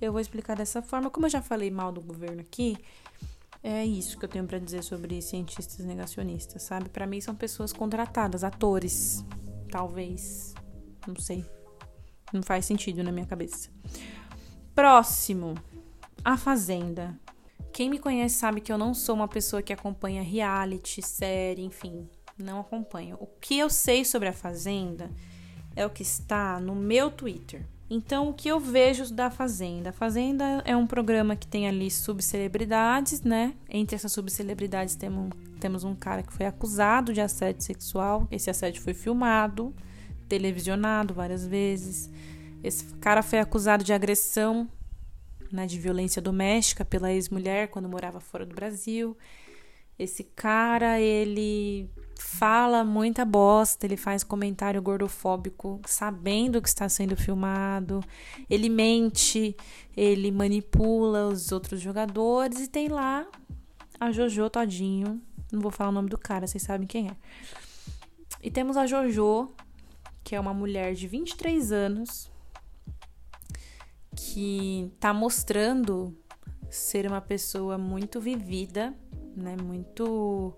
eu 0.00 0.12
vou 0.12 0.20
explicar 0.20 0.56
dessa 0.56 0.82
forma. 0.82 1.10
Como 1.10 1.26
eu 1.26 1.30
já 1.30 1.42
falei 1.42 1.70
mal 1.70 1.92
do 1.92 2.00
governo 2.00 2.40
aqui, 2.40 2.76
é 3.62 3.84
isso 3.84 4.18
que 4.18 4.24
eu 4.24 4.28
tenho 4.28 4.46
para 4.46 4.58
dizer 4.58 4.82
sobre 4.82 5.22
cientistas 5.22 5.78
negacionistas, 5.84 6.62
sabe? 6.62 6.88
Para 6.90 7.06
mim 7.06 7.20
são 7.20 7.34
pessoas 7.34 7.72
contratadas, 7.72 8.44
atores, 8.44 9.24
talvez, 9.70 10.54
não 11.06 11.16
sei. 11.16 11.44
Não 12.32 12.42
faz 12.42 12.66
sentido 12.66 13.02
na 13.02 13.12
minha 13.12 13.26
cabeça. 13.26 13.70
Próximo, 14.74 15.54
A 16.24 16.36
Fazenda. 16.36 17.18
Quem 17.72 17.88
me 17.88 17.98
conhece 17.98 18.36
sabe 18.36 18.60
que 18.60 18.72
eu 18.72 18.78
não 18.78 18.92
sou 18.92 19.14
uma 19.14 19.28
pessoa 19.28 19.62
que 19.62 19.72
acompanha 19.72 20.22
reality, 20.22 21.00
série, 21.00 21.62
enfim, 21.62 22.08
não 22.36 22.60
acompanho. 22.60 23.16
O 23.20 23.26
que 23.26 23.58
eu 23.58 23.70
sei 23.70 24.04
sobre 24.04 24.28
a 24.28 24.32
Fazenda 24.32 25.10
é 25.74 25.86
o 25.86 25.90
que 25.90 26.02
está 26.02 26.60
no 26.60 26.74
meu 26.74 27.10
Twitter. 27.10 27.66
Então, 27.88 28.30
o 28.30 28.34
que 28.34 28.48
eu 28.48 28.58
vejo 28.58 29.12
da 29.12 29.30
Fazenda? 29.30 29.90
A 29.90 29.92
Fazenda 29.92 30.62
é 30.64 30.74
um 30.74 30.86
programa 30.86 31.36
que 31.36 31.46
tem 31.46 31.68
ali 31.68 31.90
subcelebridades, 31.90 33.22
né? 33.22 33.54
Entre 33.68 33.94
essas 33.94 34.10
subcelebridades 34.12 34.96
temos, 34.96 35.30
temos 35.60 35.84
um 35.84 35.94
cara 35.94 36.22
que 36.22 36.32
foi 36.32 36.46
acusado 36.46 37.12
de 37.12 37.20
assédio 37.20 37.62
sexual. 37.62 38.26
Esse 38.30 38.48
assédio 38.48 38.82
foi 38.82 38.94
filmado, 38.94 39.74
televisionado 40.28 41.12
várias 41.12 41.46
vezes. 41.46 42.10
Esse 42.62 42.84
cara 42.94 43.22
foi 43.22 43.38
acusado 43.38 43.84
de 43.84 43.92
agressão 43.92 44.68
né, 45.52 45.66
de 45.66 45.78
violência 45.78 46.20
doméstica 46.20 46.84
pela 46.84 47.12
ex-mulher 47.12 47.68
quando 47.68 47.88
morava 47.88 48.18
fora 48.18 48.44
do 48.44 48.54
Brasil. 48.54 49.16
Esse 49.98 50.24
cara, 50.24 51.00
ele 51.00 51.88
fala 52.18 52.84
muita 52.84 53.24
bosta, 53.24 53.86
ele 53.86 53.96
faz 53.96 54.22
comentário 54.22 54.80
gordofóbico 54.80 55.80
sabendo 55.86 56.60
que 56.60 56.68
está 56.68 56.88
sendo 56.88 57.16
filmado, 57.16 58.02
ele 58.48 58.68
mente, 58.68 59.56
ele 59.96 60.30
manipula 60.30 61.28
os 61.28 61.52
outros 61.52 61.80
jogadores 61.80 62.60
e 62.60 62.68
tem 62.68 62.88
lá 62.88 63.26
a 63.98 64.12
Jojo 64.12 64.50
Todinho, 64.50 65.20
não 65.52 65.60
vou 65.60 65.70
falar 65.70 65.90
o 65.90 65.92
nome 65.92 66.08
do 66.08 66.18
cara, 66.18 66.46
vocês 66.46 66.62
sabem 66.62 66.86
quem 66.86 67.08
é. 67.08 67.16
E 68.42 68.50
temos 68.50 68.76
a 68.76 68.86
Jojo, 68.86 69.52
que 70.22 70.34
é 70.34 70.40
uma 70.40 70.52
mulher 70.52 70.94
de 70.94 71.06
23 71.06 71.72
anos, 71.72 72.30
que 74.14 74.92
tá 75.00 75.12
mostrando 75.14 76.16
ser 76.70 77.06
uma 77.06 77.20
pessoa 77.20 77.78
muito 77.78 78.20
vivida, 78.20 78.94
né? 79.36 79.56
Muito. 79.56 80.54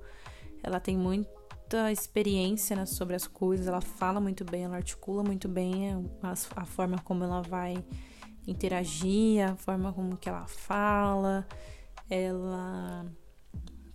Ela 0.62 0.80
tem 0.80 0.96
muita 1.66 1.90
experiência 1.90 2.76
né, 2.76 2.86
sobre 2.86 3.16
as 3.16 3.26
coisas, 3.26 3.66
ela 3.66 3.80
fala 3.80 4.20
muito 4.20 4.44
bem, 4.44 4.64
ela 4.64 4.76
articula 4.76 5.24
muito 5.24 5.48
bem 5.48 5.92
a, 6.22 6.32
a 6.54 6.64
forma 6.64 6.96
como 6.98 7.24
ela 7.24 7.42
vai 7.42 7.84
interagir, 8.46 9.44
a 9.44 9.56
forma 9.56 9.92
como 9.92 10.16
que 10.16 10.28
ela 10.28 10.46
fala. 10.46 11.44
Ela 12.08 13.04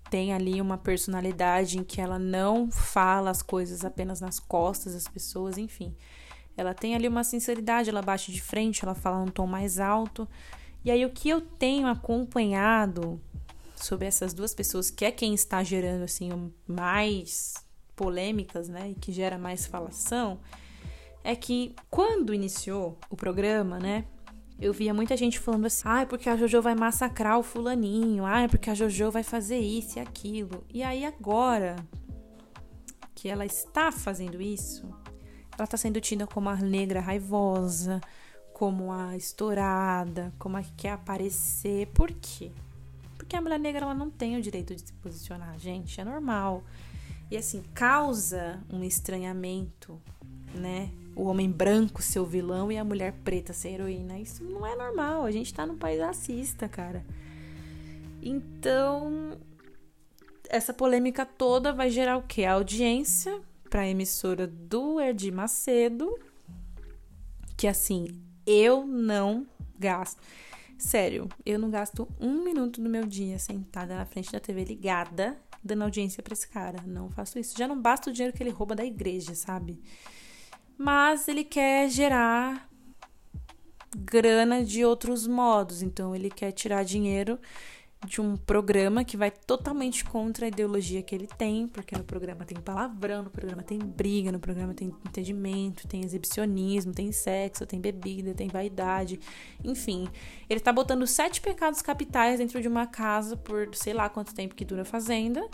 tem 0.10 0.34
ali 0.34 0.60
uma 0.60 0.78
personalidade 0.78 1.80
em 1.80 1.84
que 1.84 2.02
ela 2.02 2.20
não 2.20 2.70
fala 2.70 3.30
as 3.30 3.42
coisas 3.42 3.86
apenas 3.86 4.20
nas 4.20 4.38
costas 4.38 4.94
das 4.94 5.08
pessoas, 5.08 5.58
enfim. 5.58 5.96
Ela 6.58 6.74
tem 6.74 6.94
ali 6.94 7.08
uma 7.08 7.24
sinceridade, 7.24 7.90
ela 7.90 8.02
bate 8.02 8.34
de 8.34 8.42
frente, 8.42 8.84
ela 8.84 8.94
fala 8.94 9.20
num 9.20 9.32
tom 9.32 9.48
mais 9.48 9.80
alto. 9.80 10.28
E 10.84 10.92
aí 10.92 11.06
o 11.06 11.10
que 11.10 11.30
eu 11.30 11.40
tenho 11.40 11.88
acompanhado 11.88 13.22
sobre 13.82 14.08
essas 14.08 14.34
duas 14.34 14.54
pessoas, 14.54 14.90
que 14.90 15.06
é 15.06 15.12
quem 15.12 15.34
está 15.34 15.64
gerando 15.64 16.04
assim 16.04 16.30
mais 16.68 17.56
polêmicas, 17.96 18.70
né, 18.70 18.92
e 18.92 18.96
que 18.96 19.12
gera 19.12 19.38
mais 19.38 19.66
falação, 19.66 20.40
é 21.24 21.36
que 21.36 21.76
quando 21.90 22.34
iniciou 22.34 22.98
o 23.10 23.16
programa, 23.16 23.80
né, 23.80 24.06
eu 24.60 24.72
via 24.72 24.94
muita 24.94 25.18
gente 25.18 25.40
falando 25.40 25.66
assim: 25.66 25.84
"Ai, 25.86 26.04
ah, 26.04 26.06
porque 26.06 26.30
a 26.30 26.36
JoJo 26.36 26.62
vai 26.62 26.76
massacrar 26.76 27.40
o 27.40 27.44
fulaninho. 27.44 28.26
Ah, 28.26 28.48
porque 28.48 28.70
a 28.70 28.76
JoJo 28.76 29.10
vai 29.10 29.24
fazer 29.24 29.58
isso 29.58 29.98
e 29.98 30.02
aquilo". 30.02 30.64
E 30.72 30.84
aí 30.84 31.04
agora 31.04 31.76
que 33.16 33.28
ela 33.28 33.46
está 33.46 33.92
fazendo 33.92 34.40
isso, 34.40 34.86
ela 35.56 35.66
está 35.66 35.78
sendo 35.78 36.00
tida 36.00 36.28
como 36.28 36.50
a 36.50 36.56
negra 36.56 37.00
raivosa, 37.00 38.00
como 38.54 38.92
a 38.92 39.18
estourada, 39.18 40.32
como 40.38 40.58
a 40.58 40.64
que 40.64 40.72
quer 40.74 40.92
aparecer. 40.92 41.88
Por 41.88 42.12
quê? 42.12 42.52
Porque 43.32 43.38
a 43.38 43.42
mulher 43.44 43.60
negra 43.62 43.86
ela 43.86 43.94
não 43.94 44.10
tem 44.10 44.36
o 44.36 44.42
direito 44.42 44.76
de 44.76 44.82
se 44.82 44.92
posicionar, 44.92 45.58
gente, 45.58 46.02
é 46.02 46.04
normal. 46.04 46.66
E 47.32 47.38
assim, 47.38 47.64
causa 47.74 48.62
um 48.70 48.84
estranhamento, 48.84 50.02
né? 50.54 50.92
O 51.16 51.24
homem 51.24 51.50
branco 51.50 52.02
ser 52.02 52.20
o 52.20 52.26
vilão 52.26 52.70
e 52.70 52.78
a 52.78 52.84
mulher 52.84 53.14
preta 53.24 53.54
ser 53.54 53.70
heroína. 53.70 54.20
Isso 54.20 54.44
não 54.44 54.68
é 54.68 54.76
normal. 54.76 55.24
A 55.24 55.32
gente 55.32 55.54
tá 55.54 55.66
num 55.66 55.78
país 55.78 56.02
racista, 56.02 56.68
cara. 56.68 57.06
Então, 58.22 59.40
essa 60.50 60.74
polêmica 60.74 61.26
toda 61.26 61.72
vai 61.72 61.90
gerar 61.90 62.18
o 62.18 62.24
quê? 62.24 62.44
A 62.44 62.56
audiência 62.56 63.40
para 63.70 63.84
a 63.84 63.88
emissora 63.88 64.46
do 64.46 65.00
Edir 65.00 65.34
Macedo, 65.34 66.20
que 67.56 67.66
assim, 67.66 68.10
eu 68.46 68.86
não 68.86 69.48
gasto. 69.80 70.22
Sério, 70.82 71.30
eu 71.46 71.60
não 71.60 71.70
gasto 71.70 72.08
um 72.20 72.44
minuto 72.44 72.82
do 72.82 72.90
meu 72.90 73.06
dia 73.06 73.38
sentada 73.38 73.96
na 73.96 74.04
frente 74.04 74.32
da 74.32 74.40
TV 74.40 74.64
ligada, 74.64 75.38
dando 75.64 75.84
audiência 75.84 76.24
para 76.24 76.34
esse 76.34 76.48
cara. 76.48 76.82
Não 76.88 77.08
faço 77.08 77.38
isso. 77.38 77.56
Já 77.56 77.68
não 77.68 77.80
basta 77.80 78.10
o 78.10 78.14
dinheiro 78.14 78.36
que 78.36 78.42
ele 78.42 78.50
rouba 78.50 78.74
da 78.74 78.84
igreja, 78.84 79.36
sabe? 79.36 79.80
Mas 80.76 81.28
ele 81.28 81.44
quer 81.44 81.88
gerar 81.88 82.68
grana 83.96 84.66
de 84.66 84.84
outros 84.84 85.28
modos. 85.28 85.84
Então 85.84 86.16
ele 86.16 86.32
quer 86.32 86.52
tirar 86.52 86.84
dinheiro 86.84 87.40
de 88.06 88.20
um 88.20 88.36
programa 88.36 89.04
que 89.04 89.16
vai 89.16 89.30
totalmente 89.30 90.04
contra 90.04 90.46
a 90.46 90.48
ideologia 90.48 91.04
que 91.04 91.14
ele 91.14 91.28
tem, 91.28 91.68
porque 91.68 91.96
no 91.96 92.04
programa 92.04 92.44
tem 92.44 92.60
palavrão, 92.60 93.24
no 93.24 93.30
programa 93.30 93.62
tem 93.62 93.78
briga, 93.78 94.32
no 94.32 94.40
programa 94.40 94.74
tem 94.74 94.88
entendimento, 94.88 95.88
tem 95.88 96.04
exibicionismo, 96.04 96.94
tem 96.94 97.12
sexo, 97.12 97.66
tem 97.66 97.80
bebida, 97.80 98.34
tem 98.34 98.48
vaidade, 98.48 99.20
enfim. 99.64 100.08
Ele 100.50 100.60
tá 100.60 100.74
botando 100.74 101.06
sete 101.06 101.40
pecados 101.40 101.82
capitais 101.82 102.40
dentro 102.40 102.60
de 102.60 102.68
uma 102.68 102.88
casa 102.88 103.38
por 103.38 103.74
sei 103.76 103.94
lá 103.94 104.10
quanto 104.10 104.34
tempo 104.34 104.56
que 104.56 104.66
dura 104.66 104.82
a 104.82 104.86
fazenda. 104.86 105.48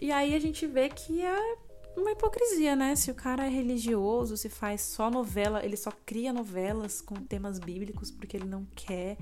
E 0.00 0.10
aí 0.10 0.34
a 0.34 0.38
gente 0.38 0.66
vê 0.66 0.88
que 0.88 1.22
é 1.22 1.56
uma 1.96 2.12
hipocrisia, 2.12 2.74
né? 2.74 2.96
Se 2.96 3.10
o 3.10 3.14
cara 3.14 3.46
é 3.46 3.48
religioso, 3.48 4.36
se 4.36 4.48
faz 4.48 4.80
só 4.82 5.10
novela, 5.10 5.64
ele 5.64 5.76
só 5.76 5.90
cria 6.04 6.32
novelas 6.32 7.02
com 7.02 7.14
temas 7.14 7.58
bíblicos 7.58 8.10
porque 8.10 8.38
ele 8.38 8.46
não 8.46 8.66
quer 8.74 9.18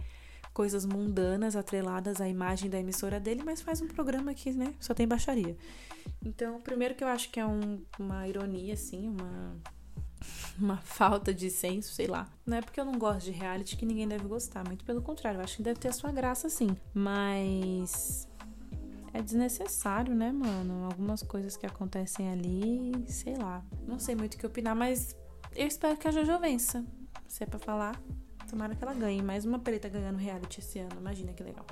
coisas 0.54 0.86
mundanas 0.86 1.56
atreladas 1.56 2.20
à 2.20 2.28
imagem 2.28 2.70
da 2.70 2.78
emissora 2.78 3.18
dele, 3.18 3.42
mas 3.44 3.60
faz 3.60 3.82
um 3.82 3.88
programa 3.88 4.32
que, 4.32 4.52
né, 4.52 4.72
só 4.78 4.94
tem 4.94 5.06
baixaria. 5.06 5.56
Então, 6.24 6.60
primeiro 6.60 6.94
que 6.94 7.02
eu 7.02 7.08
acho 7.08 7.28
que 7.30 7.40
é 7.40 7.44
um, 7.44 7.82
uma 7.98 8.26
ironia, 8.28 8.74
assim, 8.74 9.08
uma, 9.08 9.56
uma 10.56 10.76
falta 10.78 11.34
de 11.34 11.50
senso, 11.50 11.92
sei 11.92 12.06
lá. 12.06 12.28
Não 12.46 12.56
é 12.56 12.62
porque 12.62 12.80
eu 12.80 12.84
não 12.84 12.96
gosto 12.96 13.26
de 13.26 13.32
reality 13.32 13.76
que 13.76 13.84
ninguém 13.84 14.06
deve 14.06 14.28
gostar, 14.28 14.64
muito 14.64 14.84
pelo 14.84 15.02
contrário, 15.02 15.40
eu 15.40 15.44
acho 15.44 15.56
que 15.56 15.62
deve 15.62 15.80
ter 15.80 15.88
a 15.88 15.92
sua 15.92 16.12
graça, 16.12 16.48
sim. 16.48 16.76
Mas 16.94 18.28
é 19.12 19.20
desnecessário, 19.20 20.14
né, 20.14 20.30
mano? 20.30 20.84
Algumas 20.84 21.22
coisas 21.22 21.56
que 21.56 21.66
acontecem 21.66 22.30
ali, 22.30 22.92
sei 23.08 23.36
lá. 23.36 23.64
Não 23.88 23.98
sei 23.98 24.14
muito 24.14 24.34
o 24.34 24.38
que 24.38 24.46
opinar, 24.46 24.76
mas 24.76 25.16
eu 25.56 25.66
espero 25.66 25.96
que 25.96 26.06
a 26.06 26.12
Jojo 26.12 26.38
vença. 26.38 26.84
Se 27.26 27.42
é 27.42 27.46
pra 27.46 27.58
falar, 27.58 28.00
tomara 28.54 28.74
que 28.76 28.84
ela 28.84 28.94
ganhe. 28.94 29.20
Mais 29.20 29.44
uma 29.44 29.58
preta 29.58 29.88
ganhando 29.88 30.16
reality 30.16 30.60
esse 30.60 30.78
ano. 30.78 30.96
Imagina 30.98 31.32
que 31.32 31.42
legal. 31.42 31.66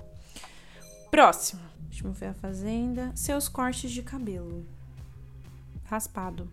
Próximo. 1.10 1.62
Deixa 1.88 2.06
eu 2.06 2.12
ver 2.12 2.26
a 2.26 2.34
Fazenda. 2.34 3.12
Seus 3.14 3.48
cortes 3.48 3.90
de 3.92 4.02
cabelo. 4.02 4.66
Raspado. 5.84 6.50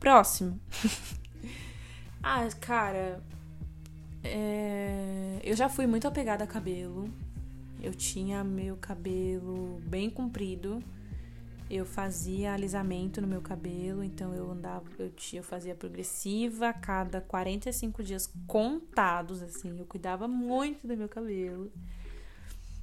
Próximo. 0.00 0.58
ah, 2.22 2.48
cara. 2.60 3.22
É... 4.24 5.38
Eu 5.44 5.54
já 5.54 5.68
fui 5.68 5.86
muito 5.86 6.08
apegada 6.08 6.44
a 6.44 6.46
cabelo. 6.46 7.12
Eu 7.80 7.94
tinha 7.94 8.42
meu 8.42 8.76
cabelo 8.78 9.80
bem 9.84 10.08
comprido. 10.08 10.82
Eu 11.70 11.84
fazia 11.84 12.54
alisamento 12.54 13.20
no 13.20 13.26
meu 13.26 13.42
cabelo, 13.42 14.02
então 14.02 14.34
eu 14.34 14.50
andava, 14.50 14.84
eu, 14.98 15.12
eu 15.34 15.42
fazia 15.42 15.74
progressiva 15.74 16.70
a 16.70 16.72
cada 16.72 17.20
45 17.20 18.02
dias 18.02 18.32
contados, 18.46 19.42
assim. 19.42 19.78
Eu 19.78 19.84
cuidava 19.84 20.26
muito 20.26 20.86
do 20.86 20.96
meu 20.96 21.08
cabelo. 21.08 21.70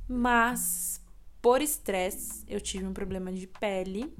Mas, 0.07 1.01
por 1.41 1.61
estresse, 1.61 2.43
eu 2.47 2.61
tive 2.61 2.85
um 2.85 2.93
problema 2.93 3.33
de 3.33 3.47
pele. 3.47 4.15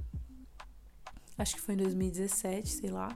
Acho 1.38 1.56
que 1.56 1.62
foi 1.62 1.76
em 1.76 1.78
2017, 1.78 2.70
sei 2.70 2.90
lá. 2.90 3.16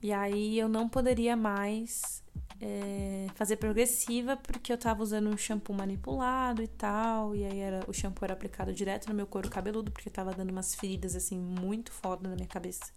E 0.00 0.12
aí 0.12 0.58
eu 0.58 0.68
não 0.68 0.88
poderia 0.88 1.36
mais 1.36 2.21
é, 2.64 3.26
fazer 3.34 3.56
progressiva 3.56 4.36
porque 4.36 4.72
eu 4.72 4.78
tava 4.78 5.02
usando 5.02 5.28
um 5.28 5.36
shampoo 5.36 5.74
manipulado 5.74 6.62
e 6.62 6.68
tal. 6.68 7.34
E 7.34 7.44
aí 7.44 7.58
era, 7.58 7.80
o 7.88 7.92
shampoo 7.92 8.24
era 8.24 8.34
aplicado 8.34 8.72
direto 8.72 9.08
no 9.08 9.14
meu 9.14 9.26
couro 9.26 9.50
cabeludo 9.50 9.90
porque 9.90 10.08
tava 10.08 10.32
dando 10.32 10.50
umas 10.50 10.72
feridas 10.72 11.16
assim 11.16 11.36
muito 11.36 11.90
foda 11.90 12.28
na 12.28 12.36
minha 12.36 12.46
cabeça. 12.46 12.92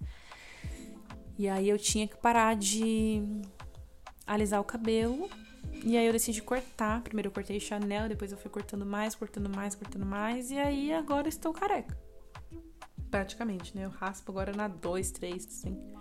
E 1.37 1.49
aí 1.49 1.67
eu 1.67 1.79
tinha 1.79 2.07
que 2.07 2.15
parar 2.15 2.55
de 2.55 3.23
alisar 4.27 4.61
o 4.61 4.63
cabelo. 4.63 5.27
E 5.83 5.97
aí 5.97 6.05
eu 6.05 6.13
decidi 6.13 6.43
cortar. 6.43 7.01
Primeiro 7.01 7.29
eu 7.29 7.31
cortei 7.31 7.59
Chanel, 7.59 8.07
depois 8.07 8.31
eu 8.31 8.37
fui 8.37 8.51
cortando 8.51 8.85
mais, 8.85 9.15
cortando 9.15 9.49
mais, 9.49 9.73
cortando 9.73 10.05
mais. 10.05 10.51
E 10.51 10.59
aí 10.59 10.93
agora 10.93 11.27
estou 11.27 11.51
careca. 11.51 11.97
Praticamente, 13.09 13.75
né? 13.75 13.85
Eu 13.85 13.89
raspo 13.89 14.31
agora 14.31 14.53
na 14.53 14.67
2, 14.67 15.11
3, 15.11 15.47
assim. 15.47 15.95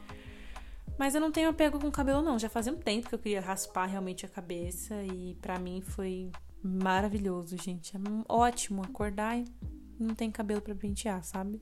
Mas 0.98 1.14
eu 1.14 1.20
não 1.20 1.32
tenho 1.32 1.50
apego 1.50 1.78
com 1.78 1.88
o 1.88 1.92
cabelo, 1.92 2.22
não. 2.22 2.38
Já 2.38 2.48
fazia 2.48 2.72
um 2.72 2.76
tempo 2.76 3.08
que 3.08 3.14
eu 3.14 3.18
queria 3.18 3.40
raspar 3.40 3.86
realmente 3.86 4.24
a 4.24 4.28
cabeça. 4.28 4.94
E 5.02 5.34
para 5.40 5.58
mim 5.58 5.80
foi 5.80 6.30
maravilhoso, 6.62 7.56
gente. 7.56 7.96
É 7.96 8.00
ótimo 8.28 8.82
acordar 8.82 9.36
e 9.38 9.44
não 9.98 10.14
tem 10.14 10.30
cabelo 10.30 10.60
para 10.60 10.74
pentear, 10.74 11.22
sabe? 11.24 11.60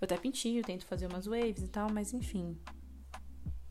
Eu 0.00 0.04
até 0.04 0.16
pentio, 0.16 0.62
tento 0.62 0.84
fazer 0.86 1.06
umas 1.06 1.26
waves 1.26 1.62
e 1.62 1.68
tal, 1.68 1.90
mas 1.90 2.12
enfim. 2.12 2.58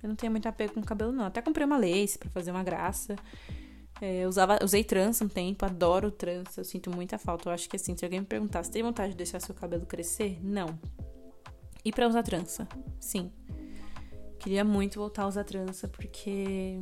Eu 0.02 0.10
não 0.10 0.16
tenho 0.16 0.32
muito 0.32 0.48
apego 0.48 0.74
com 0.74 0.80
o 0.80 0.86
cabelo, 0.86 1.12
não. 1.12 1.26
Até 1.26 1.42
comprei 1.42 1.66
uma 1.66 1.78
lace 1.78 2.18
para 2.18 2.30
fazer 2.30 2.52
uma 2.52 2.64
graça. 2.64 3.16
É, 4.02 4.28
usava, 4.28 4.58
usei 4.64 4.84
trança 4.84 5.24
um 5.24 5.28
tempo, 5.28 5.64
adoro 5.64 6.10
trança, 6.10 6.62
eu 6.62 6.66
sinto 6.66 6.90
muita 6.90 7.20
falta. 7.20 7.50
Eu 7.50 7.54
acho 7.54 7.70
que 7.70 7.76
assim, 7.76 7.96
se 7.96 8.04
alguém 8.04 8.22
me 8.22 8.26
perguntar 8.26 8.64
se 8.64 8.72
tem 8.72 8.82
vontade 8.82 9.12
de 9.12 9.18
deixar 9.18 9.40
seu 9.40 9.54
cabelo 9.54 9.86
crescer, 9.86 10.40
não. 10.44 10.80
E 11.86 11.92
para 11.92 12.08
usar 12.08 12.24
trança? 12.24 12.68
Sim. 13.00 13.32
Queria 14.42 14.66
muito 14.66 15.00
voltar 15.00 15.24
a 15.24 15.28
usar 15.28 15.44
trança, 15.44 15.88
porque 15.88 16.82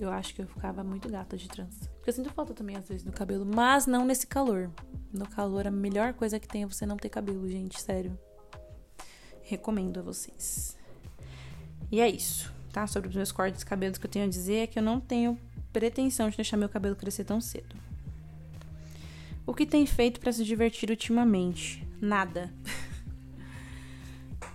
eu 0.00 0.10
acho 0.10 0.34
que 0.34 0.40
eu 0.40 0.46
ficava 0.46 0.82
muito 0.82 1.06
gata 1.06 1.36
de 1.36 1.46
trança. 1.46 1.90
Porque 1.96 2.08
eu 2.08 2.14
sinto 2.14 2.32
falta 2.32 2.54
também, 2.54 2.74
às 2.74 2.88
vezes, 2.88 3.04
no 3.04 3.12
cabelo, 3.12 3.44
mas 3.44 3.86
não 3.86 4.06
nesse 4.06 4.26
calor. 4.26 4.70
No 5.12 5.28
calor, 5.28 5.66
a 5.66 5.70
melhor 5.70 6.14
coisa 6.14 6.40
que 6.40 6.48
tem 6.48 6.62
é 6.62 6.66
você 6.66 6.86
não 6.86 6.96
ter 6.96 7.10
cabelo, 7.10 7.46
gente, 7.46 7.78
sério. 7.78 8.18
Recomendo 9.42 10.00
a 10.00 10.02
vocês. 10.02 10.74
E 11.92 12.00
é 12.00 12.08
isso, 12.08 12.50
tá? 12.72 12.86
Sobre 12.86 13.10
os 13.10 13.14
meus 13.16 13.30
cortes 13.30 13.60
de 13.60 13.66
cabelos 13.66 13.98
que 13.98 14.06
eu 14.06 14.10
tenho 14.10 14.24
a 14.24 14.28
dizer 14.28 14.56
é 14.56 14.66
que 14.66 14.78
eu 14.78 14.82
não 14.82 14.98
tenho 14.98 15.38
pretensão 15.70 16.30
de 16.30 16.36
deixar 16.36 16.56
meu 16.56 16.70
cabelo 16.70 16.96
crescer 16.96 17.24
tão 17.24 17.42
cedo. 17.42 17.76
O 19.46 19.52
que 19.52 19.66
tem 19.66 19.84
feito 19.84 20.18
para 20.18 20.32
se 20.32 20.44
divertir 20.46 20.88
ultimamente? 20.88 21.86
Nada. 22.00 22.50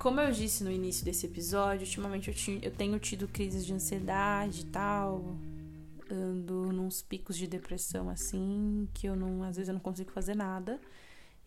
Como 0.04 0.20
eu 0.20 0.34
disse 0.34 0.66
no 0.66 0.70
início 0.70 1.06
desse 1.06 1.28
episódio, 1.28 1.86
ultimamente 1.86 2.30
eu, 2.30 2.60
eu 2.62 2.72
tenho 2.72 2.99
tido 2.99 3.26
crises 3.26 3.66
de 3.66 3.74
ansiedade 3.74 4.60
e 4.60 4.66
tal. 4.66 5.38
Ando 6.12 6.74
nos 6.74 7.01
picos 7.01 7.38
de 7.38 7.47
depressão 7.47 8.10
assim, 8.10 8.86
que 8.93 9.08
eu 9.08 9.16
não, 9.16 9.43
às 9.43 9.56
vezes 9.56 9.70
eu 9.70 9.74
não 9.74 9.80
consigo 9.80 10.12
fazer 10.12 10.36
nada. 10.36 10.78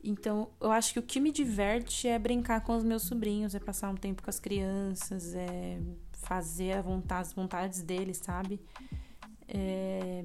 Então, 0.03 0.49
eu 0.59 0.73
acho 0.73 0.95
que 0.95 0.99
o 0.99 1.03
que 1.03 1.21
me 1.21 1.31
diverte 1.31 2.09
é 2.09 2.19
brincar 2.19 2.63
com 2.63 2.75
os 2.75 2.83
meus 2.83 3.03
sobrinhos, 3.03 3.55
é 3.55 3.61
passar 3.61 3.91
um 3.91 3.95
tempo 3.95 4.23
com 4.23 4.31
as 4.31 4.41
crianças, 4.41 5.35
é 5.35 5.79
fazer 6.15 6.81
vontade, 6.81 7.29
as 7.29 7.35
vontades 7.35 7.83
deles, 7.83 8.23
sabe? 8.25 8.59
É, 9.47 10.25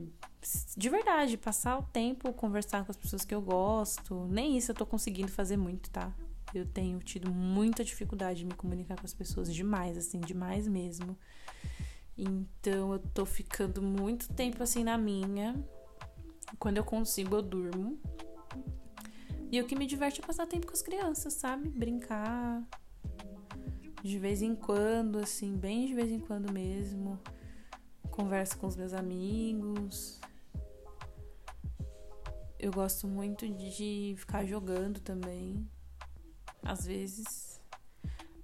de 0.78 0.90
verdade, 0.90 1.36
passar 1.36 1.78
o 1.78 1.84
tempo, 1.84 2.32
conversar 2.32 2.86
com 2.86 2.92
as 2.92 2.98
pessoas 2.98 3.26
que 3.26 3.36
eu 3.36 3.42
gosto. 3.42 4.26
Nem 4.30 4.56
isso 4.56 4.72
eu 4.72 4.76
tô 4.76 4.86
conseguindo 4.86 5.30
fazer 5.30 5.58
muito, 5.58 5.90
tá? 5.90 6.14
Eu 6.54 6.66
tenho 6.66 7.00
tido 7.00 7.32
muita 7.32 7.84
dificuldade 7.84 8.44
em 8.44 8.48
me 8.48 8.54
comunicar 8.54 8.98
com 8.98 9.06
as 9.06 9.14
pessoas, 9.14 9.54
demais, 9.54 9.98
assim, 9.98 10.20
demais 10.20 10.68
mesmo. 10.68 11.18
Então 12.18 12.92
eu 12.92 13.00
tô 13.00 13.26
ficando 13.26 13.82
muito 13.82 14.32
tempo 14.34 14.62
assim 14.62 14.84
na 14.84 14.98
minha. 14.98 15.56
Quando 16.60 16.78
eu 16.78 16.84
consigo, 16.84 17.38
eu 17.38 17.42
durmo. 17.42 17.98
E 19.50 19.60
o 19.60 19.66
que 19.66 19.76
me 19.76 19.88
diverte 19.88 20.22
é 20.22 20.26
passar 20.26 20.46
tempo 20.46 20.68
com 20.68 20.74
as 20.74 20.82
crianças, 20.82 21.34
sabe? 21.34 21.70
Brincar. 21.70 22.68
De 24.04 24.20
vez 24.20 24.42
em 24.42 24.56
quando, 24.56 25.20
assim, 25.20 25.56
bem 25.56 25.88
de 25.88 25.94
vez 25.94 26.12
em 26.12 26.20
quando 26.20 26.52
mesmo. 26.52 27.20
Converso 28.10 28.58
com 28.58 28.68
os 28.68 28.76
meus 28.76 28.94
amigos. 28.94 30.20
Eu 32.60 32.72
gosto 32.72 33.08
muito 33.08 33.48
de 33.48 34.14
ficar 34.18 34.46
jogando 34.46 35.00
também 35.00 35.68
às 36.64 36.86
vezes. 36.86 37.60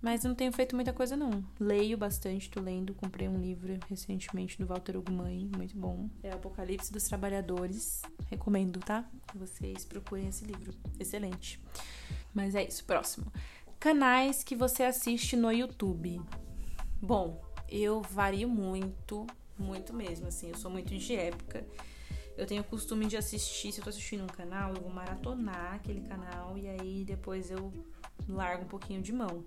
Mas 0.01 0.23
não 0.23 0.35
tenho 0.35 0.51
feito 0.51 0.75
muita 0.75 0.93
coisa, 0.93 1.17
não. 1.17 1.43
Leio 1.59 1.97
bastante, 1.97 2.49
tô 2.49 2.61
lendo. 2.61 2.93
Comprei 2.93 3.27
um 3.27 3.39
livro 3.39 3.77
recentemente 3.89 4.57
do 4.57 4.67
Walter 4.67 4.95
Ugumãe, 4.95 5.49
muito 5.55 5.75
bom. 5.75 6.07
É 6.21 6.31
Apocalipse 6.31 6.93
dos 6.93 7.03
Trabalhadores. 7.03 8.03
Recomendo, 8.29 8.79
tá? 8.79 9.09
Que 9.27 9.37
vocês 9.37 9.83
procurem 9.85 10.27
esse 10.27 10.45
livro. 10.45 10.73
Excelente. 10.99 11.59
Mas 12.33 12.53
é 12.53 12.63
isso, 12.63 12.85
próximo. 12.85 13.31
Canais 13.79 14.43
que 14.43 14.55
você 14.55 14.83
assiste 14.83 15.35
no 15.35 15.51
YouTube. 15.51 16.21
Bom, 17.01 17.41
eu 17.67 18.01
vario 18.01 18.47
muito, 18.47 19.25
muito 19.57 19.93
mesmo, 19.93 20.27
assim. 20.27 20.49
Eu 20.49 20.57
sou 20.57 20.69
muito 20.69 20.95
de 20.95 21.15
época. 21.15 21.65
Eu 22.37 22.45
tenho 22.45 22.61
o 22.61 22.65
costume 22.65 23.07
de 23.07 23.17
assistir, 23.17 23.71
se 23.71 23.79
eu 23.79 23.83
tô 23.83 23.89
assistindo 23.89 24.23
um 24.23 24.27
canal, 24.27 24.73
eu 24.73 24.81
vou 24.81 24.91
maratonar 24.91 25.73
aquele 25.73 26.01
canal 26.01 26.55
e 26.55 26.67
aí 26.67 27.03
depois 27.03 27.49
eu 27.49 27.73
largo 28.27 28.63
um 28.63 28.67
pouquinho 28.67 29.01
de 29.01 29.11
mão. 29.11 29.43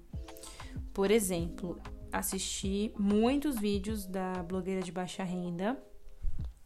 Por 0.92 1.10
exemplo, 1.10 1.80
assisti 2.12 2.92
muitos 2.98 3.58
vídeos 3.58 4.06
da 4.06 4.42
blogueira 4.42 4.82
de 4.82 4.92
baixa 4.92 5.22
renda, 5.22 5.80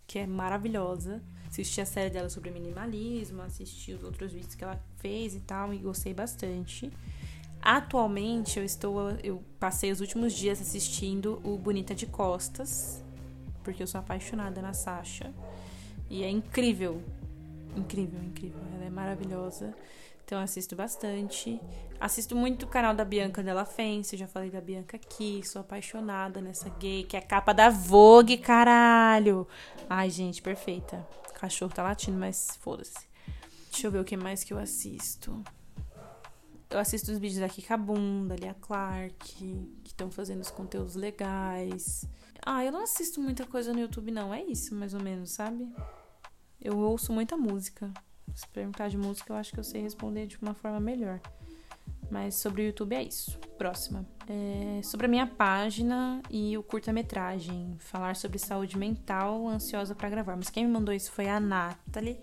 que 0.06 0.18
é 0.18 0.26
maravilhosa. 0.26 1.22
Assisti 1.46 1.80
a 1.80 1.86
série 1.86 2.10
dela 2.10 2.28
sobre 2.28 2.50
minimalismo, 2.50 3.42
assisti 3.42 3.92
os 3.92 4.02
outros 4.02 4.32
vídeos 4.32 4.54
que 4.54 4.64
ela 4.64 4.82
fez 4.96 5.34
e 5.34 5.40
tal, 5.40 5.72
e 5.72 5.78
gostei 5.78 6.12
bastante. 6.12 6.90
Atualmente 7.60 8.58
eu 8.58 8.64
estou. 8.64 9.10
Eu 9.22 9.42
passei 9.58 9.90
os 9.90 10.00
últimos 10.00 10.34
dias 10.34 10.60
assistindo 10.60 11.40
o 11.44 11.56
Bonita 11.56 11.94
de 11.94 12.06
Costas, 12.06 13.02
porque 13.62 13.82
eu 13.82 13.86
sou 13.86 14.00
apaixonada 14.00 14.60
na 14.60 14.72
Sasha. 14.74 15.32
E 16.10 16.22
é 16.22 16.30
incrível. 16.30 17.02
Incrível, 17.76 18.22
incrível. 18.22 18.60
Ela 18.74 18.84
é 18.84 18.90
maravilhosa. 18.90 19.74
Então 20.24 20.38
eu 20.38 20.44
assisto 20.44 20.74
bastante. 20.74 21.60
Assisto 22.00 22.34
muito 22.34 22.64
o 22.64 22.68
canal 22.68 22.94
da 22.94 23.04
Bianca 23.04 23.42
Della 23.42 23.64
Fence, 23.64 24.16
já 24.16 24.26
falei 24.26 24.50
da 24.50 24.60
Bianca 24.60 24.96
aqui, 24.96 25.42
sou 25.46 25.60
apaixonada 25.60 26.40
nessa 26.40 26.68
gay, 26.70 27.04
que 27.04 27.16
é 27.16 27.20
a 27.20 27.22
capa 27.22 27.52
da 27.52 27.70
Vogue, 27.70 28.38
caralho. 28.38 29.46
Ai, 29.88 30.10
gente, 30.10 30.42
perfeita. 30.42 31.06
O 31.30 31.40
cachorro 31.40 31.72
tá 31.72 31.82
latindo, 31.82 32.18
mas 32.18 32.58
foda-se. 32.60 33.06
Deixa 33.70 33.86
eu 33.86 33.90
ver 33.90 34.00
o 34.00 34.04
que 34.04 34.16
mais 34.16 34.42
que 34.42 34.52
eu 34.52 34.58
assisto. 34.58 35.42
Eu 36.70 36.78
assisto 36.78 37.12
os 37.12 37.18
vídeos 37.18 37.40
da 37.40 37.48
Kika 37.48 37.76
Bunda, 37.76 38.34
Lia 38.34 38.54
Clark, 38.54 39.14
que 39.18 39.68
estão 39.84 40.10
fazendo 40.10 40.40
os 40.40 40.50
conteúdos 40.50 40.94
legais. 40.94 42.04
Ah, 42.44 42.64
eu 42.64 42.72
não 42.72 42.82
assisto 42.82 43.20
muita 43.20 43.46
coisa 43.46 43.72
no 43.72 43.80
YouTube, 43.80 44.10
não. 44.10 44.32
É 44.34 44.42
isso, 44.42 44.74
mais 44.74 44.94
ou 44.94 45.00
menos, 45.00 45.30
sabe? 45.30 45.72
Eu 46.60 46.78
ouço 46.78 47.12
muita 47.12 47.36
música. 47.36 47.92
Se 48.34 48.46
perguntar 48.48 48.88
de 48.88 48.96
música, 48.96 49.32
eu 49.32 49.36
acho 49.36 49.52
que 49.52 49.58
eu 49.58 49.64
sei 49.64 49.82
responder 49.82 50.26
de 50.26 50.38
uma 50.40 50.54
forma 50.54 50.80
melhor. 50.80 51.20
Mas 52.10 52.36
sobre 52.36 52.62
o 52.62 52.66
YouTube 52.66 52.94
é 52.94 53.02
isso. 53.02 53.38
Próxima. 53.58 54.06
É 54.28 54.80
sobre 54.82 55.06
a 55.06 55.08
minha 55.08 55.26
página 55.26 56.22
e 56.30 56.56
o 56.56 56.62
curta-metragem. 56.62 57.76
Falar 57.78 58.16
sobre 58.16 58.38
saúde 58.38 58.78
mental, 58.78 59.48
ansiosa 59.48 59.94
para 59.94 60.08
gravar. 60.08 60.36
Mas 60.36 60.50
quem 60.50 60.64
me 60.64 60.72
mandou 60.72 60.94
isso 60.94 61.10
foi 61.12 61.28
a 61.28 61.40
Nathalie, 61.40 62.20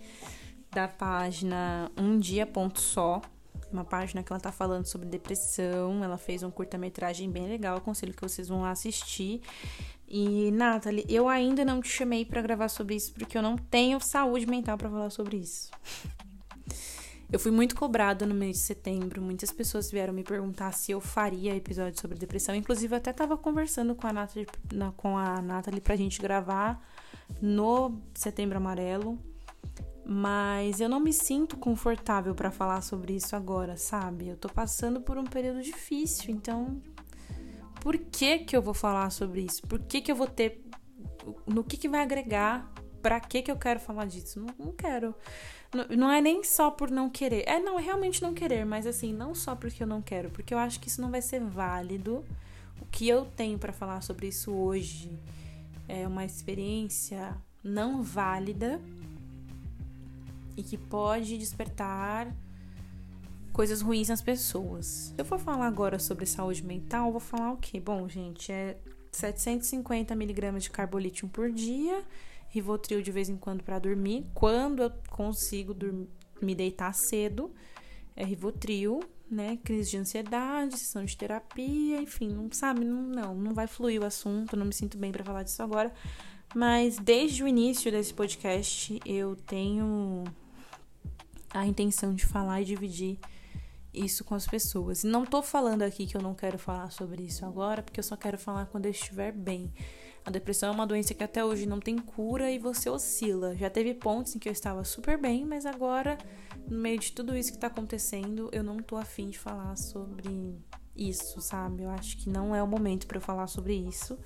da 0.72 0.88
página 0.88 1.92
Um 1.98 2.18
Dia 2.20 2.46
Ponto 2.46 2.80
Só. 2.80 3.22
Uma 3.74 3.86
página 3.86 4.24
que 4.24 4.32
ela 4.32 4.40
tá 4.40 4.52
falando 4.52 4.86
sobre 4.86 5.08
depressão. 5.08 6.04
Ela 6.04 6.18
fez 6.18 6.44
um 6.44 6.52
curta-metragem 6.52 7.30
bem 7.30 7.48
legal, 7.48 7.78
aconselho 7.78 8.14
que 8.14 8.22
vocês 8.22 8.48
vão 8.48 8.62
lá 8.62 8.72
assistir. 8.72 9.42
E, 10.08 10.52
Nathalie, 10.52 11.06
eu 11.08 11.30
ainda 11.30 11.64
não 11.64 11.82
te 11.82 11.88
chamei 11.88 12.26
para 12.26 12.42
gravar 12.42 12.68
sobre 12.68 12.96
isso 12.96 13.14
porque 13.14 13.38
eu 13.38 13.42
não 13.42 13.58
tenho 13.58 14.00
saúde 14.00 14.46
mental 14.46 14.78
para 14.78 14.90
falar 14.90 15.10
sobre 15.10 15.38
isso. 15.38 15.72
Eu 17.32 17.40
fui 17.40 17.50
muito 17.50 17.78
cobrada 17.78 18.26
no 18.26 18.36
mês 18.36 18.58
de 18.58 18.64
setembro. 18.64 19.22
Muitas 19.22 19.54
pessoas 19.54 19.90
vieram 19.90 20.14
me 20.14 20.22
perguntar 20.22 20.74
se 20.74 20.92
eu 20.92 21.00
faria 21.00 21.56
episódio 21.56 22.00
sobre 22.02 22.18
depressão. 22.18 22.54
Inclusive, 22.54 22.94
eu 22.94 22.98
até 22.98 23.14
tava 23.14 23.38
conversando 23.38 23.96
com 23.96 24.06
a 24.06 24.12
Nathalie, 24.12 24.48
com 24.98 25.18
a 25.18 25.42
Nathalie 25.42 25.80
pra 25.80 25.96
gente 25.96 26.22
gravar 26.22 26.86
no 27.42 28.02
Setembro 28.14 28.58
Amarelo. 28.58 29.18
Mas 30.14 30.82
eu 30.82 30.90
não 30.90 31.00
me 31.00 31.14
sinto 31.14 31.56
confortável 31.56 32.36
para 32.36 32.52
falar 32.52 32.82
sobre 32.82 33.16
isso 33.16 33.34
agora, 33.34 33.78
sabe? 33.78 34.28
Eu 34.28 34.36
tô 34.36 34.50
passando 34.50 35.00
por 35.00 35.18
um 35.18 35.24
período 35.24 35.62
difícil, 35.62 36.36
então 36.36 36.82
por 37.80 37.98
que 37.98 38.40
que 38.40 38.54
eu 38.54 38.62
vou 38.62 38.74
falar 38.74 39.10
sobre 39.10 39.40
isso? 39.40 39.62
Por 39.62 39.80
que 39.80 40.02
que 40.02 40.12
eu 40.12 40.16
vou 40.18 40.28
ter 40.28 40.66
no 41.48 41.64
que 41.64 41.78
que 41.78 41.88
vai 41.88 42.02
agregar? 42.02 42.70
Para 43.02 43.22
que 43.22 43.42
que 43.42 43.50
eu 43.50 43.56
quero 43.56 43.80
falar 43.80 44.06
disso? 44.06 44.38
Não, 44.38 44.54
não 44.66 44.74
quero. 44.74 45.16
Não, 45.74 45.88
não, 45.96 46.12
é 46.12 46.20
nem 46.20 46.44
só 46.44 46.70
por 46.70 46.92
não 46.92 47.10
querer. 47.10 47.48
É 47.48 47.62
não, 47.62 47.80
é 47.80 47.82
realmente 47.82 48.22
não 48.22 48.34
querer, 48.34 48.66
mas 48.66 48.86
assim, 48.86 49.14
não 49.14 49.34
só 49.34 49.56
porque 49.56 49.82
eu 49.82 49.88
não 49.88 50.02
quero, 50.02 50.30
porque 50.30 50.54
eu 50.54 50.58
acho 50.58 50.78
que 50.82 50.90
isso 50.90 51.00
não 51.00 51.10
vai 51.10 51.22
ser 51.22 51.40
válido. 51.40 52.26
O 52.82 52.86
que 52.86 53.08
eu 53.08 53.28
tenho 53.28 53.58
para 53.58 53.72
falar 53.72 54.02
sobre 54.02 54.28
isso 54.28 54.52
hoje 54.52 55.18
é 55.88 56.06
uma 56.06 56.26
experiência 56.26 57.34
não 57.64 58.04
válida 58.04 58.82
e 60.56 60.64
que 60.64 60.78
pode 60.78 61.38
despertar 61.38 62.34
coisas 63.52 63.82
ruins 63.82 64.10
nas 64.10 64.22
pessoas. 64.22 64.86
Se 64.86 65.16
eu 65.18 65.26
for 65.26 65.40
falar 65.40 65.68
agora 65.68 66.00
sobre 66.00 66.26
saúde 66.26 66.64
mental, 66.64 67.12
vou 67.12 67.20
falar 67.20 67.52
o 67.52 67.58
quê? 67.58 67.80
Bom, 67.80 68.08
gente, 68.08 68.52
é 68.52 68.78
750 69.12 70.16
miligramas 70.16 70.64
de 70.64 70.70
carbolítio 70.70 71.28
por 71.28 71.52
dia, 71.52 72.04
Rivotril 72.50 73.02
de 73.02 73.12
vez 73.12 73.30
em 73.30 73.38
quando 73.38 73.64
para 73.64 73.80
dormir. 73.80 74.26
Quando 74.34 74.84
eu 74.84 74.92
consigo 75.10 75.74
dormir, 75.74 76.10
me 76.42 76.56
deitar 76.56 76.94
cedo, 76.94 77.54
é 78.16 78.26
Rivotril, 78.26 79.00
né? 79.30 79.58
Crise 79.64 79.92
de 79.92 79.98
ansiedade, 79.98 80.78
sessão 80.78 81.06
de 81.06 81.16
terapia, 81.16 82.02
enfim, 82.02 82.28
não 82.28 82.52
sabe, 82.52 82.84
não, 82.84 83.02
não, 83.04 83.36
não 83.36 83.54
vai 83.54 83.68
fluir 83.68 84.02
o 84.02 84.06
assunto, 84.06 84.58
não 84.58 84.66
me 84.66 84.74
sinto 84.74 84.98
bem 84.98 85.12
para 85.12 85.24
falar 85.24 85.44
disso 85.44 85.64
agora. 85.64 85.94
Mas 86.54 86.98
desde 86.98 87.44
o 87.44 87.48
início 87.48 87.90
desse 87.90 88.14
podcast 88.14 89.00
eu 89.06 89.36
tenho 89.36 90.26
a 91.54 91.66
intenção 91.66 92.14
de 92.14 92.26
falar 92.26 92.62
e 92.62 92.66
dividir 92.66 93.20
isso 93.94 94.24
com 94.24 94.36
as 94.36 94.48
pessoas. 94.48 95.04
E 95.04 95.08
não 95.08 95.26
tô 95.26 95.42
falando 95.42 95.82
aqui 95.82 96.06
que 96.06 96.16
eu 96.16 96.22
não 96.22 96.34
quero 96.34 96.58
falar 96.58 96.92
sobre 96.92 97.24
isso 97.24 97.46
agora, 97.46 97.84
porque 97.84 98.00
eu 98.00 98.04
só 98.04 98.16
quero 98.16 98.38
falar 98.38 98.66
quando 98.68 98.86
eu 98.86 98.92
estiver 98.92 99.32
bem. 99.32 99.72
A 100.24 100.30
depressão 100.30 100.70
é 100.70 100.72
uma 100.72 100.86
doença 100.86 101.14
que 101.14 101.24
até 101.24 101.44
hoje 101.44 101.66
não 101.66 101.80
tem 101.80 101.98
cura 101.98 102.52
e 102.52 102.60
você 102.60 102.90
oscila. 102.90 103.56
Já 103.56 103.70
teve 103.70 103.94
pontos 103.94 104.36
em 104.36 104.40
que 104.40 104.48
eu 104.48 104.54
estava 104.54 104.84
super 104.84 105.18
bem, 105.20 105.46
mas 105.46 105.66
agora, 105.66 106.18
no 106.68 106.78
meio 106.78 107.00
de 107.00 107.12
tudo 107.12 107.36
isso 107.36 107.52
que 107.52 107.58
tá 107.58 107.68
acontecendo, 107.68 108.48
eu 108.52 108.64
não 108.64 108.78
tô 108.78 108.98
afim 108.98 109.30
de 109.30 109.40
falar 109.40 109.76
sobre 109.76 110.60
isso, 110.96 111.42
sabe? 111.42 111.84
Eu 111.84 111.90
acho 111.90 112.18
que 112.18 112.30
não 112.30 112.56
é 112.56 112.62
o 112.62 112.68
momento 112.68 113.08
para 113.08 113.18
eu 113.18 113.22
falar 113.22 113.48
sobre 113.48 113.74
isso. 113.74 114.18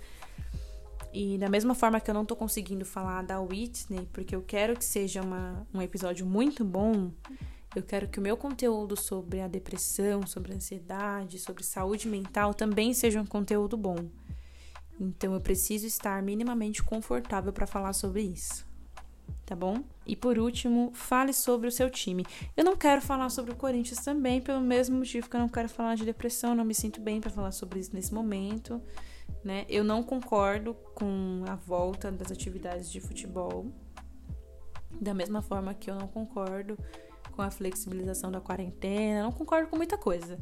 E 1.18 1.38
da 1.38 1.48
mesma 1.48 1.74
forma 1.74 2.02
que 2.02 2.10
eu 2.10 2.14
não 2.14 2.26
tô 2.26 2.36
conseguindo 2.36 2.84
falar 2.84 3.22
da 3.22 3.40
Whitney, 3.40 4.06
porque 4.12 4.36
eu 4.36 4.42
quero 4.42 4.76
que 4.76 4.84
seja 4.84 5.22
uma, 5.22 5.66
um 5.74 5.82
episódio 5.82 6.26
muito 6.26 6.66
bom, 6.66 7.10
eu 7.74 7.82
quero 7.82 8.10
que 8.10 8.20
o 8.20 8.22
meu 8.22 8.36
conteúdo 8.36 8.98
sobre 8.98 9.40
a 9.40 9.48
depressão, 9.48 10.28
sobre 10.28 10.52
a 10.52 10.58
ansiedade, 10.58 11.40
sobre 11.40 11.64
saúde 11.64 12.10
mental 12.10 12.54
também 12.54 12.94
seja 12.94 13.22
um 13.22 13.26
conteúdo 13.26 13.78
bom. 13.78 13.96
Então 15.00 15.34
eu 15.34 15.40
preciso 15.40 15.88
estar 15.88 16.22
minimamente 16.22 16.84
confortável 16.84 17.54
para 17.54 17.66
falar 17.66 17.94
sobre 17.94 18.22
isso. 18.22 18.68
Tá 19.46 19.56
bom? 19.56 19.86
E 20.06 20.18
por 20.18 20.38
último, 20.38 20.92
fale 20.94 21.32
sobre 21.32 21.70
o 21.70 21.72
seu 21.72 21.90
time. 21.90 22.26
Eu 22.58 22.66
não 22.66 22.76
quero 22.76 23.02
falar 23.02 23.30
sobre 23.30 23.54
o 23.54 23.56
Corinthians 23.56 24.04
também, 24.04 24.42
pelo 24.42 24.60
mesmo 24.60 24.98
motivo 24.98 25.30
que 25.30 25.36
eu 25.38 25.40
não 25.40 25.48
quero 25.48 25.70
falar 25.70 25.96
de 25.96 26.04
depressão, 26.04 26.54
não 26.54 26.66
me 26.66 26.76
sinto 26.76 27.00
bem 27.00 27.22
para 27.22 27.30
falar 27.30 27.54
sobre 27.54 27.80
isso 27.80 27.92
nesse 27.94 28.14
momento, 28.14 28.82
né? 29.44 29.66
Eu 29.70 29.84
não 29.84 30.02
concordo 30.02 30.74
com 30.94 31.44
a 31.48 31.56
volta 31.56 32.12
das 32.12 32.32
atividades 32.32 32.92
de 32.92 33.00
futebol. 33.00 33.68
Da 35.00 35.14
mesma 35.14 35.42
forma 35.42 35.74
que 35.74 35.90
eu 35.90 35.96
não 35.96 36.08
concordo 36.08 36.78
com 37.32 37.42
a 37.42 37.52
flexibilização 37.52 38.32
da 38.32 38.40
quarentena, 38.40 39.24
não 39.24 39.32
concordo 39.32 39.70
com 39.70 39.76
muita 39.76 39.98
coisa. 39.98 40.40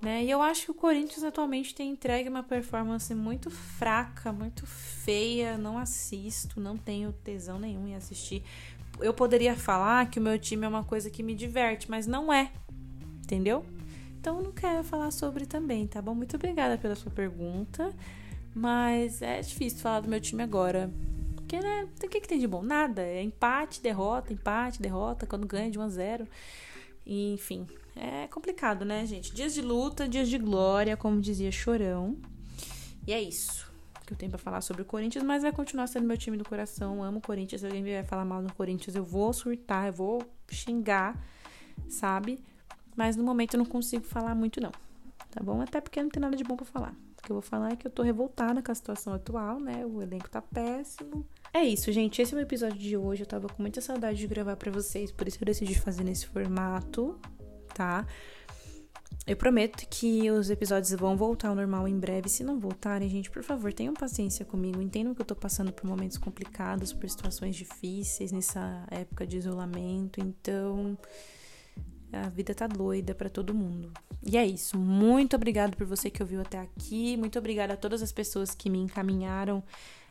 Né? 0.00 0.24
E 0.24 0.30
eu 0.30 0.40
acho 0.40 0.66
que 0.66 0.70
o 0.70 0.74
Corinthians 0.74 1.24
atualmente 1.24 1.74
tem 1.74 1.90
entregue 1.90 2.28
uma 2.28 2.42
performance 2.42 3.12
muito 3.14 3.50
fraca, 3.50 4.32
muito 4.32 4.64
feia. 4.66 5.58
Não 5.58 5.76
assisto, 5.76 6.60
não 6.60 6.76
tenho 6.76 7.12
tesão 7.12 7.58
nenhum 7.58 7.88
em 7.88 7.96
assistir. 7.96 8.44
Eu 9.00 9.12
poderia 9.12 9.56
falar 9.56 10.08
que 10.08 10.18
o 10.18 10.22
meu 10.22 10.38
time 10.38 10.64
é 10.64 10.68
uma 10.68 10.84
coisa 10.84 11.10
que 11.10 11.22
me 11.22 11.34
diverte, 11.34 11.90
mas 11.90 12.06
não 12.06 12.32
é. 12.32 12.52
Entendeu? 13.24 13.64
Então 14.20 14.40
não 14.40 14.52
quero 14.52 14.84
falar 14.84 15.10
sobre 15.10 15.46
também, 15.46 15.86
tá 15.86 16.00
bom? 16.00 16.14
Muito 16.14 16.36
obrigada 16.36 16.78
pela 16.78 16.94
sua 16.94 17.10
pergunta. 17.10 17.92
Mas 18.58 19.22
é 19.22 19.40
difícil 19.40 19.78
falar 19.78 20.00
do 20.00 20.08
meu 20.08 20.20
time 20.20 20.42
agora. 20.42 20.90
Porque, 21.36 21.60
né? 21.60 21.86
O 22.02 22.08
que, 22.08 22.20
que 22.20 22.26
tem 22.26 22.40
de 22.40 22.46
bom? 22.48 22.60
Nada. 22.60 23.02
É 23.02 23.22
empate, 23.22 23.80
derrota, 23.80 24.32
empate, 24.32 24.82
derrota, 24.82 25.26
quando 25.26 25.46
ganha 25.46 25.70
de 25.70 25.78
1 25.78 25.82
a 25.82 25.88
0 25.88 26.28
enfim, 27.10 27.66
é 27.96 28.26
complicado, 28.26 28.84
né, 28.84 29.06
gente? 29.06 29.32
Dias 29.32 29.54
de 29.54 29.62
luta, 29.62 30.06
dias 30.06 30.28
de 30.28 30.36
glória, 30.36 30.94
como 30.94 31.22
dizia 31.22 31.50
Chorão. 31.50 32.18
E 33.06 33.12
é 33.14 33.22
isso 33.22 33.66
que 34.04 34.12
eu 34.12 34.18
tenho 34.18 34.30
para 34.30 34.38
falar 34.38 34.60
sobre 34.60 34.82
o 34.82 34.84
Corinthians, 34.84 35.22
mas 35.22 35.42
vai 35.42 35.52
continuar 35.52 35.86
sendo 35.86 36.06
meu 36.06 36.18
time 36.18 36.36
do 36.36 36.44
coração. 36.44 37.02
Amo 37.02 37.18
o 37.18 37.22
Corinthians. 37.22 37.60
Se 37.60 37.66
alguém 37.66 37.82
vier 37.82 38.04
falar 38.04 38.24
mal 38.24 38.42
do 38.42 38.52
Corinthians, 38.54 38.96
eu 38.96 39.04
vou 39.04 39.32
surtar, 39.32 39.86
eu 39.86 39.92
vou 39.92 40.22
xingar, 40.50 41.16
sabe? 41.88 42.42
Mas 42.96 43.16
no 43.16 43.22
momento 43.22 43.54
eu 43.54 43.58
não 43.58 43.66
consigo 43.66 44.04
falar 44.04 44.34
muito, 44.34 44.60
não. 44.60 44.72
Tá 45.30 45.42
bom? 45.42 45.60
Até 45.60 45.80
porque 45.80 46.02
não 46.02 46.10
tem 46.10 46.20
nada 46.20 46.36
de 46.36 46.42
bom 46.44 46.56
para 46.56 46.66
falar. 46.66 46.94
O 47.18 47.22
que 47.22 47.32
eu 47.32 47.34
vou 47.34 47.42
falar 47.42 47.72
é 47.72 47.76
que 47.76 47.86
eu 47.86 47.90
tô 47.90 48.02
revoltada 48.02 48.62
com 48.62 48.72
a 48.72 48.74
situação 48.74 49.12
atual, 49.12 49.60
né? 49.60 49.84
O 49.84 50.00
elenco 50.00 50.30
tá 50.30 50.40
péssimo. 50.40 51.26
É 51.52 51.62
isso, 51.64 51.90
gente. 51.92 52.22
Esse 52.22 52.34
é 52.34 52.38
o 52.38 52.40
episódio 52.40 52.78
de 52.78 52.96
hoje. 52.96 53.22
Eu 53.22 53.26
tava 53.26 53.48
com 53.48 53.60
muita 53.60 53.80
saudade 53.80 54.18
de 54.18 54.26
gravar 54.26 54.56
para 54.56 54.70
vocês, 54.70 55.10
por 55.10 55.26
isso 55.26 55.38
eu 55.40 55.46
decidi 55.46 55.78
fazer 55.78 56.04
nesse 56.04 56.26
formato, 56.26 57.18
tá? 57.74 58.06
Eu 59.26 59.36
prometo 59.36 59.86
que 59.90 60.30
os 60.30 60.48
episódios 60.48 60.90
vão 60.92 61.16
voltar 61.16 61.48
ao 61.48 61.54
normal 61.54 61.86
em 61.86 61.98
breve. 61.98 62.30
Se 62.30 62.42
não 62.42 62.58
voltarem, 62.58 63.08
gente, 63.10 63.30
por 63.30 63.42
favor, 63.42 63.72
tenham 63.72 63.92
paciência 63.92 64.44
comigo. 64.44 64.80
Entendam 64.80 65.14
que 65.14 65.20
eu 65.20 65.26
tô 65.26 65.34
passando 65.34 65.70
por 65.70 65.86
momentos 65.86 66.16
complicados, 66.16 66.94
por 66.94 67.08
situações 67.10 67.54
difíceis 67.54 68.32
nessa 68.32 68.86
época 68.90 69.26
de 69.26 69.36
isolamento. 69.36 70.18
Então, 70.20 70.96
a 72.12 72.28
vida 72.28 72.54
tá 72.54 72.66
doida 72.66 73.14
para 73.14 73.28
todo 73.28 73.54
mundo. 73.54 73.92
E 74.24 74.36
é 74.36 74.46
isso. 74.46 74.78
Muito 74.78 75.36
obrigado 75.36 75.76
por 75.76 75.86
você 75.86 76.10
que 76.10 76.22
ouviu 76.22 76.40
até 76.40 76.58
aqui. 76.58 77.16
Muito 77.16 77.38
obrigada 77.38 77.74
a 77.74 77.76
todas 77.76 78.02
as 78.02 78.12
pessoas 78.12 78.54
que 78.54 78.70
me 78.70 78.78
encaminharam 78.78 79.62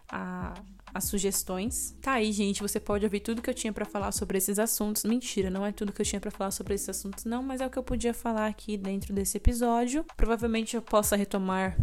a, 0.09 0.53
as 0.93 1.05
sugestões. 1.05 1.95
Tá 2.01 2.13
aí, 2.13 2.31
gente. 2.31 2.61
Você 2.61 2.79
pode 2.79 3.05
ouvir 3.05 3.19
tudo 3.19 3.41
que 3.41 3.49
eu 3.49 3.53
tinha 3.53 3.73
para 3.73 3.85
falar 3.85 4.11
sobre 4.11 4.37
esses 4.37 4.59
assuntos. 4.59 5.03
Mentira, 5.03 5.49
não 5.49 5.65
é 5.65 5.71
tudo 5.71 5.91
que 5.91 6.01
eu 6.01 6.05
tinha 6.05 6.19
para 6.19 6.31
falar 6.31 6.51
sobre 6.51 6.75
esses 6.75 6.89
assuntos, 6.89 7.25
não, 7.25 7.43
mas 7.43 7.61
é 7.61 7.67
o 7.67 7.69
que 7.69 7.77
eu 7.77 7.83
podia 7.83 8.13
falar 8.13 8.47
aqui 8.47 8.77
dentro 8.77 9.13
desse 9.13 9.37
episódio. 9.37 10.05
Provavelmente 10.15 10.75
eu 10.75 10.81
possa 10.81 11.15
retomar 11.15 11.77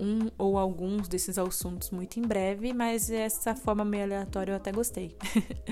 um 0.00 0.30
ou 0.38 0.56
alguns 0.56 1.08
desses 1.08 1.38
assuntos 1.38 1.90
muito 1.90 2.18
em 2.18 2.22
breve, 2.22 2.72
mas 2.72 3.10
essa 3.10 3.54
forma 3.54 3.84
meio 3.84 4.04
aleatória 4.04 4.52
eu 4.52 4.56
até 4.56 4.70
gostei. 4.70 5.16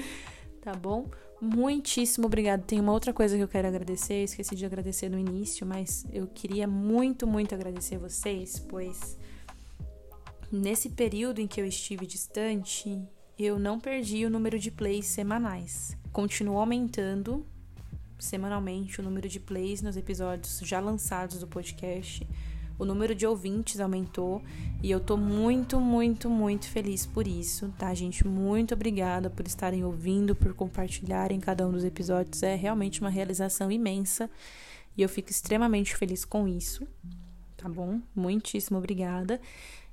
tá 0.60 0.72
bom? 0.74 1.08
Muitíssimo 1.40 2.26
obrigado. 2.26 2.64
Tem 2.64 2.80
uma 2.80 2.92
outra 2.92 3.12
coisa 3.12 3.36
que 3.36 3.42
eu 3.42 3.48
quero 3.48 3.68
agradecer, 3.68 4.24
esqueci 4.24 4.54
de 4.54 4.64
agradecer 4.64 5.08
no 5.08 5.18
início, 5.18 5.66
mas 5.66 6.06
eu 6.12 6.26
queria 6.26 6.66
muito, 6.66 7.26
muito 7.26 7.54
agradecer 7.54 7.98
vocês, 7.98 8.58
pois 8.58 9.18
nesse 10.50 10.90
período 10.90 11.40
em 11.40 11.46
que 11.46 11.60
eu 11.60 11.66
estive 11.66 12.06
distante, 12.06 13.00
eu 13.38 13.58
não 13.58 13.78
perdi 13.78 14.24
o 14.24 14.30
número 14.30 14.58
de 14.58 14.70
plays 14.70 15.06
semanais. 15.06 15.96
Continuou 16.12 16.58
aumentando 16.58 17.46
semanalmente 18.18 18.98
o 19.00 19.04
número 19.04 19.28
de 19.28 19.38
plays 19.38 19.82
nos 19.82 19.96
episódios 19.96 20.60
já 20.62 20.80
lançados 20.80 21.38
do 21.38 21.46
podcast 21.46 22.26
o 22.78 22.84
número 22.84 23.14
de 23.14 23.26
ouvintes 23.26 23.80
aumentou 23.80 24.42
e 24.82 24.90
eu 24.90 25.00
tô 25.00 25.16
muito, 25.16 25.80
muito, 25.80 26.28
muito 26.28 26.68
feliz 26.68 27.06
por 27.06 27.26
isso, 27.26 27.72
tá, 27.78 27.92
gente? 27.94 28.26
Muito 28.26 28.74
obrigada 28.74 29.30
por 29.30 29.46
estarem 29.46 29.84
ouvindo, 29.84 30.34
por 30.34 30.52
compartilharem 30.54 31.40
cada 31.40 31.66
um 31.66 31.72
dos 31.72 31.84
episódios. 31.84 32.42
É 32.42 32.54
realmente 32.54 33.00
uma 33.00 33.10
realização 33.10 33.70
imensa 33.70 34.30
e 34.96 35.02
eu 35.02 35.08
fico 35.08 35.30
extremamente 35.30 35.96
feliz 35.96 36.24
com 36.24 36.46
isso, 36.46 36.86
tá 37.56 37.68
bom? 37.68 38.00
Muitíssimo 38.14 38.78
obrigada. 38.78 39.40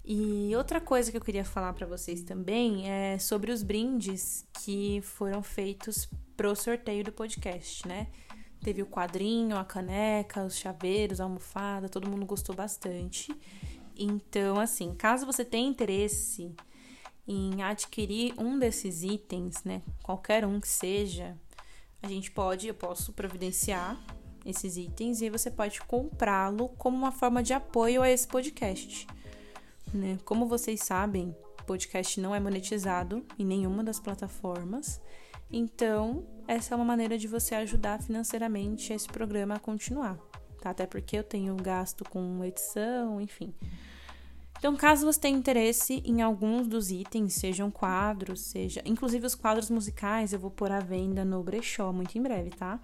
E 0.05 0.53
outra 0.57 0.81
coisa 0.81 1.09
que 1.09 1.15
eu 1.15 1.21
queria 1.21 1.45
falar 1.45 1.71
para 1.71 1.87
vocês 1.87 2.23
também 2.23 2.89
é 2.89 3.17
sobre 3.17 3.51
os 3.51 3.63
brindes 3.63 4.45
que 4.61 4.99
foram 5.01 5.41
feitos 5.41 6.09
pro 6.35 6.53
sorteio 6.55 7.05
do 7.05 7.11
podcast, 7.11 7.87
né? 7.87 8.07
Teve 8.63 8.81
o 8.81 8.85
quadrinho, 8.85 9.57
a 9.57 9.65
caneca, 9.65 10.45
os 10.45 10.57
chaveiros, 10.57 11.19
a 11.19 11.25
almofada, 11.25 11.89
todo 11.89 12.09
mundo 12.09 12.25
gostou 12.25 12.55
bastante. 12.55 13.35
Então, 13.95 14.59
assim, 14.59 14.95
caso 14.95 15.25
você 15.25 15.43
tenha 15.43 15.69
interesse 15.69 16.55
em 17.27 17.61
adquirir 17.61 18.33
um 18.37 18.57
desses 18.57 19.03
itens, 19.03 19.63
né, 19.63 19.81
qualquer 20.01 20.45
um 20.45 20.59
que 20.59 20.67
seja, 20.67 21.37
a 22.01 22.07
gente 22.07 22.31
pode, 22.31 22.67
eu 22.67 22.73
posso 22.73 23.13
providenciar 23.13 23.97
esses 24.45 24.75
itens 24.75 25.21
e 25.21 25.29
você 25.29 25.49
pode 25.49 25.81
comprá-lo 25.81 26.69
como 26.69 26.97
uma 26.97 27.11
forma 27.11 27.41
de 27.41 27.53
apoio 27.53 28.01
a 28.01 28.09
esse 28.09 28.27
podcast. 28.27 29.07
Né? 29.93 30.17
Como 30.25 30.45
vocês 30.45 30.81
sabem, 30.83 31.33
podcast 31.65 32.19
não 32.19 32.35
é 32.35 32.39
monetizado 32.39 33.25
em 33.39 33.45
nenhuma 33.45 33.83
das 33.83 33.99
plataformas. 33.99 35.01
Então, 35.55 36.25
essa 36.47 36.73
é 36.73 36.75
uma 36.75 36.83
maneira 36.83 37.15
de 37.15 37.27
você 37.27 37.53
ajudar 37.53 38.01
financeiramente 38.01 38.91
esse 38.91 39.07
programa 39.07 39.53
a 39.53 39.59
continuar. 39.59 40.17
Tá? 40.59 40.71
Até 40.71 40.87
porque 40.87 41.15
eu 41.15 41.23
tenho 41.23 41.55
gasto 41.55 42.03
com 42.09 42.43
edição, 42.43 43.21
enfim. 43.21 43.53
Então, 44.57 44.75
caso 44.75 45.05
você 45.05 45.19
tenha 45.19 45.37
interesse 45.37 46.01
em 46.05 46.23
alguns 46.23 46.67
dos 46.67 46.89
itens, 46.89 47.35
sejam 47.35 47.69
quadros, 47.69 48.41
seja. 48.41 48.81
Inclusive 48.83 49.27
os 49.27 49.35
quadros 49.35 49.69
musicais, 49.69 50.33
eu 50.33 50.39
vou 50.39 50.49
pôr 50.49 50.71
à 50.71 50.79
venda 50.79 51.23
no 51.23 51.43
brechó 51.43 51.93
muito 51.93 52.17
em 52.17 52.21
breve, 52.23 52.49
tá? 52.49 52.79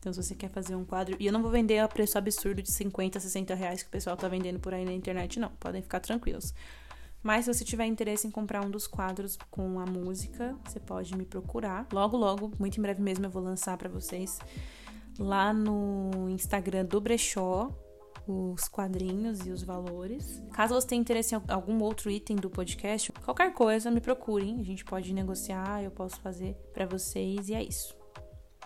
Então, 0.00 0.12
se 0.12 0.20
você 0.20 0.34
quer 0.34 0.48
fazer 0.48 0.74
um 0.74 0.84
quadro. 0.84 1.14
E 1.20 1.26
eu 1.26 1.32
não 1.32 1.42
vou 1.42 1.50
vender 1.50 1.78
a 1.78 1.86
preço 1.86 2.18
absurdo 2.18 2.60
de 2.60 2.72
50, 2.72 3.20
60 3.20 3.54
reais 3.54 3.82
que 3.82 3.88
o 3.88 3.92
pessoal 3.92 4.16
tá 4.16 4.26
vendendo 4.26 4.58
por 4.58 4.74
aí 4.74 4.84
na 4.84 4.92
internet, 4.92 5.38
não. 5.38 5.50
Podem 5.60 5.80
ficar 5.80 6.00
tranquilos. 6.00 6.52
Mas 7.22 7.44
se 7.44 7.52
você 7.52 7.64
tiver 7.64 7.86
interesse 7.86 8.26
em 8.26 8.30
comprar 8.30 8.64
um 8.64 8.70
dos 8.70 8.86
quadros 8.86 9.38
com 9.50 9.78
a 9.78 9.84
música, 9.84 10.56
você 10.64 10.80
pode 10.80 11.16
me 11.16 11.24
procurar. 11.24 11.86
Logo, 11.92 12.16
logo, 12.16 12.52
muito 12.58 12.78
em 12.78 12.82
breve 12.82 13.02
mesmo, 13.02 13.26
eu 13.26 13.30
vou 13.30 13.42
lançar 13.42 13.76
para 13.76 13.88
vocês 13.88 14.38
lá 15.18 15.52
no 15.52 16.28
Instagram 16.30 16.84
do 16.84 17.00
Brechó 17.00 17.70
os 18.26 18.68
quadrinhos 18.68 19.46
e 19.46 19.50
os 19.50 19.62
valores. 19.62 20.42
Caso 20.52 20.74
você 20.74 20.86
tenha 20.86 21.00
interesse 21.00 21.34
em 21.34 21.42
algum 21.48 21.82
outro 21.82 22.10
item 22.10 22.36
do 22.36 22.48
podcast, 22.48 23.12
qualquer 23.24 23.52
coisa, 23.52 23.90
me 23.90 24.00
procurem. 24.00 24.60
A 24.60 24.64
gente 24.64 24.84
pode 24.84 25.12
negociar, 25.12 25.82
eu 25.82 25.90
posso 25.90 26.20
fazer 26.20 26.54
para 26.72 26.86
vocês 26.86 27.48
e 27.48 27.54
é 27.54 27.62
isso 27.62 27.99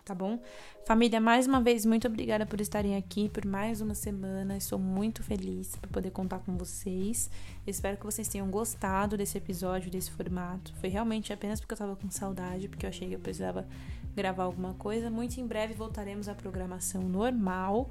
tá 0.05 0.15
bom? 0.15 0.39
Família, 0.87 1.19
mais 1.19 1.47
uma 1.47 1.63
vez, 1.63 1.87
muito 1.87 2.07
obrigada 2.07 2.45
por 2.45 2.61
estarem 2.61 2.97
aqui 2.97 3.29
por 3.29 3.47
mais 3.47 3.81
uma 3.81 3.95
semana. 3.95 4.57
Estou 4.57 4.79
muito 4.79 5.23
feliz 5.23 5.75
por 5.77 5.89
poder 5.89 6.11
contar 6.11 6.41
com 6.41 6.57
vocês. 6.59 7.31
Espero 7.67 7.97
que 7.97 8.05
vocês 8.05 8.29
tenham 8.29 8.51
gostado 8.51 9.17
desse 9.17 9.39
episódio, 9.39 9.91
desse 9.91 10.11
formato. 10.11 10.75
Foi 10.75 10.91
realmente 10.91 11.33
apenas 11.33 11.59
porque 11.59 11.73
eu 11.73 11.79
tava 11.79 11.97
com 11.97 12.11
saudade, 12.11 12.69
porque 12.69 12.85
eu 12.85 12.91
achei 12.91 13.09
que 13.09 13.15
eu 13.15 13.21
precisava 13.21 13.67
gravar 14.15 14.45
alguma 14.45 14.75
coisa. 14.75 15.11
Muito 15.11 15.41
em 15.41 15.47
breve 15.47 15.73
voltaremos 15.73 16.29
à 16.29 16.35
programação 16.35 17.03
normal. 17.03 17.91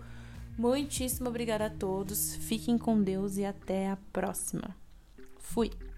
Muitíssimo 0.56 1.30
obrigada 1.30 1.66
a 1.66 1.70
todos. 1.70 2.36
Fiquem 2.36 2.78
com 2.78 3.02
Deus 3.02 3.38
e 3.38 3.46
até 3.46 3.90
a 3.90 3.98
próxima. 4.12 4.76
Fui! 5.40 5.93